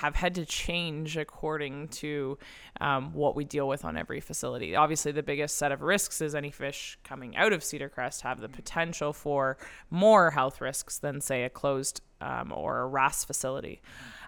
have 0.00 0.16
had 0.16 0.34
to 0.34 0.44
change 0.44 1.16
according 1.16 1.86
to 1.86 2.36
um, 2.80 3.12
what 3.12 3.36
we 3.36 3.44
deal 3.44 3.68
with 3.68 3.84
on 3.84 3.96
every 3.96 4.20
facility. 4.20 4.74
Obviously, 4.74 5.12
the 5.12 5.22
biggest 5.22 5.56
set 5.56 5.70
of 5.70 5.82
risks 5.82 6.20
is 6.20 6.34
any 6.34 6.50
fish 6.50 6.98
coming 7.04 7.36
out 7.36 7.52
of 7.52 7.62
Cedar 7.62 7.88
Crest 7.88 8.22
have 8.22 8.40
the 8.40 8.48
potential 8.48 9.12
for 9.12 9.56
more 9.90 10.32
health 10.32 10.60
risks 10.60 10.98
than, 10.98 11.20
say, 11.20 11.44
a 11.44 11.48
closed 11.48 12.00
um, 12.20 12.52
or 12.52 12.80
a 12.80 12.86
RAS 12.86 13.24
facility. 13.24 13.80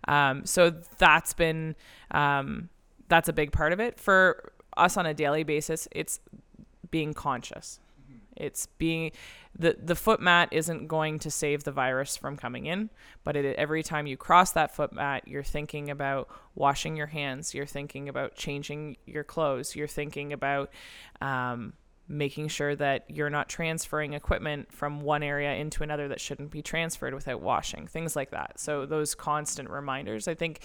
Um, 0.07 0.47
so 0.47 0.71
that's 0.99 1.35
been 1.35 1.75
um, 2.13 2.69
that's 3.09 3.29
a 3.29 3.33
big 3.33 3.51
part 3.51 3.73
of 3.73 3.81
it 3.81 3.99
for 3.99 4.53
us 4.77 4.97
on 4.97 5.05
a 5.05 5.15
daily 5.15 5.43
basis. 5.43 5.89
It's 5.91 6.21
being 6.93 7.13
conscious. 7.13 7.81
It's 8.37 8.67
being 8.79 9.13
the 9.59 9.77
the 9.83 9.95
foot 9.95 10.21
mat 10.21 10.49
isn't 10.53 10.87
going 10.87 11.19
to 11.21 11.31
save 11.31 11.65
the 11.65 11.73
virus 11.73 12.17
from 12.17 12.37
coming 12.37 12.67
in, 12.67 12.91
but 13.25 13.37
it, 13.37 13.57
every 13.57 13.83
time 13.83 14.07
you 14.07 14.17
cross 14.17 14.53
that 14.53 14.75
foot 14.75 14.93
mat, 14.93 15.27
you're 15.27 15.43
thinking 15.43 15.91
about 15.91 16.29
washing 16.55 16.97
your 16.97 17.07
hands. 17.07 17.55
You're 17.55 17.67
thinking 17.67 18.09
about 18.09 18.35
changing 18.35 18.97
your 19.07 19.25
clothes. 19.25 19.75
You're 19.75 19.89
thinking 19.89 20.33
about 20.33 20.71
um, 21.21 21.73
making 22.09 22.49
sure 22.49 22.77
that 22.77 23.05
you're 23.09 23.31
not 23.31 23.49
transferring 23.49 24.13
equipment 24.13 24.73
from 24.73 25.01
one 25.01 25.23
area 25.23 25.55
into 25.55 25.83
another 25.83 26.09
that 26.09 26.21
shouldn't 26.21 26.51
be 26.51 26.63
transferred 26.63 27.15
without 27.15 27.41
washing. 27.41 27.87
Things 27.87 28.15
like 28.15 28.31
that. 28.31 28.61
So 28.61 28.87
those 28.87 29.15
constant 29.15 29.71
reminders, 29.71 30.29
I 30.29 30.35
think. 30.35 30.61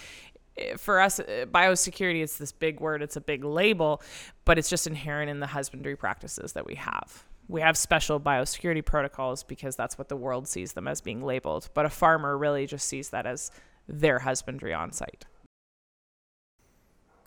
eh, 0.56 0.76
For 0.76 1.00
us, 1.00 1.18
eh, 1.18 1.46
biosecurity 1.46 2.22
is 2.22 2.36
this 2.38 2.52
big 2.52 2.78
word, 2.78 3.02
it's 3.02 3.16
a 3.16 3.20
big 3.20 3.42
label, 3.42 4.02
but 4.44 4.58
it's 4.58 4.68
just 4.68 4.86
inherent 4.86 5.30
in 5.30 5.40
the 5.40 5.46
husbandry 5.48 5.96
practices 5.96 6.52
that 6.52 6.66
we 6.66 6.74
have 6.76 7.24
we 7.52 7.60
have 7.60 7.76
special 7.76 8.18
biosecurity 8.18 8.84
protocols 8.84 9.44
because 9.44 9.76
that's 9.76 9.98
what 9.98 10.08
the 10.08 10.16
world 10.16 10.48
sees 10.48 10.72
them 10.72 10.88
as 10.88 11.02
being 11.02 11.22
labeled. 11.22 11.68
But 11.74 11.84
a 11.84 11.90
farmer 11.90 12.36
really 12.36 12.66
just 12.66 12.88
sees 12.88 13.10
that 13.10 13.26
as 13.26 13.50
their 13.86 14.20
husbandry 14.20 14.72
on 14.72 14.90
site. 14.90 15.26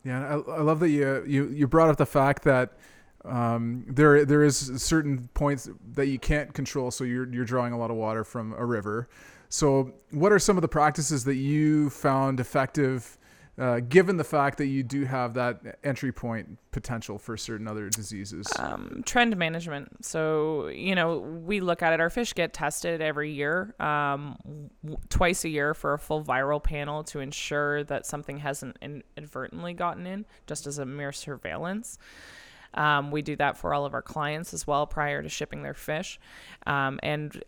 Yeah, 0.04 0.28
I, 0.28 0.52
I 0.52 0.62
love 0.62 0.80
that 0.80 0.90
you, 0.90 1.24
you 1.28 1.48
you 1.50 1.68
brought 1.68 1.90
up 1.90 1.98
the 1.98 2.06
fact 2.06 2.44
that 2.44 2.74
um, 3.24 3.86
there 3.88 4.26
there 4.26 4.44
is 4.44 4.72
certain 4.78 5.30
points 5.34 5.70
that 5.94 6.08
you 6.08 6.20
can't 6.20 6.54
control. 6.54 6.92
So 6.92 7.04
you're 7.04 7.32
you're 7.32 7.46
drawing 7.46 7.74
a 7.74 7.78
lot 7.78 7.92
of 7.92 7.98
water 7.98 8.24
from 8.24 8.54
a 8.54 8.66
river. 8.66 9.08
So 9.50 9.94
what 10.12 10.32
are 10.32 10.40
some 10.40 10.58
of 10.58 10.62
the 10.62 10.68
practices 10.68 11.24
that 11.26 11.36
you 11.36 11.90
found 11.92 12.40
effective 12.40 13.18
uh, 13.58 13.80
given 13.80 14.18
the 14.18 14.24
fact 14.24 14.58
that 14.58 14.68
you 14.68 14.84
do 14.84 15.06
have 15.06 15.34
that 15.36 15.80
entry 15.84 16.12
point 16.12 16.58
potential 16.72 17.18
for 17.18 17.38
certain 17.38 17.68
other 17.68 17.90
diseases? 17.90 18.48
um, 18.60 19.02
trend 19.06 19.36
management. 19.38 20.04
So, 20.04 20.68
you 20.68 20.94
know, 20.94 21.20
we 21.20 21.62
look 21.62 21.82
at 21.82 21.94
it. 21.94 22.02
Our 22.02 22.10
fish 22.10 22.34
get 22.34 22.54
tested 22.54 23.02
every 23.02 23.32
year, 23.32 23.74
um, 23.80 24.38
w- 24.84 25.02
twice 25.10 25.46
a 25.46 25.50
year 25.50 25.74
for 25.74 25.94
a 25.94 26.00
full 26.00 26.24
viral 26.24 26.62
panel 26.62 27.04
to 27.06 27.20
ensure 27.20 27.84
that 27.86 28.06
something 28.06 28.40
hasn't 28.40 28.78
inadvertently 28.82 29.74
gotten 29.74 30.06
in, 30.06 30.26
just 30.48 30.68
as 30.68 30.78
a 30.78 30.86
mere 30.86 31.12
surveillance. 31.12 31.98
Um, 32.74 33.10
we 33.10 33.22
do 33.22 33.36
that 33.38 33.58
for 33.58 33.74
all 33.74 33.86
of 33.86 33.94
our 33.94 34.02
clients 34.02 34.54
as 34.54 34.68
well 34.68 34.86
prior 34.86 35.24
to 35.24 35.30
shipping 35.30 35.64
their 35.64 35.74
fish. 35.74 36.20
Um, 36.68 37.00
and 37.02 37.42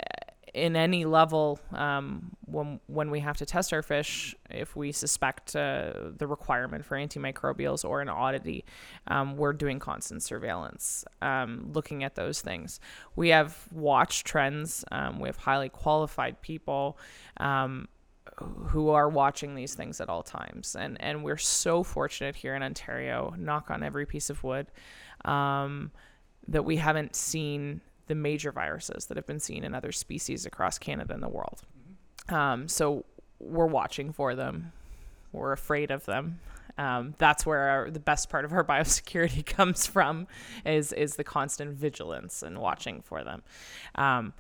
in 0.58 0.76
any 0.76 1.06
level, 1.06 1.60
um, 1.72 2.36
when 2.46 2.80
when 2.88 3.12
we 3.12 3.20
have 3.20 3.38
to 3.38 3.46
test 3.46 3.72
our 3.72 3.84
fish, 3.84 4.36
if 4.50 4.76
we 4.76 4.92
suspect 4.92 5.56
uh, 5.56 5.94
the 6.18 6.26
requirement 6.26 6.84
for 6.84 6.98
antimicrobials 6.98 7.86
or 7.86 8.02
an 8.02 8.10
oddity, 8.10 8.66
um, 9.08 9.38
we're 9.38 9.54
doing 9.54 9.78
constant 9.78 10.24
surveillance, 10.24 11.06
um, 11.22 11.70
looking 11.74 12.04
at 12.04 12.16
those 12.16 12.42
things. 12.42 12.80
We 13.16 13.30
have 13.30 13.56
watch 13.72 14.24
trends. 14.24 14.84
Um, 14.92 15.20
we 15.20 15.30
have 15.30 15.38
highly 15.38 15.70
qualified 15.70 16.42
people 16.42 16.98
um, 17.38 17.88
who 18.40 18.90
are 18.90 19.08
watching 19.08 19.54
these 19.54 19.76
things 19.76 20.02
at 20.02 20.10
all 20.10 20.24
times, 20.24 20.76
and 20.76 21.00
and 21.00 21.24
we're 21.24 21.38
so 21.38 21.84
fortunate 21.84 22.36
here 22.36 22.56
in 22.56 22.64
Ontario. 22.64 23.36
Knock 23.38 23.70
on 23.70 23.84
every 23.84 24.08
piece 24.08 24.32
of 24.32 24.44
wood. 24.44 24.68
Um, 25.24 25.92
that 26.48 26.64
we 26.64 26.78
haven't 26.78 27.14
seen 27.16 27.82
the 28.08 28.16
major 28.16 28.52
viruses 28.52 29.06
that 29.06 29.18
have 29.18 29.26
been 29.26 29.40
seen 29.40 29.64
in 29.64 29.74
other 29.74 29.92
species 29.92 30.46
across 30.46 30.78
Canada 30.78 31.14
and 31.14 31.24
the 31.24 31.30
world. 31.30 31.62
Um, 32.30 32.68
so 32.68 33.06
we're 33.40 33.68
watching 33.68 34.12
for 34.12 34.36
them. 34.36 34.72
We're 35.32 35.52
afraid 35.52 35.92
of 35.92 36.06
them. 36.06 36.40
Um, 36.78 37.16
that's 37.18 37.46
where 37.46 37.70
our, 37.70 37.92
the 37.92 38.00
best 38.00 38.30
part 38.30 38.46
of 38.46 38.54
our 38.54 38.64
biosecurity 38.66 39.46
comes 39.46 39.86
from, 39.86 40.28
is 40.66 40.94
is 40.94 41.16
the 41.16 41.24
constant 41.24 41.74
vigilance 41.74 42.44
and 42.44 42.60
watching 42.60 43.02
for 43.02 43.24
them. 43.24 43.44
Um, 43.96 44.34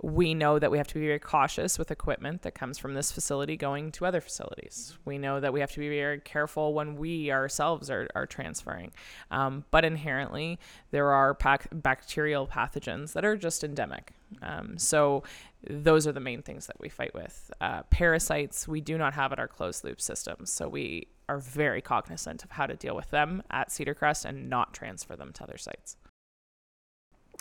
we 0.00 0.32
know 0.32 0.60
that 0.60 0.70
we 0.70 0.78
have 0.78 0.86
to 0.86 0.94
be 0.94 1.06
very 1.06 1.18
cautious 1.18 1.76
with 1.76 1.90
equipment 1.90 2.42
that 2.42 2.54
comes 2.54 2.78
from 2.78 2.94
this 2.94 3.10
facility 3.10 3.56
going 3.56 3.90
to 3.92 4.06
other 4.06 4.20
facilities. 4.20 4.96
We 5.04 5.18
know 5.18 5.40
that 5.40 5.52
we 5.52 5.58
have 5.58 5.72
to 5.72 5.80
be 5.80 5.88
very 5.88 6.20
careful 6.20 6.72
when 6.72 6.96
we 6.96 7.32
ourselves 7.32 7.90
are, 7.90 8.08
are 8.14 8.26
transferring. 8.26 8.92
Um, 9.32 9.64
but 9.72 9.84
inherently, 9.84 10.60
there 10.92 11.10
are 11.10 11.34
pac- 11.34 11.68
bacterial 11.72 12.46
pathogens 12.46 13.12
that 13.14 13.24
are 13.24 13.36
just 13.36 13.64
endemic. 13.64 14.12
Um, 14.40 14.78
so, 14.78 15.24
those 15.68 16.06
are 16.06 16.12
the 16.12 16.20
main 16.20 16.42
things 16.42 16.68
that 16.68 16.78
we 16.78 16.88
fight 16.88 17.12
with. 17.14 17.50
Uh, 17.60 17.82
parasites, 17.84 18.68
we 18.68 18.80
do 18.80 18.96
not 18.96 19.14
have 19.14 19.32
at 19.32 19.40
our 19.40 19.48
closed 19.48 19.82
loop 19.82 20.00
systems. 20.00 20.50
So, 20.50 20.68
we 20.68 21.08
are 21.28 21.38
very 21.38 21.82
cognizant 21.82 22.44
of 22.44 22.52
how 22.52 22.66
to 22.66 22.76
deal 22.76 22.94
with 22.94 23.10
them 23.10 23.42
at 23.50 23.72
Cedar 23.72 23.94
Crest 23.94 24.24
and 24.24 24.48
not 24.48 24.72
transfer 24.74 25.16
them 25.16 25.32
to 25.32 25.42
other 25.42 25.58
sites. 25.58 25.96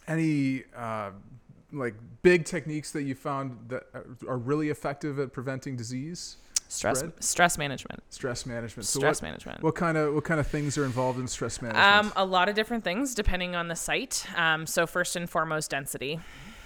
Any 0.08 0.64
uh, 0.76 1.12
like 1.72 1.95
big 2.22 2.45
techniques 2.45 2.91
that 2.91 3.03
you 3.03 3.15
found 3.15 3.57
that 3.70 3.84
are 4.28 4.38
really 4.38 4.70
effective 4.70 5.20
at 5.20 5.34
preventing 5.34 5.76
disease? 5.76 6.38
Stress 6.70 6.99
Spread? 6.99 7.24
stress 7.24 7.57
management. 7.57 8.03
Stress 8.09 8.45
management. 8.45 8.86
So 8.86 8.99
stress 8.99 9.22
what, 9.22 9.28
management. 9.28 9.63
what 9.63 9.76
kind 9.76 9.97
of 9.97 10.13
what 10.13 10.26
kind 10.26 10.39
of 10.39 10.47
things 10.47 10.78
are 10.78 10.84
involved 10.86 11.18
in 11.18 11.28
stress 11.28 11.61
Um, 11.61 11.70
management? 11.70 12.13
a 12.18 12.26
lot 12.26 12.49
of 12.49 12.55
different 12.55 12.84
things 12.84 13.15
depending 13.15 13.55
on 13.55 13.70
the 13.70 13.76
site. 13.76 14.26
Um, 14.36 14.65
so 14.68 14.86
first 14.86 15.15
and 15.15 15.30
foremost, 15.30 15.72
density. 15.72 16.20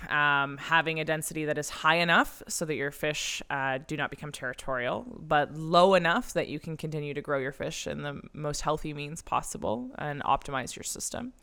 Um, 0.10 0.58
having 0.58 1.00
a 1.00 1.06
density 1.06 1.46
that 1.46 1.60
is 1.60 1.70
high 1.70 1.98
enough 1.98 2.42
so 2.48 2.66
that 2.66 2.74
your 2.74 2.90
fish 2.90 3.44
uh, 3.52 3.78
do 3.86 3.96
not 3.96 4.10
become 4.10 4.32
territorial, 4.32 5.06
but 5.20 5.54
low 5.54 5.94
enough 5.94 6.34
that 6.34 6.48
you 6.48 6.60
can 6.60 6.76
continue 6.76 7.14
to 7.14 7.22
grow 7.22 7.38
your 7.38 7.52
fish 7.52 7.86
in 7.86 8.02
the 8.02 8.20
most 8.34 8.62
healthy 8.62 8.96
means 8.96 9.22
possible 9.22 9.92
and 10.00 10.24
optimize 10.24 10.76
your 10.76 10.84
system. 10.84 11.34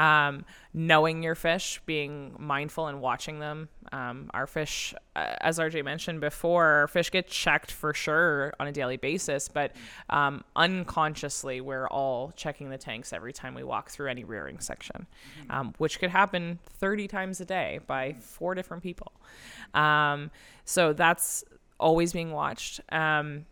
Um, 0.00 0.46
knowing 0.72 1.22
your 1.22 1.34
fish, 1.34 1.80
being 1.84 2.34
mindful 2.38 2.86
and 2.86 3.02
watching 3.02 3.40
them. 3.40 3.68
Um, 3.92 4.30
our 4.32 4.46
fish, 4.46 4.94
uh, 5.14 5.34
as 5.40 5.58
RJ 5.58 5.84
mentioned 5.84 6.20
before, 6.20 6.64
our 6.64 6.88
fish 6.88 7.10
get 7.10 7.26
checked 7.26 7.70
for 7.72 7.92
sure 7.92 8.54
on 8.58 8.66
a 8.66 8.72
daily 8.72 8.96
basis, 8.96 9.48
but 9.48 9.72
um, 10.08 10.44
unconsciously, 10.56 11.60
we're 11.60 11.88
all 11.88 12.32
checking 12.36 12.70
the 12.70 12.78
tanks 12.78 13.12
every 13.12 13.32
time 13.32 13.54
we 13.54 13.64
walk 13.64 13.90
through 13.90 14.08
any 14.08 14.24
rearing 14.24 14.60
section, 14.60 15.06
um, 15.50 15.74
which 15.78 15.98
could 15.98 16.10
happen 16.10 16.60
30 16.78 17.08
times 17.08 17.40
a 17.40 17.44
day 17.44 17.80
by 17.86 18.14
four 18.20 18.54
different 18.54 18.82
people. 18.82 19.12
Um, 19.74 20.30
so 20.64 20.92
that's 20.92 21.44
always 21.78 22.12
being 22.12 22.30
watched. 22.30 22.80
Um, 22.90 23.44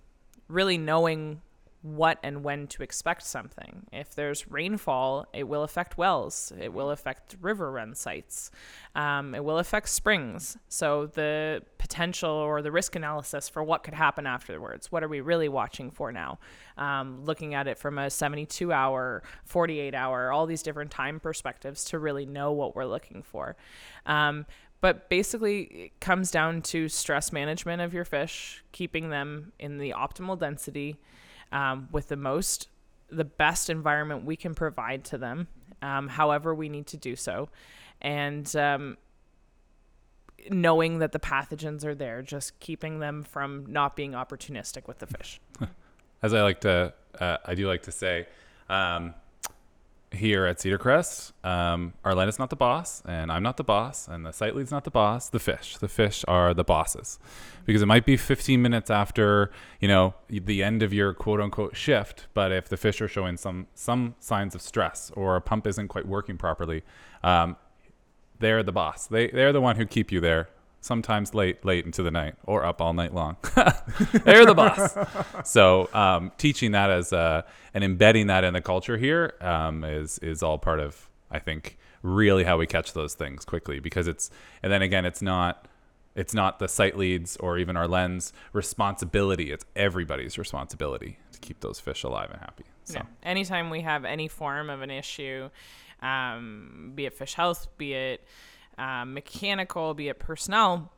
really 0.49 0.79
knowing 0.79 1.43
what 1.83 2.19
and 2.25 2.43
when 2.43 2.67
to 2.67 2.83
expect 2.83 3.23
something. 3.23 3.87
If 3.93 4.15
there's 4.15 4.51
rainfall, 4.51 5.27
it 5.33 5.47
will 5.47 5.63
affect 5.63 5.97
wells, 5.97 6.53
it 6.59 6.73
will 6.73 6.91
affect 6.91 7.37
river 7.41 7.71
run 7.71 7.95
sites, 7.95 8.51
um, 8.97 9.35
it 9.35 9.45
will 9.45 9.59
affect 9.59 9.89
springs. 9.89 10.57
So, 10.69 11.07
the 11.07 11.63
potential 11.79 12.31
or 12.31 12.63
the 12.63 12.73
risk 12.73 12.97
analysis 12.97 13.49
for 13.49 13.63
what 13.63 13.83
could 13.83 13.95
happen 13.95 14.27
afterwards 14.27 14.93
what 14.93 15.03
are 15.03 15.09
we 15.09 15.21
really 15.21 15.49
watching 15.49 15.91
for 15.91 16.11
now? 16.11 16.39
Um, 16.77 17.25
looking 17.25 17.55
at 17.55 17.69
it 17.69 17.79
from 17.79 17.99
a 17.99 18.11
72 18.11 18.73
hour, 18.73 19.23
48 19.45 19.95
hour, 19.95 20.33
all 20.33 20.47
these 20.47 20.63
different 20.63 20.91
time 20.91 21.21
perspectives 21.21 21.85
to 21.87 21.99
really 21.99 22.27
know 22.27 22.53
what 22.53 22.75
we're 22.75 22.87
looking 22.87 23.23
for. 23.23 23.57
Um, 24.05 24.47
but 24.81 25.09
basically, 25.09 25.63
it 25.63 26.01
comes 26.01 26.31
down 26.31 26.63
to 26.63 26.89
stress 26.89 27.33
management 27.33 27.83
of 27.83 27.93
your 27.93 28.05
fish, 28.05 28.65
keeping 28.73 29.11
them 29.11 29.53
in 29.59 29.79
the 29.79 29.91
optimal 29.97 30.39
density 30.39 30.99
um, 31.53 31.89
with 31.93 32.09
the 32.09 32.17
most, 32.17 32.69
the 33.09 33.25
best 33.25 33.71
environment 33.71 34.25
we 34.25 34.37
can 34.37 34.55
provide 34.55 35.05
to 35.05 35.19
them, 35.19 35.49
um, 35.83 36.09
however 36.09 36.55
we 36.55 36.69
need 36.69 36.87
to 36.89 36.97
do 36.97 37.17
so, 37.17 37.49
and 38.01 38.55
um, 38.57 38.97
knowing 40.51 40.99
that 40.99 41.13
the 41.13 41.19
pathogens 41.19 41.85
are 41.85 41.95
there, 41.95 42.23
just 42.23 42.59
keeping 42.61 43.01
them 43.01 43.23
from 43.23 43.67
not 43.67 43.97
being 43.97 44.13
opportunistic 44.13 44.87
with 44.87 44.99
the 44.99 45.07
fish. 45.07 45.41
As 46.23 46.35
I 46.35 46.43
like 46.43 46.61
to, 46.63 46.93
uh, 47.21 47.37
I 47.45 47.55
do 47.55 47.69
like 47.69 47.83
to 47.83 47.93
say, 47.93 48.27
um, 48.69 49.15
here 50.13 50.47
at 50.47 50.61
Cedar 50.61 50.79
Crest, 50.79 51.33
um, 51.45 51.93
Arlena's 52.05 52.39
not 52.39 52.51
the 52.51 52.57
boss, 52.57 53.03
and 53.07 53.31
I'm 53.31 53.43
not 53.43 53.57
the 53.57 53.65
boss, 53.65 54.09
and 54.09 54.25
the 54.25 54.33
site 54.33 54.57
lead's 54.57 54.71
not 54.71 54.85
the 54.85 54.91
boss. 54.91 55.29
The 55.29 55.39
fish, 55.39 55.77
the 55.77 55.89
fish 55.89 56.25
are 56.27 56.55
the 56.55 56.65
bosses, 56.65 57.19
because 57.67 57.83
it 57.83 57.87
might 57.87 58.07
be 58.07 58.17
15 58.17 58.61
minutes 58.61 58.91
after 58.91 59.51
you 59.81 59.89
know 59.89 60.15
the 60.29 60.63
end 60.63 60.83
of 60.83 60.93
your 60.93 61.13
quote 61.13 61.41
unquote 61.41 61.77
shift, 61.77 62.27
but 62.35 62.53
if 62.53 62.69
the 62.69 62.77
fish 62.77 63.01
are 63.01 63.09
showing 63.09 63.37
some 63.37 63.67
some 63.75 64.15
signs 64.19 64.55
of 64.55 64.63
stress 64.63 65.11
or 65.15 65.37
a 65.37 65.41
pump 65.41 65.67
isn't 65.67 65.89
quite 65.89 66.07
working 66.07 66.39
properly, 66.39 66.83
um, 67.23 67.57
they're 68.39 68.63
the 68.63 68.73
boss. 68.73 69.07
They 69.07 69.29
they're 69.29 69.53
the 69.53 69.61
one 69.61 69.77
who 69.77 69.87
keep 69.87 70.11
you 70.11 70.21
there. 70.21 70.49
Sometimes 70.81 71.35
late, 71.35 71.65
late 71.65 71.85
into 71.85 72.03
the 72.03 72.11
night, 72.11 72.35
or 72.45 72.65
up 72.65 72.81
all 72.81 72.93
night 72.93 73.13
long. 73.13 73.37
they're 74.25 74.47
the 74.47 74.55
boss. 74.55 74.97
So 75.45 75.89
um, 75.93 76.31
teaching 76.39 76.73
that 76.73 76.91
as 76.91 77.13
uh, 77.13 77.43
and 77.75 77.83
embedding 77.83 78.29
that 78.29 78.45
in 78.45 78.55
the 78.55 78.61
culture 78.61 78.97
here 78.97 79.35
um, 79.41 79.83
is 79.85 80.19
is 80.19 80.43
all 80.43 80.59
part 80.59 80.81
of 80.81 81.09
I 81.31 81.39
think 81.39 81.79
really 82.03 82.45
how 82.45 82.59
we 82.59 82.67
catch 82.67 82.93
those 82.93 83.15
things 83.15 83.45
quickly 83.45 83.81
because 83.81 84.07
it's 84.07 84.31
and 84.63 84.73
then 84.73 84.83
again 84.83 85.05
it's 85.05 85.21
not 85.21 85.67
it's 86.15 86.35
not 86.35 86.59
the 86.59 86.69
site 86.69 86.97
leads 86.97 87.37
or 87.37 87.59
even 87.59 87.77
our 87.77 87.87
lens 87.87 88.33
responsibility. 88.53 89.53
It's 89.53 89.65
everybody's 89.77 90.37
responsibility 90.39 91.19
to 91.33 91.39
keep 91.39 91.61
those 91.61 91.79
fish 91.79 92.03
alive 92.03 92.31
and 92.31 92.41
happy. 92.41 92.65
So 92.85 92.95
Yeah. 92.95 93.03
Anytime 93.23 93.71
we 93.71 93.83
have 93.83 94.05
any 94.05 94.27
form 94.29 94.69
of 94.71 94.83
an 94.83 94.91
issue, 94.91 95.49
um, 96.03 96.93
be 96.95 97.07
it 97.07 97.15
fish 97.15 97.35
health, 97.35 97.69
be 97.79 97.95
it 97.95 98.25
um, 98.79 99.15
mechanical, 99.15 99.95
be 99.95 100.09
it 100.09 100.19
personnel, 100.19 100.93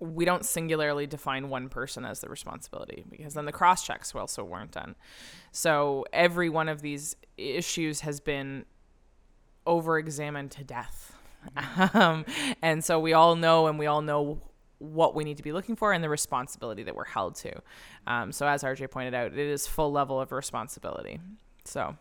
we 0.00 0.24
don't 0.24 0.44
singularly 0.44 1.06
define 1.06 1.50
one 1.50 1.68
person 1.68 2.04
as 2.04 2.20
the 2.20 2.28
responsibility 2.28 3.04
because 3.10 3.34
then 3.34 3.44
the 3.44 3.52
cross 3.52 3.84
checks 3.84 4.14
also 4.14 4.42
weren't 4.42 4.72
done. 4.72 4.96
So 5.52 6.06
every 6.12 6.48
one 6.48 6.68
of 6.68 6.80
these 6.80 7.16
issues 7.36 8.00
has 8.00 8.18
been 8.18 8.64
over 9.66 9.98
examined 9.98 10.50
to 10.52 10.64
death. 10.64 11.16
Um, 11.94 12.26
and 12.60 12.84
so 12.84 13.00
we 13.00 13.14
all 13.14 13.34
know 13.34 13.66
and 13.66 13.78
we 13.78 13.86
all 13.86 14.02
know 14.02 14.42
what 14.78 15.14
we 15.14 15.24
need 15.24 15.38
to 15.38 15.42
be 15.42 15.52
looking 15.52 15.74
for 15.74 15.92
and 15.92 16.04
the 16.04 16.08
responsibility 16.08 16.82
that 16.82 16.94
we're 16.94 17.06
held 17.06 17.34
to. 17.36 17.52
Um, 18.06 18.30
so 18.30 18.46
as 18.46 18.62
RJ 18.62 18.90
pointed 18.90 19.14
out, 19.14 19.32
it 19.32 19.38
is 19.38 19.66
full 19.66 19.90
level 19.90 20.20
of 20.20 20.32
responsibility. 20.32 21.18
So 21.64 21.96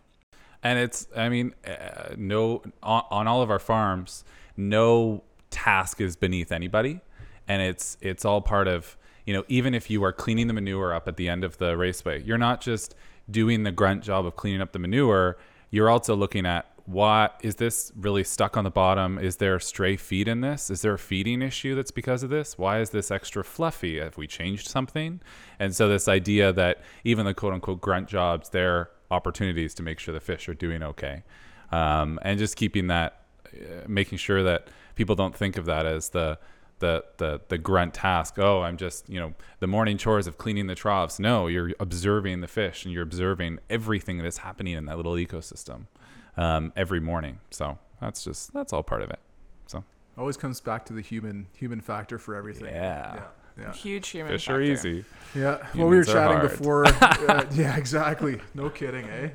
and 0.63 0.79
it's 0.79 1.07
i 1.15 1.29
mean 1.29 1.53
uh, 1.67 2.13
no 2.17 2.61
on, 2.83 3.03
on 3.11 3.27
all 3.27 3.41
of 3.41 3.49
our 3.49 3.59
farms 3.59 4.23
no 4.57 5.23
task 5.49 6.01
is 6.01 6.15
beneath 6.15 6.51
anybody 6.51 6.99
and 7.47 7.61
it's 7.61 7.97
it's 8.01 8.25
all 8.25 8.41
part 8.41 8.67
of 8.67 8.97
you 9.25 9.33
know 9.33 9.43
even 9.47 9.73
if 9.73 9.89
you 9.89 10.03
are 10.03 10.13
cleaning 10.13 10.47
the 10.47 10.53
manure 10.53 10.93
up 10.93 11.07
at 11.07 11.17
the 11.17 11.29
end 11.29 11.43
of 11.43 11.57
the 11.57 11.75
raceway 11.77 12.21
you're 12.23 12.37
not 12.37 12.61
just 12.61 12.95
doing 13.29 13.63
the 13.63 13.71
grunt 13.71 14.03
job 14.03 14.25
of 14.25 14.35
cleaning 14.35 14.61
up 14.61 14.71
the 14.71 14.79
manure 14.79 15.37
you're 15.71 15.89
also 15.89 16.15
looking 16.15 16.45
at 16.45 16.65
what 16.89 17.39
is 17.43 17.57
this 17.57 17.91
really 17.95 18.23
stuck 18.23 18.57
on 18.57 18.63
the 18.63 18.71
bottom? 18.71 19.19
Is 19.19 19.35
there 19.35 19.59
stray 19.59 19.95
feed 19.95 20.27
in 20.27 20.41
this? 20.41 20.71
Is 20.71 20.81
there 20.81 20.95
a 20.95 20.97
feeding 20.97 21.43
issue 21.43 21.75
that's 21.75 21.91
because 21.91 22.23
of 22.23 22.31
this? 22.31 22.57
Why 22.57 22.79
is 22.79 22.89
this 22.89 23.11
extra 23.11 23.43
fluffy? 23.43 23.99
Have 23.99 24.17
we 24.17 24.25
changed 24.25 24.67
something? 24.67 25.21
And 25.59 25.75
so 25.75 25.87
this 25.87 26.07
idea 26.07 26.51
that 26.53 26.81
even 27.03 27.27
the 27.27 27.35
quote 27.35 27.53
unquote 27.53 27.79
grunt 27.79 28.07
jobs, 28.07 28.49
they're 28.49 28.89
opportunities 29.11 29.73
to 29.75 29.83
make 29.83 29.99
sure 29.99 30.13
the 30.13 30.19
fish 30.19 30.47
are 30.49 30.53
doing 30.53 30.83
okay, 30.83 31.23
um, 31.71 32.19
and 32.21 32.37
just 32.39 32.55
keeping 32.55 32.87
that, 32.87 33.21
uh, 33.53 33.85
making 33.87 34.17
sure 34.17 34.43
that 34.43 34.67
people 34.95 35.15
don't 35.15 35.35
think 35.35 35.57
of 35.57 35.65
that 35.65 35.85
as 35.85 36.09
the 36.09 36.37
the 36.79 37.03
the 37.17 37.41
the 37.49 37.57
grunt 37.57 37.93
task. 37.93 38.39
Oh, 38.39 38.61
I'm 38.61 38.77
just 38.77 39.09
you 39.09 39.19
know 39.19 39.33
the 39.59 39.67
morning 39.67 39.97
chores 39.97 40.27
of 40.27 40.37
cleaning 40.37 40.67
the 40.67 40.75
troughs. 40.75 41.19
No, 41.19 41.47
you're 41.47 41.71
observing 41.79 42.41
the 42.41 42.47
fish 42.47 42.85
and 42.85 42.93
you're 42.93 43.03
observing 43.03 43.59
everything 43.69 44.17
that 44.19 44.25
is 44.25 44.37
happening 44.37 44.73
in 44.75 44.85
that 44.85 44.97
little 44.97 45.13
ecosystem 45.13 45.87
um, 46.37 46.71
every 46.75 46.99
morning. 46.99 47.39
So 47.51 47.77
that's 47.99 48.23
just 48.23 48.53
that's 48.53 48.71
all 48.73 48.83
part 48.83 49.01
of 49.01 49.09
it. 49.09 49.19
So 49.67 49.83
Always 50.17 50.37
comes 50.37 50.61
back 50.61 50.85
to 50.85 50.93
the 50.93 51.01
human 51.01 51.47
human 51.57 51.81
factor 51.81 52.17
for 52.17 52.35
everything. 52.35 52.67
yeah, 52.67 53.15
Yeah. 53.15 53.21
Yeah. 53.59 53.73
Huge 53.73 54.07
human 54.09 54.33
fish 54.33 54.45
factor. 54.45 54.59
are 54.59 54.61
easy. 54.61 55.05
Yeah. 55.35 55.57
Well, 55.75 55.87
we 55.87 55.97
were 55.97 56.03
chatting 56.03 56.41
before. 56.41 56.85
uh, 56.87 57.45
yeah, 57.51 57.77
exactly. 57.77 58.41
No 58.53 58.69
kidding, 58.69 59.05
eh? 59.09 59.29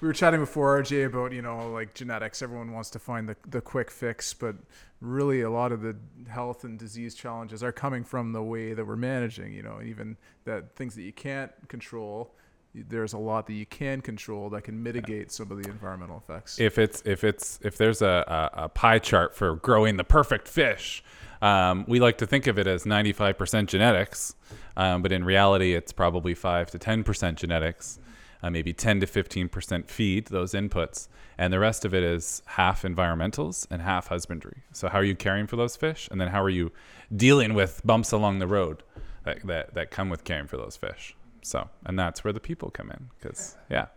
We 0.00 0.08
were 0.08 0.14
chatting 0.14 0.40
before, 0.40 0.82
RJ, 0.82 1.06
about 1.06 1.32
you 1.32 1.42
know 1.42 1.70
like 1.70 1.94
genetics. 1.94 2.42
Everyone 2.42 2.72
wants 2.72 2.90
to 2.90 2.98
find 2.98 3.28
the 3.28 3.36
the 3.48 3.60
quick 3.60 3.90
fix, 3.90 4.34
but 4.34 4.56
really 5.00 5.42
a 5.42 5.50
lot 5.50 5.72
of 5.72 5.82
the 5.82 5.96
health 6.28 6.64
and 6.64 6.78
disease 6.78 7.14
challenges 7.14 7.62
are 7.62 7.72
coming 7.72 8.04
from 8.04 8.32
the 8.32 8.42
way 8.42 8.74
that 8.74 8.86
we're 8.86 8.96
managing. 8.96 9.52
You 9.52 9.62
know, 9.62 9.80
even 9.82 10.16
that 10.44 10.76
things 10.76 10.94
that 10.94 11.02
you 11.02 11.12
can't 11.12 11.52
control. 11.68 12.34
There's 12.76 13.12
a 13.12 13.18
lot 13.18 13.46
that 13.46 13.52
you 13.52 13.66
can 13.66 14.00
control 14.00 14.50
that 14.50 14.62
can 14.62 14.82
mitigate 14.82 15.30
some 15.30 15.52
of 15.52 15.62
the 15.62 15.68
environmental 15.70 16.16
effects. 16.16 16.58
If 16.58 16.76
it's 16.76 17.02
if 17.06 17.22
it's 17.22 17.60
if 17.62 17.76
there's 17.76 18.02
a, 18.02 18.50
a, 18.56 18.64
a 18.64 18.68
pie 18.68 18.98
chart 18.98 19.32
for 19.36 19.54
growing 19.54 19.96
the 19.96 20.02
perfect 20.02 20.48
fish, 20.48 21.04
um, 21.44 21.84
we 21.86 22.00
like 22.00 22.16
to 22.18 22.26
think 22.26 22.46
of 22.46 22.58
it 22.58 22.66
as 22.66 22.84
95% 22.84 23.66
genetics, 23.66 24.34
um, 24.78 25.02
but 25.02 25.12
in 25.12 25.24
reality, 25.24 25.74
it's 25.74 25.92
probably 25.92 26.34
five 26.34 26.70
to 26.70 26.78
10% 26.78 27.34
genetics, 27.34 27.98
uh, 28.42 28.48
maybe 28.48 28.72
10 28.72 29.00
to 29.00 29.06
15% 29.06 29.90
feed 29.90 30.28
those 30.28 30.54
inputs, 30.54 31.08
and 31.36 31.52
the 31.52 31.58
rest 31.58 31.84
of 31.84 31.92
it 31.92 32.02
is 32.02 32.40
half 32.46 32.80
environmentals 32.80 33.66
and 33.70 33.82
half 33.82 34.06
husbandry. 34.06 34.62
So 34.72 34.88
how 34.88 34.98
are 34.98 35.04
you 35.04 35.14
caring 35.14 35.46
for 35.46 35.56
those 35.56 35.76
fish, 35.76 36.08
and 36.10 36.18
then 36.18 36.28
how 36.28 36.42
are 36.42 36.48
you 36.48 36.72
dealing 37.14 37.52
with 37.52 37.82
bumps 37.84 38.10
along 38.10 38.38
the 38.38 38.46
road 38.46 38.82
that 39.24 39.46
that, 39.46 39.74
that 39.74 39.90
come 39.90 40.08
with 40.08 40.24
caring 40.24 40.46
for 40.46 40.56
those 40.56 40.78
fish? 40.78 41.14
So, 41.42 41.68
and 41.84 41.98
that's 41.98 42.24
where 42.24 42.32
the 42.32 42.40
people 42.40 42.70
come 42.70 42.90
in, 42.90 43.10
because 43.18 43.58
yeah. 43.70 43.88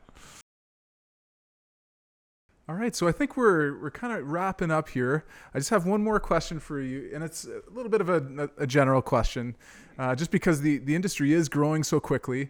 All 2.69 2.75
right, 2.75 2.93
so 2.93 3.07
I 3.07 3.13
think 3.13 3.37
we're 3.37 3.79
we're 3.81 3.91
kind 3.91 4.11
of 4.11 4.29
wrapping 4.29 4.71
up 4.71 4.89
here. 4.89 5.23
I 5.53 5.59
just 5.59 5.69
have 5.69 5.85
one 5.85 6.03
more 6.03 6.19
question 6.19 6.59
for 6.59 6.81
you, 6.81 7.09
and 7.13 7.23
it's 7.23 7.45
a 7.45 7.61
little 7.71 7.89
bit 7.89 8.01
of 8.01 8.09
a, 8.09 8.49
a 8.57 8.67
general 8.67 9.01
question, 9.01 9.55
uh, 9.97 10.15
just 10.15 10.31
because 10.31 10.59
the, 10.59 10.79
the 10.79 10.93
industry 10.93 11.31
is 11.31 11.47
growing 11.47 11.83
so 11.83 12.01
quickly. 12.01 12.49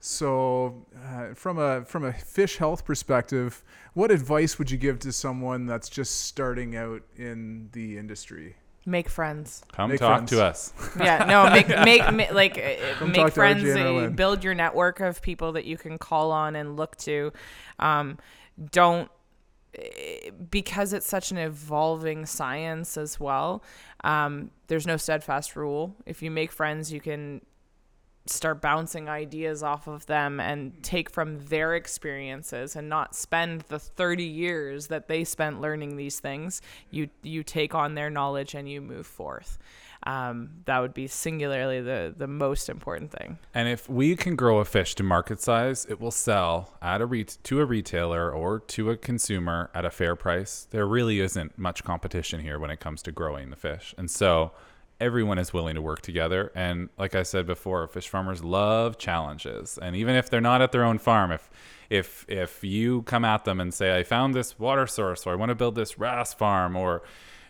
So, 0.00 0.86
uh, 1.04 1.34
from 1.34 1.58
a 1.58 1.84
from 1.84 2.04
a 2.04 2.14
fish 2.14 2.56
health 2.56 2.86
perspective, 2.86 3.62
what 3.92 4.10
advice 4.10 4.58
would 4.58 4.70
you 4.70 4.78
give 4.78 5.00
to 5.00 5.12
someone 5.12 5.66
that's 5.66 5.90
just 5.90 6.22
starting 6.22 6.74
out 6.74 7.02
in 7.16 7.68
the 7.72 7.98
industry? 7.98 8.56
Make 8.86 9.10
friends. 9.10 9.64
Come 9.72 9.90
Make 9.90 9.98
talk 9.98 10.20
friends. 10.20 10.30
to 10.30 10.42
us. 10.42 10.72
yeah, 10.98 11.26
no, 11.26 11.50
make 11.50 11.68
make, 11.68 12.10
ma- 12.10 12.34
like 12.34 12.56
uh, 12.56 12.94
Come 12.94 13.12
make 13.12 13.34
friends. 13.34 13.62
And 13.64 13.98
uh, 13.98 14.08
build 14.08 14.42
your 14.42 14.54
network 14.54 15.00
of 15.00 15.20
people 15.20 15.52
that 15.52 15.66
you 15.66 15.76
can 15.76 15.98
call 15.98 16.32
on 16.32 16.56
and 16.56 16.74
look 16.78 16.96
to. 16.98 17.32
Um, 17.78 18.16
don't 18.72 19.10
because 20.50 20.92
it's 20.92 21.06
such 21.06 21.30
an 21.30 21.38
evolving 21.38 22.26
science 22.26 22.96
as 22.96 23.18
well. 23.18 23.62
Um, 24.04 24.50
there's 24.68 24.86
no 24.86 24.96
steadfast 24.96 25.56
rule. 25.56 25.96
If 26.06 26.22
you 26.22 26.30
make 26.30 26.52
friends, 26.52 26.92
you 26.92 27.00
can 27.00 27.40
start 28.30 28.60
bouncing 28.60 29.08
ideas 29.08 29.62
off 29.62 29.86
of 29.86 30.06
them 30.06 30.40
and 30.40 30.82
take 30.82 31.10
from 31.10 31.38
their 31.46 31.74
experiences 31.74 32.76
and 32.76 32.88
not 32.88 33.14
spend 33.14 33.62
the 33.62 33.78
30 33.78 34.24
years 34.24 34.88
that 34.88 35.08
they 35.08 35.24
spent 35.24 35.60
learning 35.60 35.96
these 35.96 36.20
things 36.20 36.60
you 36.90 37.08
you 37.22 37.42
take 37.42 37.74
on 37.74 37.94
their 37.94 38.10
knowledge 38.10 38.54
and 38.54 38.68
you 38.68 38.80
move 38.80 39.06
forth 39.06 39.58
um, 40.04 40.50
that 40.64 40.78
would 40.78 40.94
be 40.94 41.06
singularly 41.06 41.80
the 41.80 42.14
the 42.16 42.26
most 42.26 42.68
important 42.68 43.10
thing 43.10 43.38
And 43.54 43.68
if 43.68 43.88
we 43.88 44.16
can 44.16 44.36
grow 44.36 44.58
a 44.58 44.64
fish 44.64 44.94
to 44.96 45.02
market 45.02 45.40
size, 45.40 45.86
it 45.88 46.00
will 46.00 46.10
sell 46.10 46.74
at 46.80 47.00
a 47.00 47.06
re- 47.06 47.24
to 47.24 47.60
a 47.60 47.64
retailer 47.64 48.30
or 48.30 48.60
to 48.60 48.90
a 48.90 48.96
consumer 48.96 49.70
at 49.74 49.84
a 49.84 49.90
fair 49.90 50.16
price. 50.16 50.66
There 50.70 50.86
really 50.86 51.20
isn't 51.20 51.58
much 51.58 51.84
competition 51.84 52.40
here 52.40 52.58
when 52.58 52.70
it 52.70 52.80
comes 52.80 53.02
to 53.02 53.12
growing 53.12 53.50
the 53.50 53.56
fish. 53.56 53.94
And 53.98 54.10
so 54.10 54.52
everyone 55.00 55.38
is 55.38 55.52
willing 55.52 55.74
to 55.74 55.82
work 55.82 56.02
together. 56.02 56.50
And 56.54 56.88
like 56.98 57.14
I 57.14 57.22
said 57.22 57.46
before, 57.46 57.86
fish 57.86 58.08
farmers 58.08 58.42
love 58.42 58.98
challenges. 58.98 59.78
And 59.80 59.94
even 59.96 60.14
if 60.14 60.28
they're 60.30 60.40
not 60.40 60.62
at 60.62 60.72
their 60.72 60.84
own 60.84 60.98
farm, 60.98 61.32
if 61.32 61.50
if 61.90 62.26
if 62.28 62.62
you 62.62 63.02
come 63.02 63.24
at 63.24 63.44
them 63.44 63.60
and 63.60 63.72
say, 63.72 63.96
I 63.98 64.02
found 64.02 64.34
this 64.34 64.58
water 64.58 64.86
source 64.86 65.26
or 65.26 65.32
I 65.32 65.36
want 65.36 65.50
to 65.50 65.54
build 65.54 65.74
this 65.74 65.98
RAS 65.98 66.34
farm 66.34 66.76
or 66.76 67.02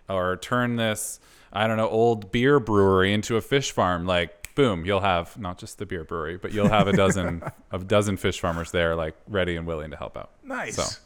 or 0.09 0.37
turn 0.37 0.77
this 0.77 1.21
I 1.53 1.67
don't 1.67 1.77
know 1.77 1.89
old 1.89 2.31
beer 2.33 2.61
brewery 2.61 3.13
into 3.13 3.37
a 3.37 3.41
fish 3.41 3.71
farm 3.73 4.07
like 4.07 4.55
boom 4.55 4.85
you'll 4.85 5.01
have 5.01 5.39
not 5.39 5.57
just 5.59 5.79
the 5.79 5.87
beer 5.87 6.05
brewery 6.05 6.37
but 6.37 6.53
you'll 6.53 6.69
have 6.69 6.89
a 6.89 6.93
dozen 6.93 7.43
a 7.73 7.79
dozen 7.79 8.17
fish 8.17 8.41
farmers 8.41 8.71
there 8.73 8.97
like 8.97 9.15
ready 9.29 9.57
and 9.57 9.67
willing 9.67 9.91
to 9.91 9.97
help 9.97 10.17
out 10.17 10.31
Nice, 10.43 10.77
So- 10.77 11.01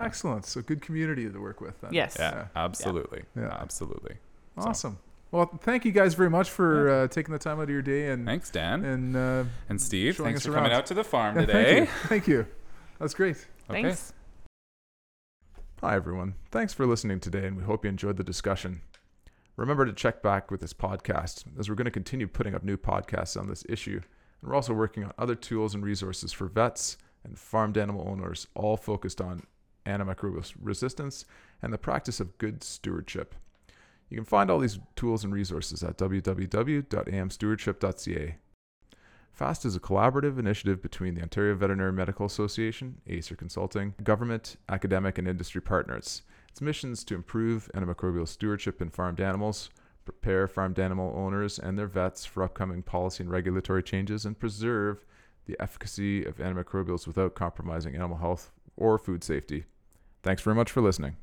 excellent. 0.00 0.46
So 0.46 0.60
good 0.62 0.80
community 0.80 1.28
to 1.28 1.38
work 1.40 1.60
with. 1.60 1.80
Then. 1.80 1.92
Yes. 1.92 2.16
yeah, 2.18 2.46
absolutely 2.54 3.24
Yeah. 3.36 3.56
absolutely 3.60 4.16
awesome. 4.56 4.98
Well, 5.32 5.50
thank 5.62 5.84
you 5.84 5.92
guys 5.92 6.14
very 6.14 6.30
much 6.30 6.48
for 6.50 6.88
uh, 6.88 7.08
taking 7.08 7.32
the 7.32 7.38
time 7.38 7.58
out 7.58 7.64
of 7.64 7.70
your 7.70 7.82
day 7.82 8.10
and 8.10 8.24
thanks 8.24 8.48
dan 8.50 8.84
and, 8.84 9.14
and 9.16 9.50
uh, 9.70 9.78
steve 9.78 10.16
thanks 10.16 10.40
us 10.40 10.46
for 10.46 10.52
coming 10.52 10.72
out 10.72 10.86
to 10.86 10.94
the 10.94 11.04
farm 11.04 11.34
yeah, 11.34 11.46
today 11.46 11.74
Thank 11.74 11.88
you. 11.88 12.08
Thank 12.08 12.28
you. 12.28 12.46
That's 13.00 13.14
great. 13.14 13.36
Okay. 13.70 13.82
thanks 13.82 14.12
Hi, 15.80 15.94
everyone. 15.94 16.34
Thanks 16.50 16.74
for 16.74 16.86
listening 16.86 17.20
today, 17.20 17.46
and 17.46 17.56
we 17.56 17.62
hope 17.62 17.84
you 17.84 17.88
enjoyed 17.88 18.16
the 18.16 18.24
discussion. 18.24 18.80
Remember 19.54 19.86
to 19.86 19.92
check 19.92 20.24
back 20.24 20.50
with 20.50 20.60
this 20.60 20.72
podcast, 20.72 21.44
as 21.56 21.68
we're 21.68 21.76
going 21.76 21.84
to 21.84 21.92
continue 21.92 22.26
putting 22.26 22.56
up 22.56 22.64
new 22.64 22.76
podcasts 22.76 23.38
on 23.38 23.46
this 23.46 23.64
issue. 23.68 24.00
And 24.40 24.50
we're 24.50 24.56
also 24.56 24.74
working 24.74 25.04
on 25.04 25.12
other 25.18 25.36
tools 25.36 25.76
and 25.76 25.84
resources 25.84 26.32
for 26.32 26.48
vets 26.48 26.96
and 27.22 27.38
farmed 27.38 27.78
animal 27.78 28.08
owners, 28.08 28.48
all 28.56 28.76
focused 28.76 29.20
on 29.20 29.44
antimicrobial 29.86 30.52
resistance 30.60 31.24
and 31.62 31.72
the 31.72 31.78
practice 31.78 32.18
of 32.18 32.36
good 32.38 32.64
stewardship. 32.64 33.36
You 34.10 34.16
can 34.16 34.24
find 34.24 34.50
all 34.50 34.58
these 34.58 34.80
tools 34.96 35.22
and 35.22 35.32
resources 35.32 35.84
at 35.84 35.96
www.amstewardship.ca. 35.96 38.36
FAST 39.38 39.64
is 39.64 39.76
a 39.76 39.80
collaborative 39.80 40.36
initiative 40.36 40.82
between 40.82 41.14
the 41.14 41.22
Ontario 41.22 41.54
Veterinary 41.54 41.92
Medical 41.92 42.26
Association, 42.26 43.00
Acer 43.06 43.36
Consulting, 43.36 43.94
government, 44.02 44.56
academic, 44.68 45.16
and 45.16 45.28
industry 45.28 45.60
partners. 45.60 46.22
Its 46.48 46.60
mission 46.60 46.90
is 46.90 47.04
to 47.04 47.14
improve 47.14 47.70
antimicrobial 47.72 48.26
stewardship 48.26 48.82
in 48.82 48.90
farmed 48.90 49.20
animals, 49.20 49.70
prepare 50.04 50.48
farmed 50.48 50.80
animal 50.80 51.14
owners 51.16 51.56
and 51.56 51.78
their 51.78 51.86
vets 51.86 52.24
for 52.24 52.42
upcoming 52.42 52.82
policy 52.82 53.22
and 53.22 53.30
regulatory 53.30 53.80
changes, 53.80 54.24
and 54.24 54.40
preserve 54.40 55.04
the 55.46 55.56
efficacy 55.60 56.24
of 56.24 56.38
antimicrobials 56.38 57.06
without 57.06 57.36
compromising 57.36 57.94
animal 57.94 58.18
health 58.18 58.50
or 58.76 58.98
food 58.98 59.22
safety. 59.22 59.66
Thanks 60.24 60.42
very 60.42 60.56
much 60.56 60.72
for 60.72 60.80
listening. 60.80 61.14